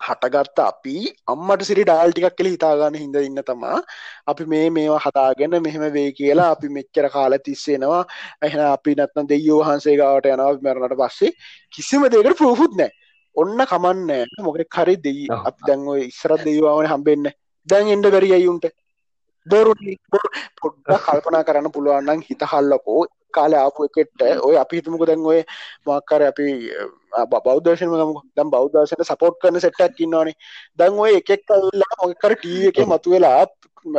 [0.00, 0.94] හටගත්ත අපි
[1.26, 3.78] අම්මට සිරි ඩාල් ටිකක් කියල හිතාගන්න හිද ඉන්න තමා.
[4.26, 8.02] අපි මේ මේවා හතාගෙන මෙහෙම වේ කියලා අපි මෙච්චර කාල තිස්සෙනවා
[8.42, 11.32] එහන අපි නත්න දෙයෝ වහන්සේ ගාවට යනවා මැරණට පස්සේ.
[11.72, 12.92] කිසිම දෙකට ප්‍රෝහුත් නෑ
[13.36, 14.10] ඔන්න කමන්න
[14.40, 17.32] මොක කරි දෙයි අප දැන්ව ඉස්සරත් දෙයවාවන හම්බෙන්න
[17.68, 18.66] දැන් එන්ඩ බැරි අයුන්ට
[19.46, 19.72] දොරු
[20.60, 25.40] පොඩ්ඩ කල්පනා කරන්න පුළුවන්නම් හිතහල්ලකෝ කාල ආපු එකට ඔය අපි හිතමුක දැන් ඔය
[25.86, 26.46] මක්කර අපි
[27.44, 27.94] බෞද්ධර්ශන
[28.36, 30.36] දම් බෞද්ධර්ශන සපෝට් කරන සෙට්ටක් ඉන්නවානේ.
[30.78, 33.44] දැන් ඔය එකෙක් කල්ලා මොකර ටීව එක මතු වෙලා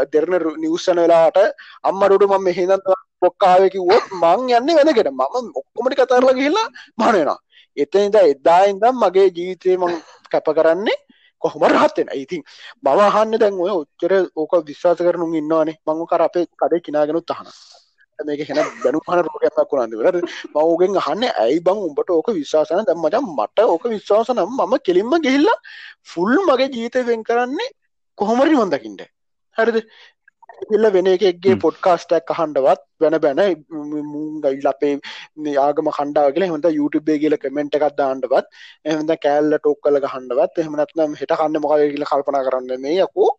[0.07, 1.37] දෙරන නිවස්සන වෙලාට
[1.83, 2.81] අම්මරුඩු මම මෙහිදන්
[3.19, 6.67] පොක්කාවකිවොත් මං යන්නේ වෙනකට මම ඔක්කොමටි කතරලා කියලා
[6.97, 7.39] මහනවෙනවා
[7.77, 9.93] එතනිද එදා ඉදම් මගේ ජීවිතය මං
[10.31, 10.97] කැප කරන්නේ
[11.41, 12.41] කොහොම රහත්වෙන ඉතින්
[12.83, 15.77] බවහන්න දැන් ඔය ඔච්චර ඕක විශ්වාස කරනු ඉන්නවානේ.
[15.87, 17.47] මංගු කර අපේ කඩේ කිනාගෙනුත් අහන
[18.23, 20.17] මේක හෙන දැනු පන රෝගයක් වුණන්ද වර
[20.55, 25.57] මවගෙන් අහන්න ඇයි බං උඹට ඕක විශවාසන දැම්මට මට ඕක විශ්වාස නම් මම කෙලින්ම ගිහිල්ලා
[26.05, 27.69] ෆුල් මගේ ජීතය වෙන් කරන්නේ
[28.17, 29.05] කොහොමරි හොඳකින්ට
[29.57, 29.85] හරිද?
[30.69, 31.55] ඉල්ල වෙන එකගේ.
[31.57, 33.41] පොඩ්කාස්ටක් අහන්ඩවත් වෙන බැන
[34.07, 34.93] මුංගයිල් අපේ
[35.37, 38.51] මේ ආගම කණ්ඩාවගල හොඳ YouTube කියල කමෙන්ට් එකක් දාන්නවත්
[38.85, 43.31] එහද කෑල්ල ටොක් කල ගහන්ඩවත් එහමනත්නම් හිට කන්න මොකද කියල කල්පනා කරන්න මේ යකෝ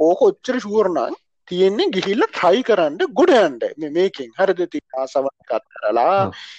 [0.00, 1.18] ඕක ඔච්චර ශුවරණන්
[1.50, 3.66] තියෙන්නේ ගිහිල්ල ට්‍රයි කරන්න ගොඩයන්ට
[3.98, 6.16] මේකින් හරිද ති ආසමකත් කරලා.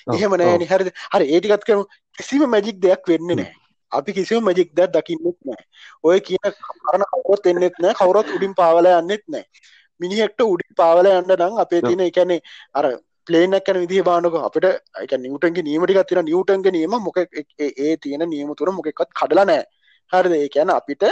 [0.08, 0.94] ඔව්, එහෙම නෑනි හරිද?
[1.16, 1.84] හරි ඒටිකත් කරනු
[2.18, 3.52] කිසිම මැජික් දෙයක් වෙන්න නෑ.
[3.92, 5.64] අපි කිසිම මජික් ද දකින්නෙත් නෑ.
[6.08, 6.44] ඔය කියන
[6.88, 7.94] කරන කවරොත් එන්නෙත් නෑ.
[8.02, 9.46] කවරොත් උඩින් පාවල යන්නෙත් නෑ.
[10.02, 12.38] මිනිහෙක්ට උඩින් පාවල යන්න නම් අපේ තියෙන එකැනෙ
[12.80, 12.86] අර
[13.30, 14.66] පලේනක් කන විදි බානක අපට
[15.04, 19.64] එක නිවටන්ගේ නීමටික තින නිවටන්ග නීම මොක ඒ තියෙන නියම තුර මොකෙක්ත් කඩලා නෑ.
[20.12, 20.34] හරිද?
[20.40, 21.04] ඒ කියන අපිට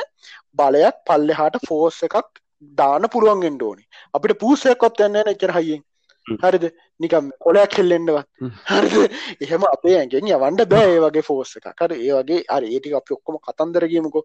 [0.59, 2.17] බලයක් පල්ලෙහාට ෆෝස් එකක්
[2.61, 3.83] දාන පුළුවන්ගෙන්ට ඕනි.
[4.13, 5.83] අපිට පූසයකොත් යන්න එච්චර හයියෙන්.
[6.25, 6.65] හරිද?
[6.99, 8.51] නිකම් කොලයක් කෙල්ලෙන්ඩවත් හ්ම්.
[8.65, 9.17] හරිද?
[9.41, 13.15] එහෙම අපේ ඇගෙන් යවන්ඩ බෑ ඒ වගේ ෆෝස් එක කර ඒ වගේ අර ඒටික අපි
[13.17, 14.23] ඔක්කොම කතන්දරගීමකෝ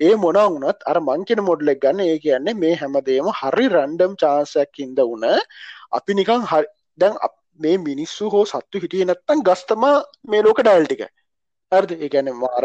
[0.00, 5.02] ඒ මොනා වුනත් අර මංකෙන මොඩ්ලෙක් ගන්න ඒ කියන්නේ මේ හැමදේම හරි රැන්ඩම් චාසයක් ඉද
[5.02, 5.26] වුන
[5.92, 7.18] අපි නිකං හරි දැන්
[7.60, 9.96] මේ මිනිස්සු හෝ සත්තු හිටිය නැත්තන් ගස්තමා
[10.28, 11.04] මේ ලෝක ඩයිල්ටික
[11.76, 11.92] හරිද?
[11.98, 12.64] ඒගැන මාර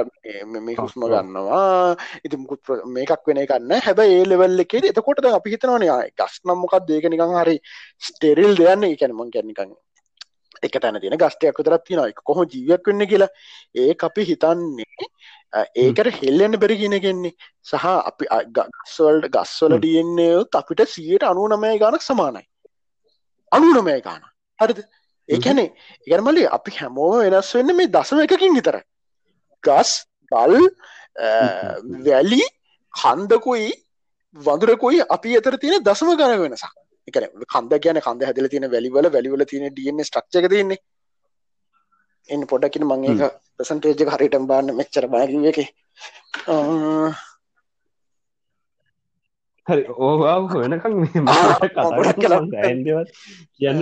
[0.62, 1.04] මේ- හුස්ම.
[1.06, 1.96] ගන්නවා.
[2.26, 2.62] ඉති මුකුත්
[2.96, 7.06] මේකක් වෙන ගන්න හැබැයි ඒ ලෙවල් එකේ එතකොට අපි හිතනවනේ ආ ගස් නම් මොකක්ද ඒක
[7.14, 7.56] නිකන් හරි
[8.08, 9.76] ස්ටෙරිල් දෙයන්න ඒ කියන්නේ මං කියන්නේ නිකන්
[10.64, 12.10] එක තැන තියෙන ගස්ටයක් විතරක් තියෙනවා.
[12.12, 13.32] ඒක කොහොම ජීවියක් වෙන්නේ කියලා.
[13.76, 15.10] ඒක අපි හිතන්නේ
[15.76, 17.34] ඒකට හෙල්ලෙන්න බැරි කියන එකන්නේ.
[17.64, 18.26] සහ අපි
[18.56, 19.82] ගස්වලට ගස්වල හ්ම්.
[19.84, 22.46] DNA උත් අපිට 99 ගානක් සමානයි.
[23.52, 24.24] 99 ගාන
[24.60, 24.80] හරිද?
[25.30, 28.84] ඒ ඒ කියන්නේ මල්ලි අපි හැමෝම වෙනස් වෙන්නේ මේ දශම එකකින් විතරයි
[29.64, 29.92] ගස්
[30.32, 30.56] ගල්.
[32.04, 32.44] වැලි
[32.94, 33.72] කන්දකුයි
[34.36, 36.78] වඳුරකුයි අපි අතර තියෙන දශම ගණ වෙනසක්.
[37.08, 40.80] කියන්නේ කන්ද කියන්නේ කන්ද හැදලා තියෙන වැලිවල වැලිවල තියෙන ස්ට්‍රක්චර් එක තියෙන්නේ
[42.30, 45.68] එන්න පොඩ්ඩක් ඉන්න මම ඒක ප්‍රසන්ටේජ් එක හරියටම බලන්න මෙච්චර කිව්ව එකේ
[49.68, 50.94] හරි ඕවාව වෙනකම්
[51.96, 52.24] ගොඩක්
[53.56, 53.82] කියන්න.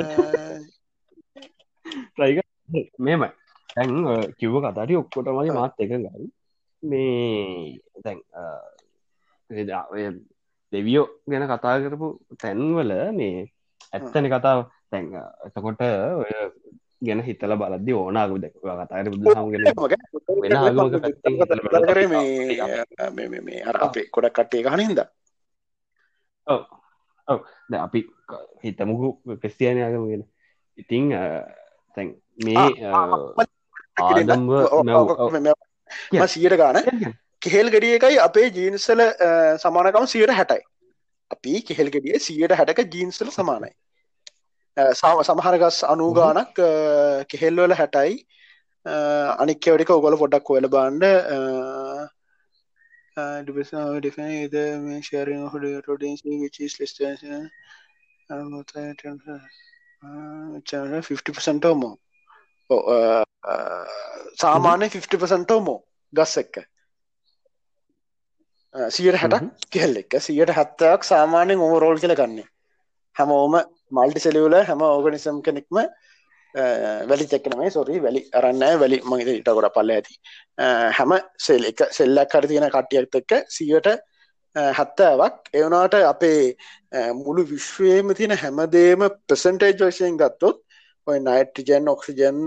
[2.07, 2.39] ට්‍රයික
[2.99, 3.29] මෙමයි
[3.77, 3.91] දැන්
[4.39, 5.53] කිව්ව කතාට ඔක්කොට මගේ.
[5.57, 6.25] මාත් එක ගල්
[6.83, 8.19] මේ දැන්
[10.73, 12.07] දෙවියෝ ගැන කතා කරපු
[12.41, 13.45] තැන්වල මේ
[13.93, 14.59] ඇත්තන කතාව.
[14.91, 15.05] තැන්
[15.45, 15.81] එතකොට
[16.21, 16.33] ඔය
[17.07, 19.63] ගැන හිතල බලද්දි ඕනාගු දෙක කතාර බුදු හම ගෙන
[20.43, 22.07] වෙන ආගමක පැත්තෙන් හිතලා බලද්දි කරේ
[23.07, 25.07] අපි මේ අර අපේ ගොඩක් කට්ටිය ගහන හින්දා.
[26.47, 26.61] ඔව
[27.27, 27.39] ඔව.
[27.69, 27.99] ද අපි
[28.63, 29.07] හිතමුකු
[29.41, 30.23] ක්‍රස්තියානය ආගම ගෙන.
[30.81, 31.03] ඉතිං
[31.95, 32.07] තැන්
[32.45, 32.65] මේ
[33.97, 35.31] ඔව්.
[36.27, 36.75] සියට ගාන.
[37.41, 39.01] කෙහෙල් ගෙඩිය එකයි අපේ ජීන්සල
[39.57, 40.61] සමානකම සියට හැටයි
[41.31, 43.71] අපි කෙහෙල් ගෙඩිය සියට හැටක ජීන්සල සමානයි
[44.93, 46.55] සම- සමහරගස් අනූගානක්
[47.29, 48.27] කෙහෙල්වල හැටයි
[49.37, 51.03] අනික්කවටික ඔගොල පොඩක් කොල බාන්ඩ
[53.43, 57.01] ඩිප මේ ශරෙන් හොඩ විචස් ලස්ට
[61.01, 61.95] 50%ෝමෝ
[64.41, 65.79] සාමාන්‍ය 50%ෝමෝ
[66.13, 66.55] ගස් එක්ක.
[68.89, 69.51] සියට හැටක් හ්ම්.
[69.71, 72.43] කෙල් එක සියට හැත්තයක් සාමාන්‍යෙන් ඕවරෝල් කියල ගන්න.
[73.15, 73.55] හැමෝම
[73.91, 75.79] මල්ටි සෙලියවල හැම ඕගනිසම් කෙනෙක්ම
[77.09, 80.13] වැලි චෙක්නමේ සොරී වැලි අරන්න වැලි මහිත ඉට ගොඩ පල්ල ඇති.
[80.97, 81.15] හැම
[81.47, 83.87] සෙල් එක සෙල්ලක් කර තියෙන කට්ටියක් එක්ක සියට
[84.77, 85.35] හැත්තාවක්.
[85.53, 86.55] එවනාට අපේ
[87.23, 90.63] මුළු විශ්වයම තියෙන හැමදේම ප්‍රසන්ටේජ් වශයෙන් ගත්තොත්
[91.07, 92.39] ඔය නයිට්‍රජන් ඔක්සිජන්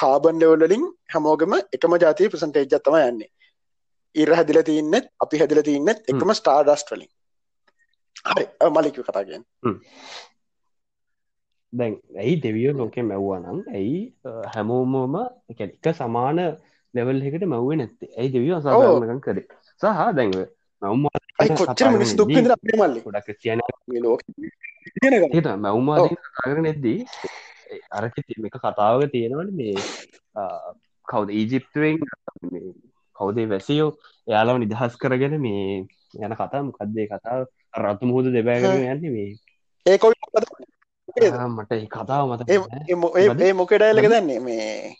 [0.00, 0.84] කාබන් ලෙවලින්
[1.14, 3.30] හැමෝගම එකම ජාතිය ප්‍රසන්ටේජ් තම යන්නේ.
[4.14, 5.98] ඉර හැදිල තියන්නෙත් අපි හැදිල තියන්නෙත්.
[6.10, 7.10] එකම ස්ටාර් ඩස්ට වලින්.
[8.30, 8.44] හරි
[8.76, 9.42] මලික කතාගෙන්
[11.72, 14.00] දැන් ඇයි දෙවියෝ ලෝකෙ මැව්වානම් ඇයි
[14.54, 15.14] හැමෝමෝම
[15.50, 16.40] එක සමාන
[16.94, 18.10] ලෙවල් එකට මැව්වේ නැත්තේ?
[18.18, 19.46] ඇයි දෙවියෝ අසාධාරණකම් කරේ?
[19.80, 19.84] සහ
[20.16, 20.36] දැන්ව
[20.82, 21.00] මැවුම්
[22.80, 23.00] මල්ලි?
[23.06, 23.60] ගොඩක් කියන
[24.06, 24.28] ලෝකෙ.
[25.64, 26.98] මැවුමාද කතාකර නැද්දී
[27.90, 29.74] අරක මේක කතාවක තියෙනවට මේ
[31.08, 31.96] කවුද ඊජිප්තුවෙන්
[33.16, 33.90] කවුදේ වැසියෝ
[34.28, 35.86] එයාලාව නිදහස් කරගෙන මේ
[36.16, 37.40] යන කතා මොකක්දේ කතාව
[37.74, 39.30] රතු මුහුද දෙබෑගෙන යන්න මේ
[39.86, 40.44] ඒ කොයි මොකද?
[41.16, 41.34] ඒද?
[41.34, 44.96] ආ, මට කතාව මත ඒ- ඒ මො- ඒ- ඒ මොකේ ඩයලොග් දන්නේ මේ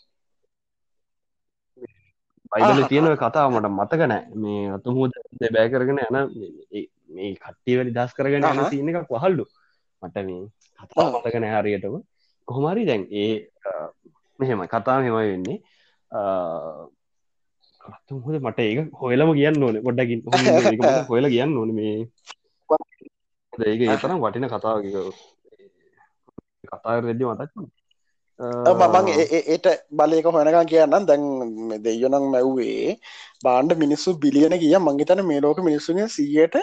[2.51, 2.89] බයිබල ආහා.
[2.89, 5.11] තියෙන ඔය කතාව මට මතක නෑ මේ රතු මුහුද
[5.41, 6.15] දෙබෑ කරගෙන යන
[7.09, 8.65] මේ- කට්ටියවැලි දස් කරගෙන යන.
[8.69, 9.45] සින්න එකක් වහල්ලු
[10.03, 10.41] මට මේ
[10.79, 11.07] කතා.
[11.15, 11.95] මතක නෑ හරියටම
[12.47, 13.31] කොහොමරි දැන් ඒ
[13.65, 13.71] අ,
[14.39, 15.57] මෙහෙමයි කතාව හෙමයි වෙන්නේ.
[17.81, 19.77] රත්තුහොද මට ඒක හොයලම කියන්න ඕන.
[19.81, 20.19] ගොඩ්ඩකින්
[21.09, 21.97] හොයල කියන්න ඕන මේ.
[23.53, 24.77] ඒක ඒ තරම් වටින කතාව
[26.71, 27.69] කතා රෙද්දි මතක් මං
[29.47, 31.23] ඒට බලයක හොනකන් කියන්න දැන්
[31.83, 32.95] දෙයනං මැව්වේ
[33.43, 36.55] බාණ්ඩ මිනිස්සු බිලියන කිය මංගේතන මේ ලෝක මිනිස්සුගේ සියට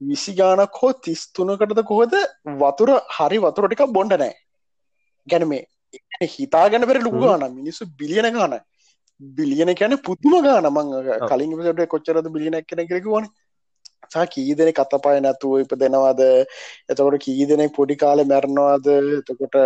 [0.00, 2.14] විසි ගානක් හෝ තිස්තුනකටද කොහොද
[2.62, 4.32] වතුර හරි වතුර ටිකක් බොන්ඩ නෑ
[5.26, 5.62] ගැන මේ
[6.28, 8.58] හිතා ගැන පෙර ලුකු ගාන මිනිස්සු බිලියන ගාන
[9.20, 10.92] බිලියන කැන පුදුම ගාන මං
[11.24, 13.28] කලින් විසට කොච්චරද බිලියනක් කෙන කෙරෙකුවන
[14.10, 18.90] සා කීදෙන කතපාය නැතුව ඉප දෙනවාද එතකොට කීදෙනෙක් පොඩි කාලෙ මැරණවාද
[19.20, 19.56] එතකොට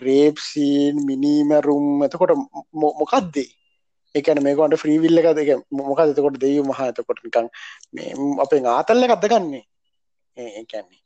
[0.00, 2.36] රේප්සීන් මිනීමැරුම් එතකොට
[2.74, 3.48] මොකක්දේ
[4.14, 6.80] එකන මේකට ෆ්‍රීවිල්ල එක දෙක මොකක් එතකොට දෙයු මහ.
[6.84, 7.46] එතකොට නිකං
[8.40, 9.64] අපේ ආතල්ල කත්දගන්නේ
[10.36, 11.00] ඒකැන්නේ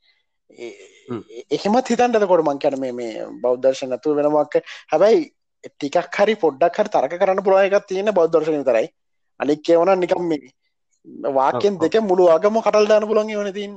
[0.49, 4.59] එහෙමත් හිතන්ට කොට මං කැන මේ බෞද්ධර්ශ නැතුව වෙනමක්
[4.91, 5.23] හැබැයි
[5.65, 8.87] ටිකක් හරි පොඩ්ඩක් හරි තරක කරන්න පුරායකත් තියෙන බෞද්ධර්ශන තරයි
[9.39, 10.53] අනික් කියවන නිකම් මේ
[11.31, 13.73] වාකෙන් දෙක මුළු අගම කටල් දාන පුළන් වන තින්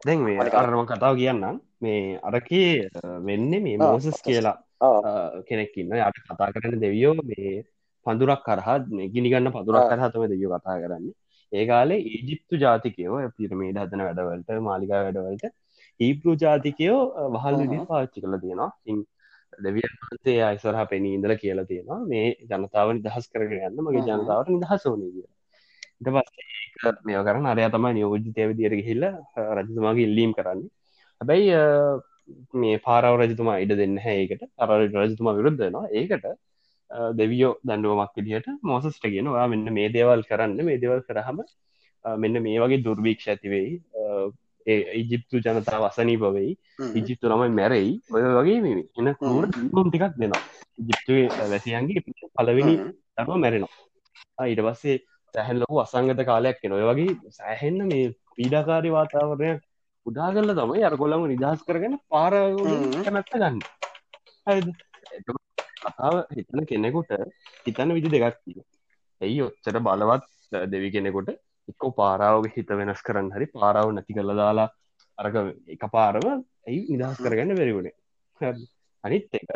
[0.00, 1.60] දැන් මේ අරම කතාව කියන්නම්.
[1.78, 2.88] මේ අරකේ
[3.22, 4.56] වෙන්නේ මේ මෝසස් කියලා
[5.48, 7.64] කෙනෙක්කින්න යට කතා කරන දෙවියෝ මේ
[8.06, 11.14] පඳුරක් කරහත් ගිනිගන්න පදුරක් කරහතම දෙවියෝ කතා කරන්නේ
[11.52, 15.46] ඒකාලේ ඊජිප්තු ජාතිකයෝ පිරමේඩ හදන වැඩවලට මාලිකා වැඩවලට
[16.00, 17.00] ඊපරු ජාතිකයෝ
[17.34, 18.70] වහල් විදි පාච්චි කළ තියෙනවා.
[18.86, 18.98] ඉන්
[19.58, 22.00] දෙවියන් වහන්සේ අයිසරහ පෙනී ඉඳල කියලා තියෙනවා.
[22.12, 25.26] මේ ජනතාව නිදහස් කරගෙන යන්න මගේ ජනතාවට නිදහස් ඕනේ කිය
[26.00, 29.04] ඉට පස්සේ මේ කරන අරය තමයි නියෝජිතය විදියට ගහිල්ල
[29.58, 30.70] රජතුමාගේ ඉල්ලීම් කරන්නේ.
[31.20, 31.56] හැබැයි
[32.54, 36.26] මේ පාරව රජතුමා ඉඩ දෙන්න හැඒකට අර රජතුමා විරුද්ධනවා ඒකට
[37.12, 40.58] දෙවියෝ දඩුවමක් විදිහට මෝසස්ට ගෙන වා මෙන්න මේ දේවල් කරන්න.
[40.64, 41.40] මේ දේවල් කරහම
[42.04, 43.72] මෙන්න මේ වගේ දුර්භීක්ෂ ඇතිවෙයි
[44.66, 46.52] ඒ ඉජිප්තු ජනතාව අසනී බවෙයි
[46.94, 47.92] ඉජිප්තු නමයි මැරෙයි.
[48.10, 48.58] ඔය වගේ
[48.98, 49.44] එන කූර
[49.74, 50.42] ම් ටිකක් දෙනවා.
[50.78, 52.00] ඉජිප්තුවේ වැසියන්ගේ
[52.36, 52.74] පලවෙනි
[53.16, 53.76] දරුව මැරෙනවා.
[54.44, 54.96] ඊට පස්සේ
[55.34, 58.04] සැහැන් ලොකු අසංගත කාලයක් කෙන ඔය වගේ සෑහෙන්න මේ
[58.36, 59.50] පීඩාකාරි වාතාවරණය
[60.06, 62.32] උදා කරල තමයි අර කොල්ලම නිදහස් කරගෙන පාර
[63.04, 63.58] කැමැත්ත ගන්න
[65.80, 67.12] කතාව හිතන කෙනෙකුට
[67.66, 68.58] හිතන්න විදි දෙකක් තිය
[69.20, 70.24] ඇයි ඔච්චර බලවත්
[70.66, 71.30] දෙවි කෙනෙකුට
[71.68, 74.68] එක්කෝ පාරාවගේ හිත වෙනස් කරන්න හරි පාරාව නැති කල්ල දාලා
[75.18, 75.36] අරක
[75.68, 77.94] එක පාරව ඇයි නිදහස් කරගන්න බැරිවුණේ
[79.04, 79.48] අනිත් එක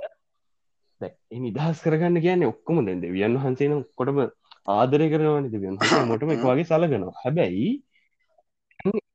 [1.41, 4.21] නිදහස් කරගන්න කියන්නේ ඔක්කොම දැ දෙවියන් වහන්සේන කොටම
[4.73, 5.81] ආදරය කරනවන දෙවියන්
[6.11, 7.73] මොටම එක වගේ සලගනවා හැබැයි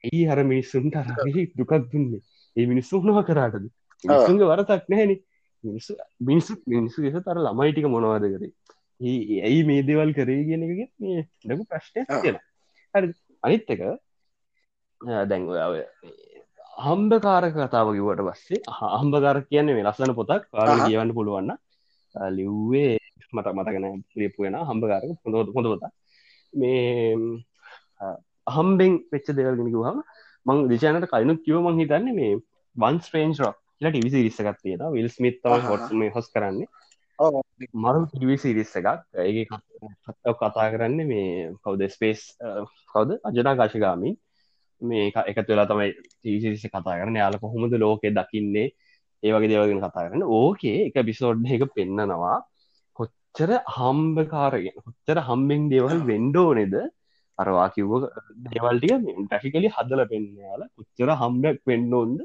[0.04, 2.22] ඒ හර මිනිස්සුන්ට අරගේ දුකක් දුන්නේ?
[2.56, 3.66] ඒ මිනිස්සු හනවා කරාටද?
[4.04, 5.16] මිනිසුන්ගේ වරතක් නැහැනි
[5.64, 8.52] මිනිස්සු මිනිස්සු මිනිස්සු ගෙස තර ළමයිටික මොනවාද කරේ?
[9.00, 12.44] ඇයි මේ දේවල් කරේ කියන එක මේ ලකු ප්‍රශ්නය කියලා
[12.94, 13.14] හරි.
[13.44, 13.82] අනිත් එක
[15.26, 15.82] දැන් ඔය
[16.78, 18.62] හම්බ කාරක කතාව කිවට පස්සේ
[18.94, 21.52] හම්බකාර කියන්නේ මේ ලස්සන පොතක් කාර කියවන්න පුළුවන්න
[22.32, 22.98] ලිව්වේ
[23.34, 23.86] මට මතකන
[24.16, 25.84] ලිපු වෙන හම්බකාරක හොඳ හොඳ පොත
[26.54, 27.16] මේ
[28.48, 30.02] හම්බෙන් වෙච්ච දෙවල්ගෙන කිවහම
[30.46, 32.34] මං දිශානට කයිනුත් කිව මං හිතන්නේ මේ
[32.76, 36.68] වන් ස්ට්‍රේන්ජ් රොක් ලා ටිවි සිරිස්සකත් තියෙන විල් ස්මිත් තම හොත් මේ හොස් කරන්නේ.
[37.76, 38.88] මරු ටිවි සිරිස්ස එකක්.
[39.16, 39.46] ඒ
[40.34, 41.90] කතා කරන්න මේ කවද?
[41.96, 42.22] ස්පේස්
[42.92, 43.20] කවද?
[43.24, 44.18] අජනා කාශගාමින්
[44.82, 48.68] මේ එක තුලා තමයි තිවිසිරිස කතා කරන යාල කොහොමද ලෝකෙ දකින්නේ?
[49.24, 50.24] ඒ වගේ දේවගෙන කතා කරන්න.
[50.40, 52.38] ඕකේ එක බිසෝඩ් එක පෙන්නනවා.
[52.98, 56.76] කොච්චර හම්බකාරගෙන කොච්චර හම්බෙන් දේවල් වෙන්ඩෝ නෙද
[57.40, 57.94] අරවා කිව්ව
[58.48, 58.94] දේවල්ටික
[59.26, 62.20] ටැෆිකලි හදල පෙන්යාල කොච්චර හම්බයක් වෙන්ඩෝන්ද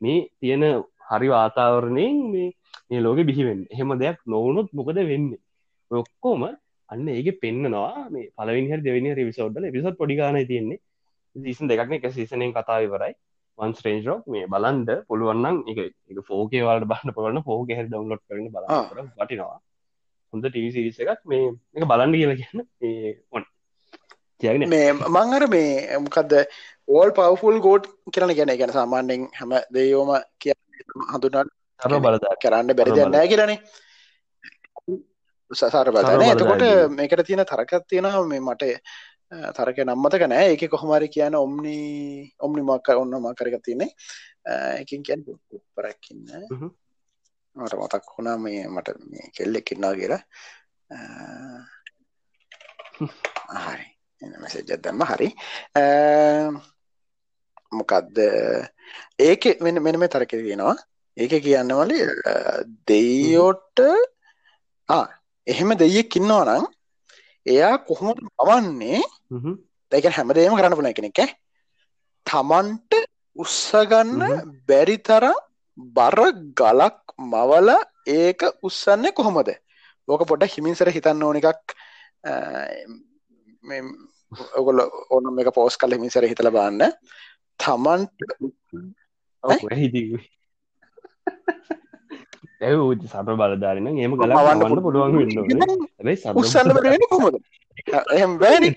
[0.00, 0.64] මේ තියෙන
[1.06, 2.50] හරි වාතාවරණයෙන් මේ
[2.88, 5.42] මේ ලෝක බිහිවෙන් එහෙම දෙයක් නොවනුත් මොකද වෙන්නේ?
[5.90, 6.42] ඔක්කෝම
[6.90, 10.80] අන්න ඒක පෙන්න්නනවා මේ පලවිනි දෙවනි රිවිසෝඩ්ඩල පිසත් පොඩිගාන තියෙන්නේ.
[11.36, 13.14] සීසන් දෙකක්න එක සීසනයෙන් කතාවවරයි
[13.58, 18.50] වන් ස්ට්‍රේන්ජ්රෝක් මේ බලන්ඩ පුළුවන්නම් එක එක ෆෝකේ වලට බන්න පොලන්න ෆෝක හ ඩවන්ලෝඩ් කරන
[18.50, 18.64] බල
[19.18, 19.58] වටිනවා.
[20.32, 21.20] හොඳ ටිවි සිරිස එකක්.
[21.24, 22.62] මේ එක බලන්න කියලා කියන්න
[23.32, 23.44] ඔන්
[24.40, 26.34] කියන මේ මංහර මේ මොකක්ද
[26.90, 30.56] ඕල් පවෆුල් ගෝඩ් කරන ගැන ගැන සාමාන්‍යෙන් හැම දෙයෝම කිය
[31.08, 31.50] හඳුනට
[32.02, 33.58] බලදා කරන්න බැරි දෙන්නෑ කියරනේ
[35.50, 38.72] සසාර බලන එතකොට මේකට තියෙන තරකත් තියෙන මේ මට
[39.52, 40.46] තරක නම්මතක නෑ.
[40.48, 41.78] ඒක කොහොමරි කියන ඔම්නි
[42.38, 43.90] ඔම්නි මක්ක ඔන්න මකරක තියන්නේ.
[44.80, 45.24] එකින් කියන්න
[45.74, 46.26] පරක්කින්න
[47.56, 50.22] මට මතක් වුණා මේ මට මේ කෙල්ලෙක්කින්නා කියලා.
[53.66, 53.86] හරි.
[54.40, 55.04] මෙසේජත් දැම්ම.
[55.04, 55.28] හරි
[57.74, 58.18] මොකක්ද
[59.20, 60.76] ඒක මෙ මෙන මේ තරක තියෙනවා.
[61.16, 61.92] ඒක කියන්නවල
[62.86, 63.78] දෙයෝට
[65.46, 66.66] එහෙම දෙයෙක් ඉන්නවා නම්
[67.46, 69.00] එයා කොහොම පවන්නේ
[69.92, 71.18] දැක හැමදේම කරන්න පුන කෙනෙක්
[72.26, 72.92] තමන්ට
[73.36, 74.22] උත්සගන්න
[74.68, 75.38] බැරි තරම්
[75.78, 76.18] බර
[76.54, 77.70] ගලක් මවල
[78.08, 79.50] ඒක උත්සන්නේ කොහොමද?
[80.08, 81.74] ලෝක පොඩ හිමින්සර හිතන්න ඕන එකක්
[84.54, 84.78] ඔගොල
[85.10, 86.92] ඕන එක පෝස් කල හිමිසර හිතල බන්න
[87.60, 88.18] තමන්ට
[92.60, 92.74] ඇ
[93.04, 95.14] සට බලධාරන ඒම කලා වන්න පුළුවන්
[96.40, 96.70] උත්සන්න
[97.12, 97.36] කොමද
[98.18, 98.70] එහම් බෑනි.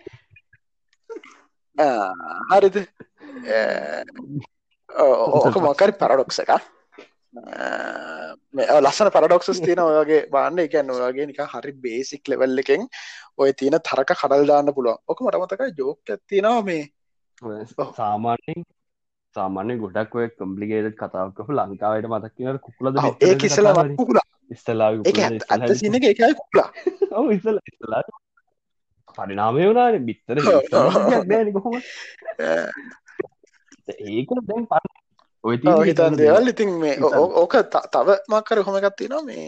[2.52, 2.78] හරිද?
[5.38, 6.52] ඕක මොකරි පැරඩොක්ස එක
[8.84, 12.82] ලස්සන පැරඩොක්ස් තියෙන ඔයගේ බාන්න එකන්න ඔයගේ නික හරි බේසික් ලෙවල් එකෙන්
[13.38, 14.99] ඔය තියෙන තරක කඩල් දාන්න පුළුවන්.
[15.08, 15.99] ඕක මටමතක ජෝක
[16.30, 16.84] තියෙනවා මේ
[17.38, 18.64] සාමාන්‍යෙන්
[19.35, 24.27] සාමාන්‍ය ගොඩක් ඔය කම්පලිගේට කතාවකහ ලංකාවට මතක් කියන කුකුලද ඒ ඉස්සල කුකුලා.
[24.49, 26.69] ඉස්සලා ඇත්ත සින එක එකයි කුකුලා.
[27.18, 28.03] ඔව ඉස්සල ඉස්සලා
[29.18, 30.38] පරිනාමය වුණාන බිත්තර
[33.88, 34.73] ඒක දැන් ප
[35.43, 35.55] ඔය
[35.88, 36.95] හිතන් දෙවල් ඉතින් මේ
[37.41, 37.53] ඕක
[37.93, 39.47] තව මක්කර හොම එකත්ති නවා මේ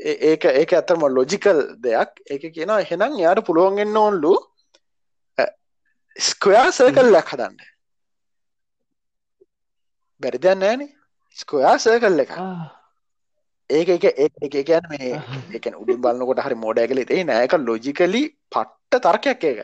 [0.00, 2.10] ඒක ඒක ඇතරම ලොජිකල් දෙයක්.
[2.30, 4.34] ඒක කියන එහෙනම් යාට පුළුවන්ගෙන්න්න ඔන්ලු
[6.18, 7.56] ස්කයා සර්කල් ලැක් හදන්න.
[10.20, 10.88] බැරිදන්න ෑන
[11.36, 12.20] ස්කයා සර්කල්
[13.70, 15.20] එක ඒක එක එක ගැන මේ
[15.52, 19.60] එක උඩින් බලන්නකොට හරි මෝඩඇගල ඒ නෑක ලොජිකලි පට්ට තර්කයක් ඒක.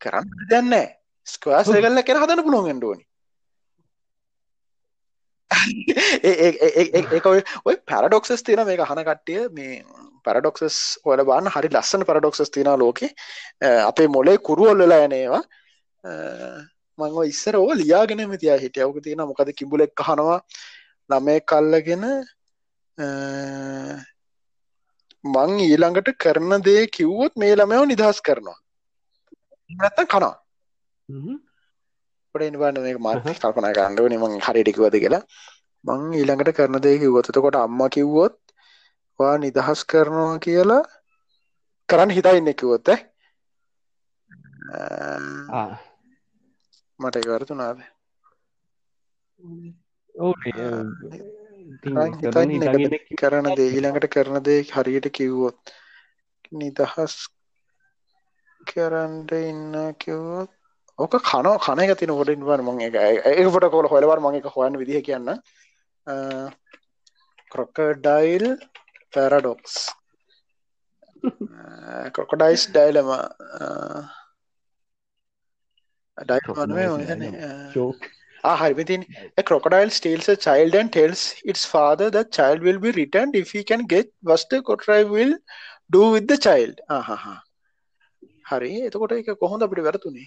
[0.00, 0.74] කරන්න දැන්න
[1.26, 3.04] ස්කයා සර්කල්ල කෙන හදන්න පුළුවන්ගෙන්ඩුවනි
[6.24, 7.20] ඒ
[7.64, 9.48] ඔය පැරඩොක්සස් තින මේ හන කට්ටිය.
[9.50, 9.82] මේ
[10.24, 13.02] පැරඩොක්සස් හොල බන්න හරි ලස්සන පැරඩොක්සස් තින ලෝක.
[13.62, 15.42] අපේ මොලේ කුරුවල් වෙලා යනේවා
[16.98, 20.38] මංව ඉස්සර ඕ ලියාගෙන තිය හිටියවක තියෙන මොකද කිබුලෙක් කහනවා
[21.10, 22.04] ළමේ කල්ලගෙන
[25.24, 28.58] මං ඊළඟට කරන දේ කිව්වොත් මේ ළමයෝ නිදහස් කරනවා.
[29.70, 30.36] නැත්තම් කනවා.
[32.34, 35.24] පොඩ ඉනිබන්න මේ මත් කල්පනා කරන්නව නිමං හරිටිකුවද කියලා.
[35.84, 38.36] මං ඊළඟට කරන දේ කිව්වොතකොට අම්ම කිව්වොත්
[39.20, 40.82] වා නිදහස් කරනවා කියලා
[41.88, 42.88] කරන්න හිතා ඉන්න කිවොත්ත
[47.00, 47.78] මට ඉවරතුනාද
[53.14, 55.74] කරන දේ ඊළඟට කරන දේ හරියට කිව්වොත්
[56.54, 57.16] නිදහස්
[58.66, 60.50] කරන්ට ඉන්න කිව්වොත්
[60.98, 64.46] ඕක කනෝ කන එක තින ොටින් වන් මං එක ඒ ොට කොල හොලවර මං එක
[64.50, 65.28] හොයන්න විදිහ කියන්න.
[67.52, 68.46] Crocodile
[69.12, 69.74] paradox
[72.14, 73.08] crocodiles dilemma
[78.43, 79.05] හරිතින්
[79.37, 83.51] a crocodile steals a child and tells its father that child will be returned if
[83.51, 85.37] he can get what the crocodile will
[85.91, 87.35] do with the child ආහා
[88.49, 90.25] හරි එතකොට එක කොහොඳ අපිට වැරතුනේ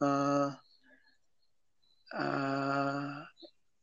[0.00, 0.50] uh,
[2.18, 3.24] uh,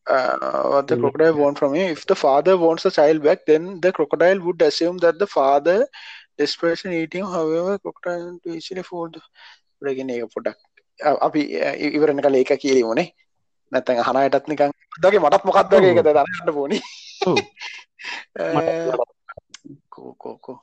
[0.07, 1.91] uh, what the crocodile want from him.
[1.91, 5.87] If the father wants the child back, then the crocodile would assume that the father
[6.37, 9.21] desperation eating, however, crocodile to easily fold
[9.83, 10.68] රගෙන ඒක පොඩක්
[11.28, 11.40] අපි
[11.96, 13.06] ඉවරණ කල ඒක කියලීමනේ
[13.72, 14.72] නැතැන් හනයටත් නිකන්
[15.04, 16.78] දගේ මටත් මොකක්දගේ එකද දරන්න පෝනි
[19.96, 20.58] කෝකෝකෝ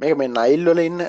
[0.00, 1.00] මේක මේ නයිල් වල ඉන්න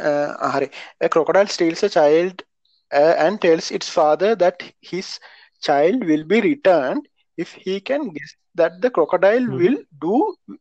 [0.55, 0.67] හරි.
[1.01, 2.43] a child
[2.91, 5.19] uh, and tells its father that his
[5.61, 7.07] child will be returned
[7.37, 9.57] if he can guess that the crocodile Mhm.
[9.61, 10.17] will do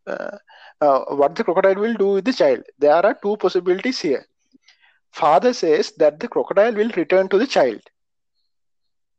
[0.07, 0.37] uh,
[0.81, 2.63] uh, what the crocodile will do with the child.
[2.79, 4.25] There are two possibilities here
[5.12, 7.82] father says that the crocodile will return to the child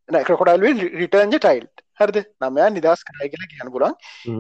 [0.09, 1.69] no, crocodile will re- return the child
[2.01, 3.95] හරිද නමයා නිදහස් කරයි කියලා කියන්න පුළුවන්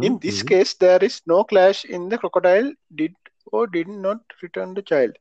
[0.06, 2.68] In this case, there is no clash in the crocodile
[3.00, 3.14] did
[3.56, 5.12] or did not return the child.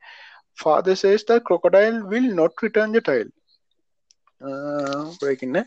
[0.63, 3.29] Father says the crocodile will not return the child.
[4.41, 5.63] Uh, breaking uh,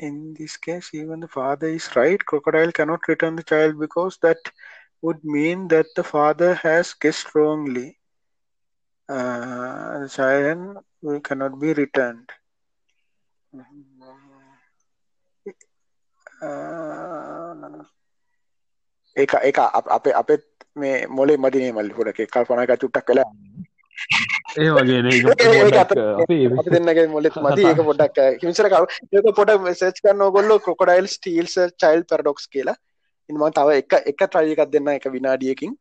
[0.00, 2.24] in this case, even the father is right.
[2.24, 4.38] Crocodile cannot return the child because that
[5.02, 7.98] would mean that the father has guessed wrongly.
[9.11, 12.29] Uh, child will cannot be returned.
[19.15, 20.43] ඒක ඒක අප- අපේ අපෙත්
[20.77, 23.27] මේ මොලේ මදිනේ මල්ලි පොඩ කල්පනා එක චුට්ටක් කලා
[24.59, 28.83] ඒ වගේ ඒක අත- අපි දෙන්නගේ මොලෙත් මති ඒක පොඩක් හිමිසර කව
[29.13, 32.77] ඒක පොඩ සේච් කරන්න ඕගොල්ලෝ කොකොඩයිල් ස්ටීල්ස් චයිල් පැරඩොක්ස් කියලා.
[33.29, 35.75] ඉන්ම තව එක එක ට්‍රයි එකක් දෙන්න එක විනාඩියකින්.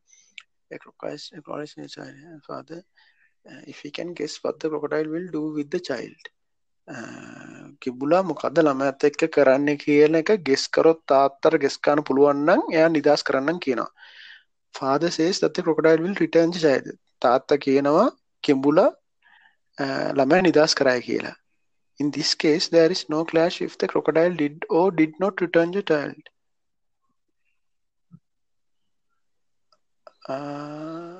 [2.46, 2.78] father.
[2.78, 3.09] uh,
[3.66, 6.22] if he can guess what the crocodile will do with the child.
[6.88, 13.22] Uh, කිබුලා මොකද ළමඇත් එක්ක කරන්න කියන එක ගෙස් කරොත් තාත්තර ගෙස්කාන පුළුවන්නම් එයා නිදස්
[13.28, 13.90] කරන්න කියනවා.
[14.78, 16.88] Father says that the crocodile will return the child.
[17.22, 18.06] තාත්ත කියනවා
[18.42, 18.86] කෙඹුලා
[19.82, 21.36] uh, ළමෑ නිදස් කරයි කියලා.
[22.00, 25.70] In this case there is no clash if the crocodile did or did not return
[25.70, 26.22] the child.
[30.28, 31.19] Uh,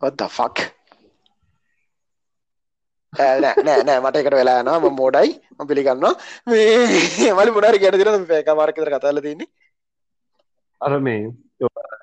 [0.00, 0.56] what the fuck?
[3.12, 4.78] ඈ, නෑ නෑ නෑ මට එකට වෙලා යනවා.
[4.80, 5.30] මම මෝඩයි.
[5.58, 6.14] මම පිළිගන්නවා.
[6.50, 9.48] මේ මලි මොනාරි ගැට දින මේ එක මාරක් විතර කතා කරලා තියෙන්නේ
[10.80, 11.22] අර මේ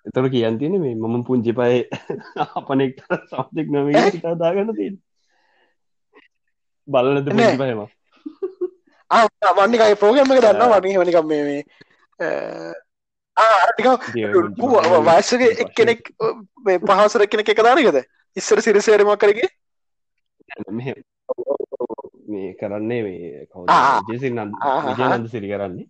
[0.07, 1.75] එතට කියන් තියෙන මේ මම පුංචි පය
[2.61, 2.93] අපනෙක්
[3.29, 3.87] සමතික් නොම
[4.43, 4.91] දාගන්න තිය
[6.87, 7.81] බලනද පුංචි පයම.
[9.57, 11.69] මන්නිකයි ප්‍රෝග්‍රම එක දන්න වනි වනිකම් මේ වයසක
[15.63, 16.01] එක් කෙනෙක්
[16.83, 17.99] පහසර කෙනෙක් එක දානකද
[18.37, 19.49] ඉස්සර සිරිසේරමක් කරගේ?
[22.27, 23.65] මේ කරන්නේ මේ කව
[24.09, 25.87] ජෙසි නන්ද සිරි කරන්නේ.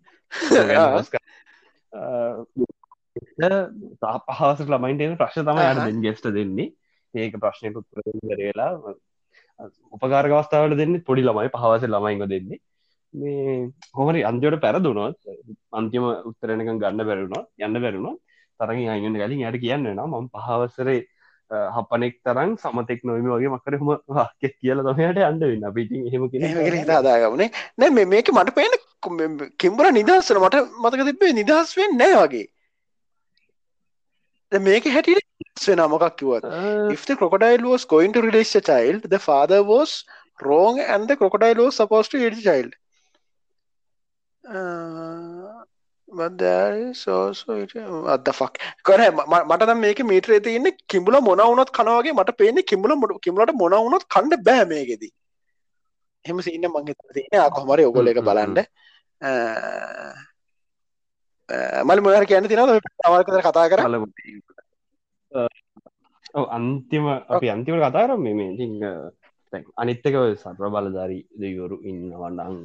[4.28, 6.72] පහස ළමයින්ට ප්‍රශ්න තම යට ගෙස්ට දෙන්නේ.
[7.14, 8.96] ඒක ප්‍රශ්නයට උත්තර කරලා
[9.94, 12.60] උපකාරගවස්ථාවට දෙන්නේ පොඩි ළමයි පහවස ළමයින්ව දෙන්නේ
[13.14, 15.18] මේ හොමරි අන්තිවට පැරදුනොත්
[15.72, 18.18] අන්තිම උත්තරනක ගන්න බැරුණොත් යන්න බැරුණොත්
[18.60, 20.98] තරග අයිගන්න ගලින් යට කියන්න නම් මම පහවසරේ
[21.52, 25.66] හපනෙක් තරන් සමතෙක් නොවම වගේ මකර හම වාක්‍ය කියල තමයට අන්ඩ වෙන්න.
[25.74, 26.28] පිටි හෙම
[26.80, 28.74] හිතාදාගමනේ නැ මේක මට පේන
[29.58, 32.48] කිම්බර නිදහස්සන මට මතක තිබේ නිදහස් වෙන් නෑ වගේ.
[34.52, 36.44] මේක හැටියට වෙන මොකක් කිවත්
[36.92, 40.04] if the crocodile was going to release a child the father was
[40.40, 42.84] wrong and the crocodile was supposed to eat the child uh, but there is also
[43.88, 44.37] it, what the
[48.34, 48.58] fuck?
[48.82, 54.08] කර මට මේක මීටරේ තියෙන්නේ කිඹුල මොන වුණත් කනවාගේ මට පේන්නේ කිඹුල කිඹුලට මොන වුණත්
[54.08, 55.12] කන්න බෑ මේකෙදී
[56.26, 58.58] එහෙම සීන්න මං හිතලා තියෙන්නේ ආ කොහොම හරි ඔයගොල්ලෝ එක බලන්න
[61.84, 63.88] මල් මොනවද කියන්න තියෙනවද තවල් කතර කතා කරා
[66.52, 68.74] අන්තිම අපි අන්තිම කතා කරම් මේ ඉතිං
[69.76, 72.58] අනිත්තක සත්‍ර බලධාරී දෙවරු ඉන්නවන්නන්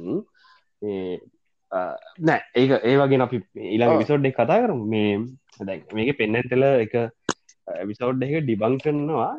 [2.21, 3.37] නෑ ඒක ඒ වගේ අපි
[3.67, 4.81] ඊලා විසෝඩ් එක කතා කරම.
[4.87, 5.11] මේ
[5.61, 6.93] දැ මේක පෙන්නටල එක
[7.83, 9.31] විසෝඩ් එක ඩිබං කරනවා.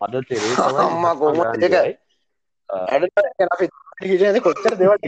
[0.00, 0.54] මද තෙරේ
[4.46, 5.04] කොච්චර දෙවට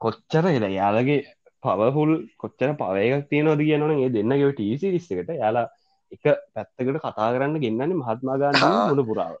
[0.00, 1.20] කොච්චර එල යාලගේ
[1.62, 5.66] පවහුල් කොච්චර පවයක තියනොද කියනන ඒ දෙන්නගේ ටීසි රිස්සකට යාලා
[6.12, 6.24] එක
[6.54, 9.36] පැත්තකට කතා කරන්න ගෙන්න්නන්නේ මහත්මාගාන්න මුණ පුරාව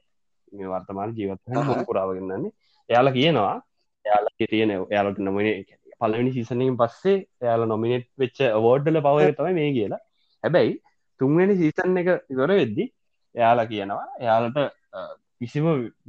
[0.52, 1.42] මේ වර්තමාන ජීවත්
[1.88, 2.52] පුරාව ගන්නන්නේ.
[2.88, 3.56] එයාලා කියනවා
[4.04, 5.54] එයාලා තියෙන එයාලට නොමනේ
[6.00, 10.00] පලනි සිසනකින් පස්සේ එයාල නොමිනෙට් වෙච්ච අවෝඩ්ඩල පවය තමයි මේ කියලා.
[10.44, 10.76] හැබැයි
[11.20, 12.84] තුන්වෙනි සීසන් එක ඉවර වෙද්දි
[13.34, 14.60] එයාලා කියනවා එයාලට
[15.38, 15.66] කිසිම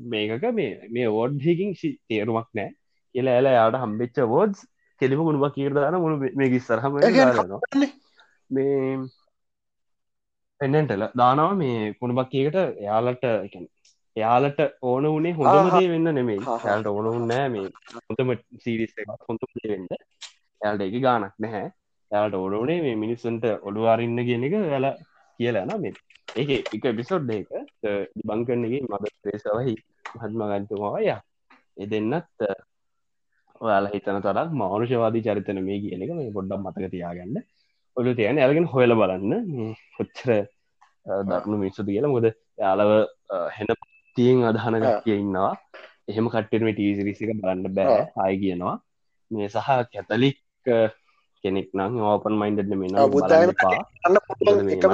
[0.08, 2.70] මේකක මේ මේ ඕෝඩ්හකින් තේරුමක් නෑ
[3.16, 4.62] කියලා ඇලා යාට හම්බෙච්ච වෝඩ්ස්
[5.02, 6.94] කෙලිම ගුණුවක් කියරදාන මුළු මේ ගිස්සරහම
[8.50, 8.98] මේ
[10.62, 13.26] පෙන්නටල දානවා මේ කුණුබක් කියකට එයාලට
[14.16, 14.60] එයාලට
[14.90, 17.68] ඕන වනේ හොඳමදේ වෙන්න නෙමේ යාලට ඕන උන්නෑ මේ.
[18.08, 18.34] හොඳම
[18.64, 19.88] සීරිස් එක හොඳ වෙන්න.
[20.62, 21.70] එයාලට එක ගානක් නැහැ.
[22.12, 24.88] යාලට ඕඩෝනේ මේ මිනිස්සන්ට ඔඩුවාරන්න කියන එක වෙල
[25.40, 25.94] කියලන මේ.
[26.42, 27.50] ඒක එක එපිසෝඩ් එක
[28.30, 29.76] බංකරන්නගේ මද ප්‍රේසවහි
[30.22, 31.08] හත්මගන්තුමාවය
[31.78, 32.46] එ දෙන්නත්
[33.62, 37.38] ඔයාල හිතන තරක් මානුෂවාදී චරිතන මේ කියන එක මේ පොඩ්ඩම් මතක තියාගන්න.
[37.98, 39.34] ඔලු තියන ඇලගෙන හොයල බලන්න.
[39.98, 40.30] කොච්චර
[41.30, 42.14] දක්නු මිනිස්සුද කියලා.
[42.16, 42.28] මොද
[42.64, 42.92] යාලව
[43.58, 43.74] හෙන
[44.16, 45.54] තියෙන් අදහනග කිය ඉන්නවා.
[46.08, 48.00] එහෙම කට්ටෙම ටීසිරිසික බලන්න බෑ.
[48.18, 48.76] ආය කියනවා.
[49.32, 50.38] මේ සහ කැතලික්
[51.44, 52.60] කෙනෙක් නම් ඕපන් මයින්ඩ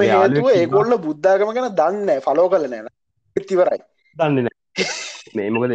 [0.04, 2.88] හේතුව ඒගොල්ල බුද්ධාගම ගැන දන්න ෆලෝ කල නෑන
[3.36, 3.80] තිවරයි
[4.16, 4.48] දන්න
[5.36, 5.74] මේ මොකද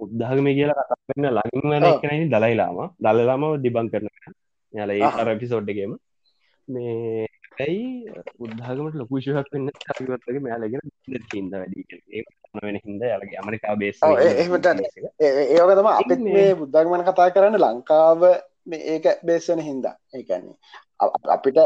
[0.00, 4.08] උද්ධාගම කියලා කතාන්න ලඟින් වෙන එකනයි දලයිලාම දල්ලාම දිබං කරන
[4.74, 5.92] යාල ඒ අර පිසෝඩ්ඩගේම
[6.68, 7.26] මේ
[7.60, 7.84] ඇයි?
[8.38, 10.82] උද්ධාගමට ලොකුෂයක් වෙන්න සවිවත්තක මයාලගෙන
[11.32, 12.24] හිද වැඩි
[12.62, 14.66] වෙන හිද යාලගේ ඇමරිකා බේස් ඒමට
[15.20, 18.26] ඒක තම අපිත් මේ බුද්ධගමන කතා කරන්න ලංකාව
[18.72, 19.94] ඒක බේස්වන හින්දා.
[20.14, 20.56] ඒකන්නේ
[21.36, 21.58] අපිට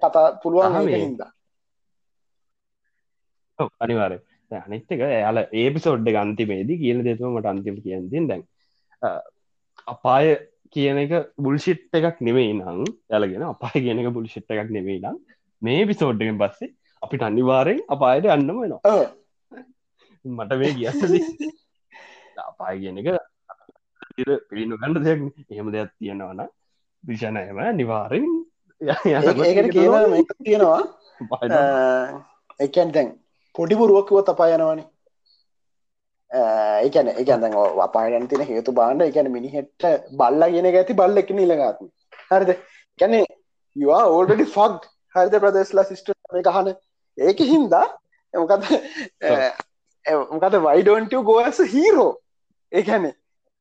[0.00, 1.30] කතා පුළුවන් හින්දා.
[3.80, 4.18] අනිවාරය
[4.50, 8.42] අනිත්තක යාල ඒපිසෝඩ්ඩ ගන්තිමේදී කියල දෙතුමට අන්තිම කියන්තින් දැන්
[9.86, 10.26] අපාය
[10.76, 11.12] කියන එක
[11.44, 12.80] බුල්ෂිට් එකක් නෙවෙයි නම්
[13.18, 15.16] යලගෙන අපාය කියන එක බුල්ෂිට් එකක් නෙවෙයි නම්
[15.62, 16.72] මේ පිසෝඩ්ඩෙන් පස්සේ
[17.02, 18.98] අපිට අනිවාරෙන් අපායට අන්නම වෙනවා.
[20.24, 21.00] මට මේ කියන්න
[22.46, 23.08] අපාය කියන එක
[24.48, 25.20] පිළිනු ගන්න දෙයක්
[25.52, 26.42] එහෙම දෙයක් තියෙනවන
[27.04, 28.26] විෂණයම නිවාරෙන්
[28.80, 29.94] ඒකට කියන
[30.44, 30.80] තියෙනවා
[32.60, 33.08] එකන් දැන්
[33.54, 34.86] පොඩිපුරුවක්කුවත් අපා යනවානේ
[36.30, 41.90] ඒකන එකන් අපායන් තින හේතු බාන්න එකන මිනිහෙට බල්ලා කියන ඇති බල්ල එක නිලගාතු
[42.30, 42.50] හරිද?
[42.98, 43.20] කැනෙ
[43.76, 44.82] යවා ඕල්ඩඩි ෆක්
[45.14, 46.12] හරිද ප්‍රදේශලා සිිස්ට
[46.48, 46.72] කහන
[47.18, 47.86] ඒක හින්දා
[48.34, 48.66] මොකද
[50.32, 52.10] මොකද වයිඩෝන්ට ගෝස හීරෝ
[52.72, 53.12] ඒකැනෙ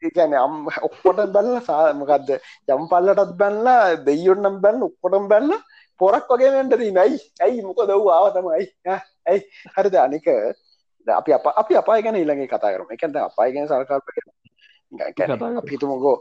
[0.02, 0.56] ඒකැන අම්
[0.88, 2.30] ඔක්කොට බැල්ල සාමකක්ද
[2.76, 5.52] යම් පල්ලටත් බැල්ලා දෙයොන්නම් බැන්න ඔක්කොටම් බැල්ල
[6.00, 7.62] පොරක් වගේ වැටදී නයි ඇයි?
[7.62, 8.68] මොක දව් ආවතමයි
[9.26, 9.42] ඇයි?
[9.76, 9.96] හරිද?
[10.06, 10.28] අනික
[11.08, 12.88] අපි අප අපි අපාය ගැන ඊළඟේ කතා කරම.
[12.92, 14.02] එකද අපාය ගැන සරකල්
[15.72, 16.18] හිතුමකෝ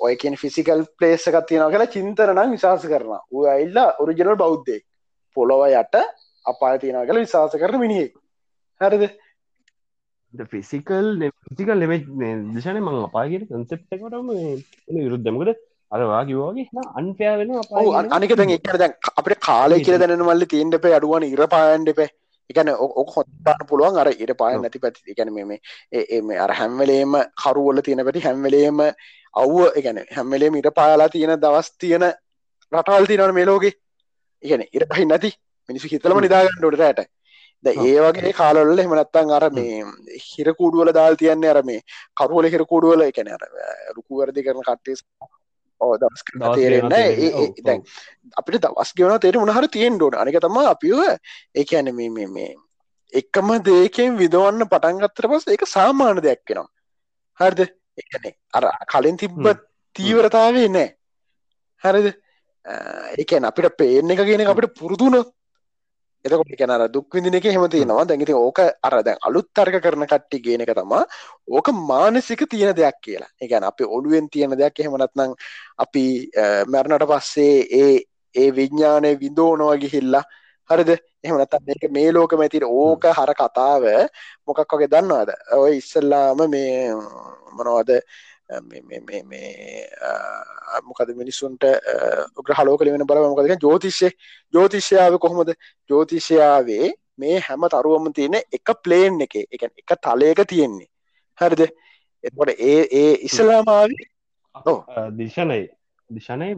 [0.00, 3.12] ඔය කියන ෆිසිකල් පලේස් එකක් තියෙනවා කියලා චින්තන නම් විශවාස කරන
[3.46, 4.84] ඇල්ලා ඔරිජනල් බෞද්ධයෙක්.
[5.36, 5.94] පොළොව යට
[6.46, 8.12] අපාය තියෙනවා කියලා විශවාස කරන මිනිියෙක්
[8.80, 9.04] හරිද?
[10.34, 11.08] ෆිසිකල්
[11.48, 12.00] ෆිසිකල් නෙමේ
[12.54, 14.28] දිශන මං අපාගෙන කන්සෙප්ටකටම
[14.96, 15.50] විරුද්ධමකද
[15.92, 16.66] අරවා කිවෝගේ
[17.00, 17.52] අන්පයා වෙන
[18.12, 22.08] අනික දැන් එකට දැන් අපට කාලය කියල දැන මල්ල තිීන්ට පේ අඩුවන ඉර පාන්ඩපේ
[22.50, 25.58] එකන ඔක හොත්පාට පුළුවන් අර ඉර පාය නැති පැති එකන මේ
[25.94, 28.80] ඒ අර හැම්වලේම කරුවල තියෙන පැති හැම්වලේම
[29.34, 32.08] අව්ව එකන හැම්වලේම ඉර පාලා තියෙන දවස් තියෙන
[32.72, 33.74] රටවල් තියනවන මේ ලෝකේ
[34.42, 35.30] ඉගැන ඉර පහි නැති
[35.68, 37.08] මිනිසු හිතලම නිදාගන්නඩට රෑට
[37.64, 39.78] ද ඒ වගේ කාලොල්ල එමනත්තන් අර මේ
[40.26, 41.80] හිරකූඩුවල දාල් තියන්නේ අර මේ
[42.16, 43.42] කරුවල හිරකූඩුවල එකන අර
[43.96, 44.96] රුකුවරදි කරන කට්ටේ
[45.80, 46.24] ඕ දස්
[46.54, 46.94] තේරෙන්න
[47.66, 47.84] දැන්
[48.36, 51.04] අපිට දවස් ගෙවන තේර උනහර තියෙන් ඩෝන අනික තම අපිව
[51.54, 52.48] ඒක ඇන මේ
[53.12, 56.68] එකම දේකෙන් විදවන්න පටන්ගත්තර පස් ඒක සාමාන්‍ය දෙයක් වෙනවා.
[57.40, 57.60] හරිද?
[57.96, 59.48] එකනේ අර කලින් තිබ්බ
[59.96, 60.88] තීවරතාවේ නෑ.
[61.82, 62.08] හරිද?
[63.16, 65.32] ඒකැන අපිට පේන එක කියන අපිට පුරුදුනොත්
[66.24, 68.04] එතකොට කැනර දුක්විදින එක හෙම තියෙනවා.
[68.04, 71.04] දැඟති ඕක අර දැන් අලුත් තර්ක කරන කට්ටි ගෙන එක තමා
[71.48, 73.30] ඕක මානසික තියෙන දෙයක් කියලා.
[73.40, 75.34] එකැන අපි ඔළුවෙන් තියෙන දෙයක් එහෙමනත්නම්
[75.78, 76.04] අපි
[76.66, 77.94] මැරණට පස්සේ ඒ
[78.34, 80.24] ඒ විඤ්ඥානය විදෝනව ගිහිල්ලා
[80.70, 80.90] හරිද?
[81.24, 83.84] එහමනත් මේක මේ ලෝක මැතිර ඕක හර කතාව
[84.46, 85.30] මොකක් වගේ දන්නවාද?
[85.56, 86.94] ඔය ඉස්සල්ලාම මේ
[87.56, 87.90] මොනවද
[90.84, 91.64] මොකද මිනිස්සුන්ට
[92.42, 94.10] ග්‍රහලෝක වෙන බල මොකද ජෝතිශ්‍ය
[94.54, 95.52] ජෝතිශ්‍යාව කොහොමද?
[95.90, 99.34] ජෝතිශ්‍යාවේ මේ හැම තරුවම තියෙන එක ප්ලේන් එක.
[99.52, 100.88] එක එක තලයක තියෙන්නේ.
[101.38, 101.62] හරිද?
[102.24, 103.90] එකොට ඒ ඒ ඉස්සලාමාව
[105.14, 105.68] දිශනයි.
[106.10, 106.54] දිශනය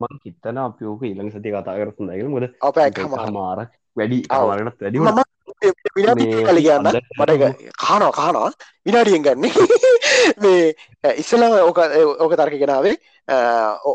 [0.00, 3.60] මං හිතන අපිෝක ඉළඟ සති කතා කරතු දැක මොද අප මාර
[3.96, 4.98] වැඩි ආවරටත් වැඩි
[5.44, 6.88] කලිගන්න
[7.18, 8.50] මට කානවා කානවා
[8.86, 9.44] විනාඩියෙන් ගන්න.
[10.42, 10.74] මේ
[11.16, 11.78] ඉස්සලා ඕක
[12.18, 12.96] ඕක තර්ක ගෙනාවේ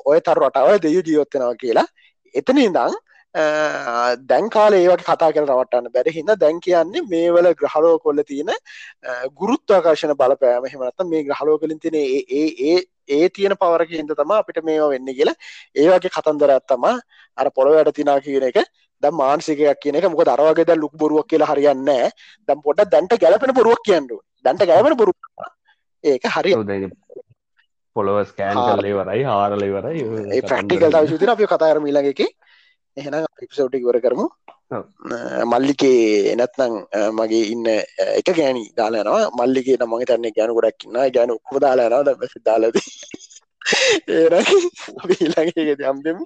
[0.05, 1.87] ඔය තරු රටාව දෙයු ජීවත්තනවා කියලා.
[2.35, 2.97] එතන ඉඳං
[4.25, 8.53] දැන් කාල ඒවට කතා කර රවටන්න බැරි හිද දැන් කියන්නේ මේවල ග්‍රහලෝ කොල්ල තියෙන
[9.35, 10.65] ගුරුත්වාකාශන බලපෑම.
[10.65, 12.77] හෙමනත්ත මේ ග්‍රහලෝකලින් තින ඒ ඒ
[13.09, 15.37] ඒ තියෙන පවරක හිද තම අපිට මේවා වෙන්න කියලා.
[15.75, 16.85] ඒවගේ කතන්දර ඇත්තම
[17.37, 18.63] අර පොළොව යට තිනා කියන එක
[19.03, 20.05] ද මාන්සිකයක් කියන එක.
[20.05, 21.89] මොක දරවාගේ ලුක් බොරුවක් කියලා හරියන්න
[22.47, 25.13] දම් පොට දැන්ට ගැලපෙන බොරුවක් කියන්නු දැන්ට ගැලපෙන බොරු
[26.03, 26.53] ඒක හරි
[27.95, 32.21] පොළොව ස්කෑන් කල්ලේවරයි හාරලවරයි ඒ ප්‍රක්ටිකල් විදින අපි කතාර මිලග එක.
[32.97, 34.27] එහෙනම් පිසෝටි වර කරමු.
[35.51, 36.73] මල්ලිකේ එනත්නං
[37.11, 37.67] මගේ ඉන්න
[38.19, 42.77] එක ගෑනි දාලනවා මල්ලිගේ නමගේ තන්නේ ගැන ගොඩක්කින්න ගැන උක්ම දාලානවා දාලද
[44.07, 44.41] ඒ
[45.15, 46.23] ඊළඟගේ යම් දෙමු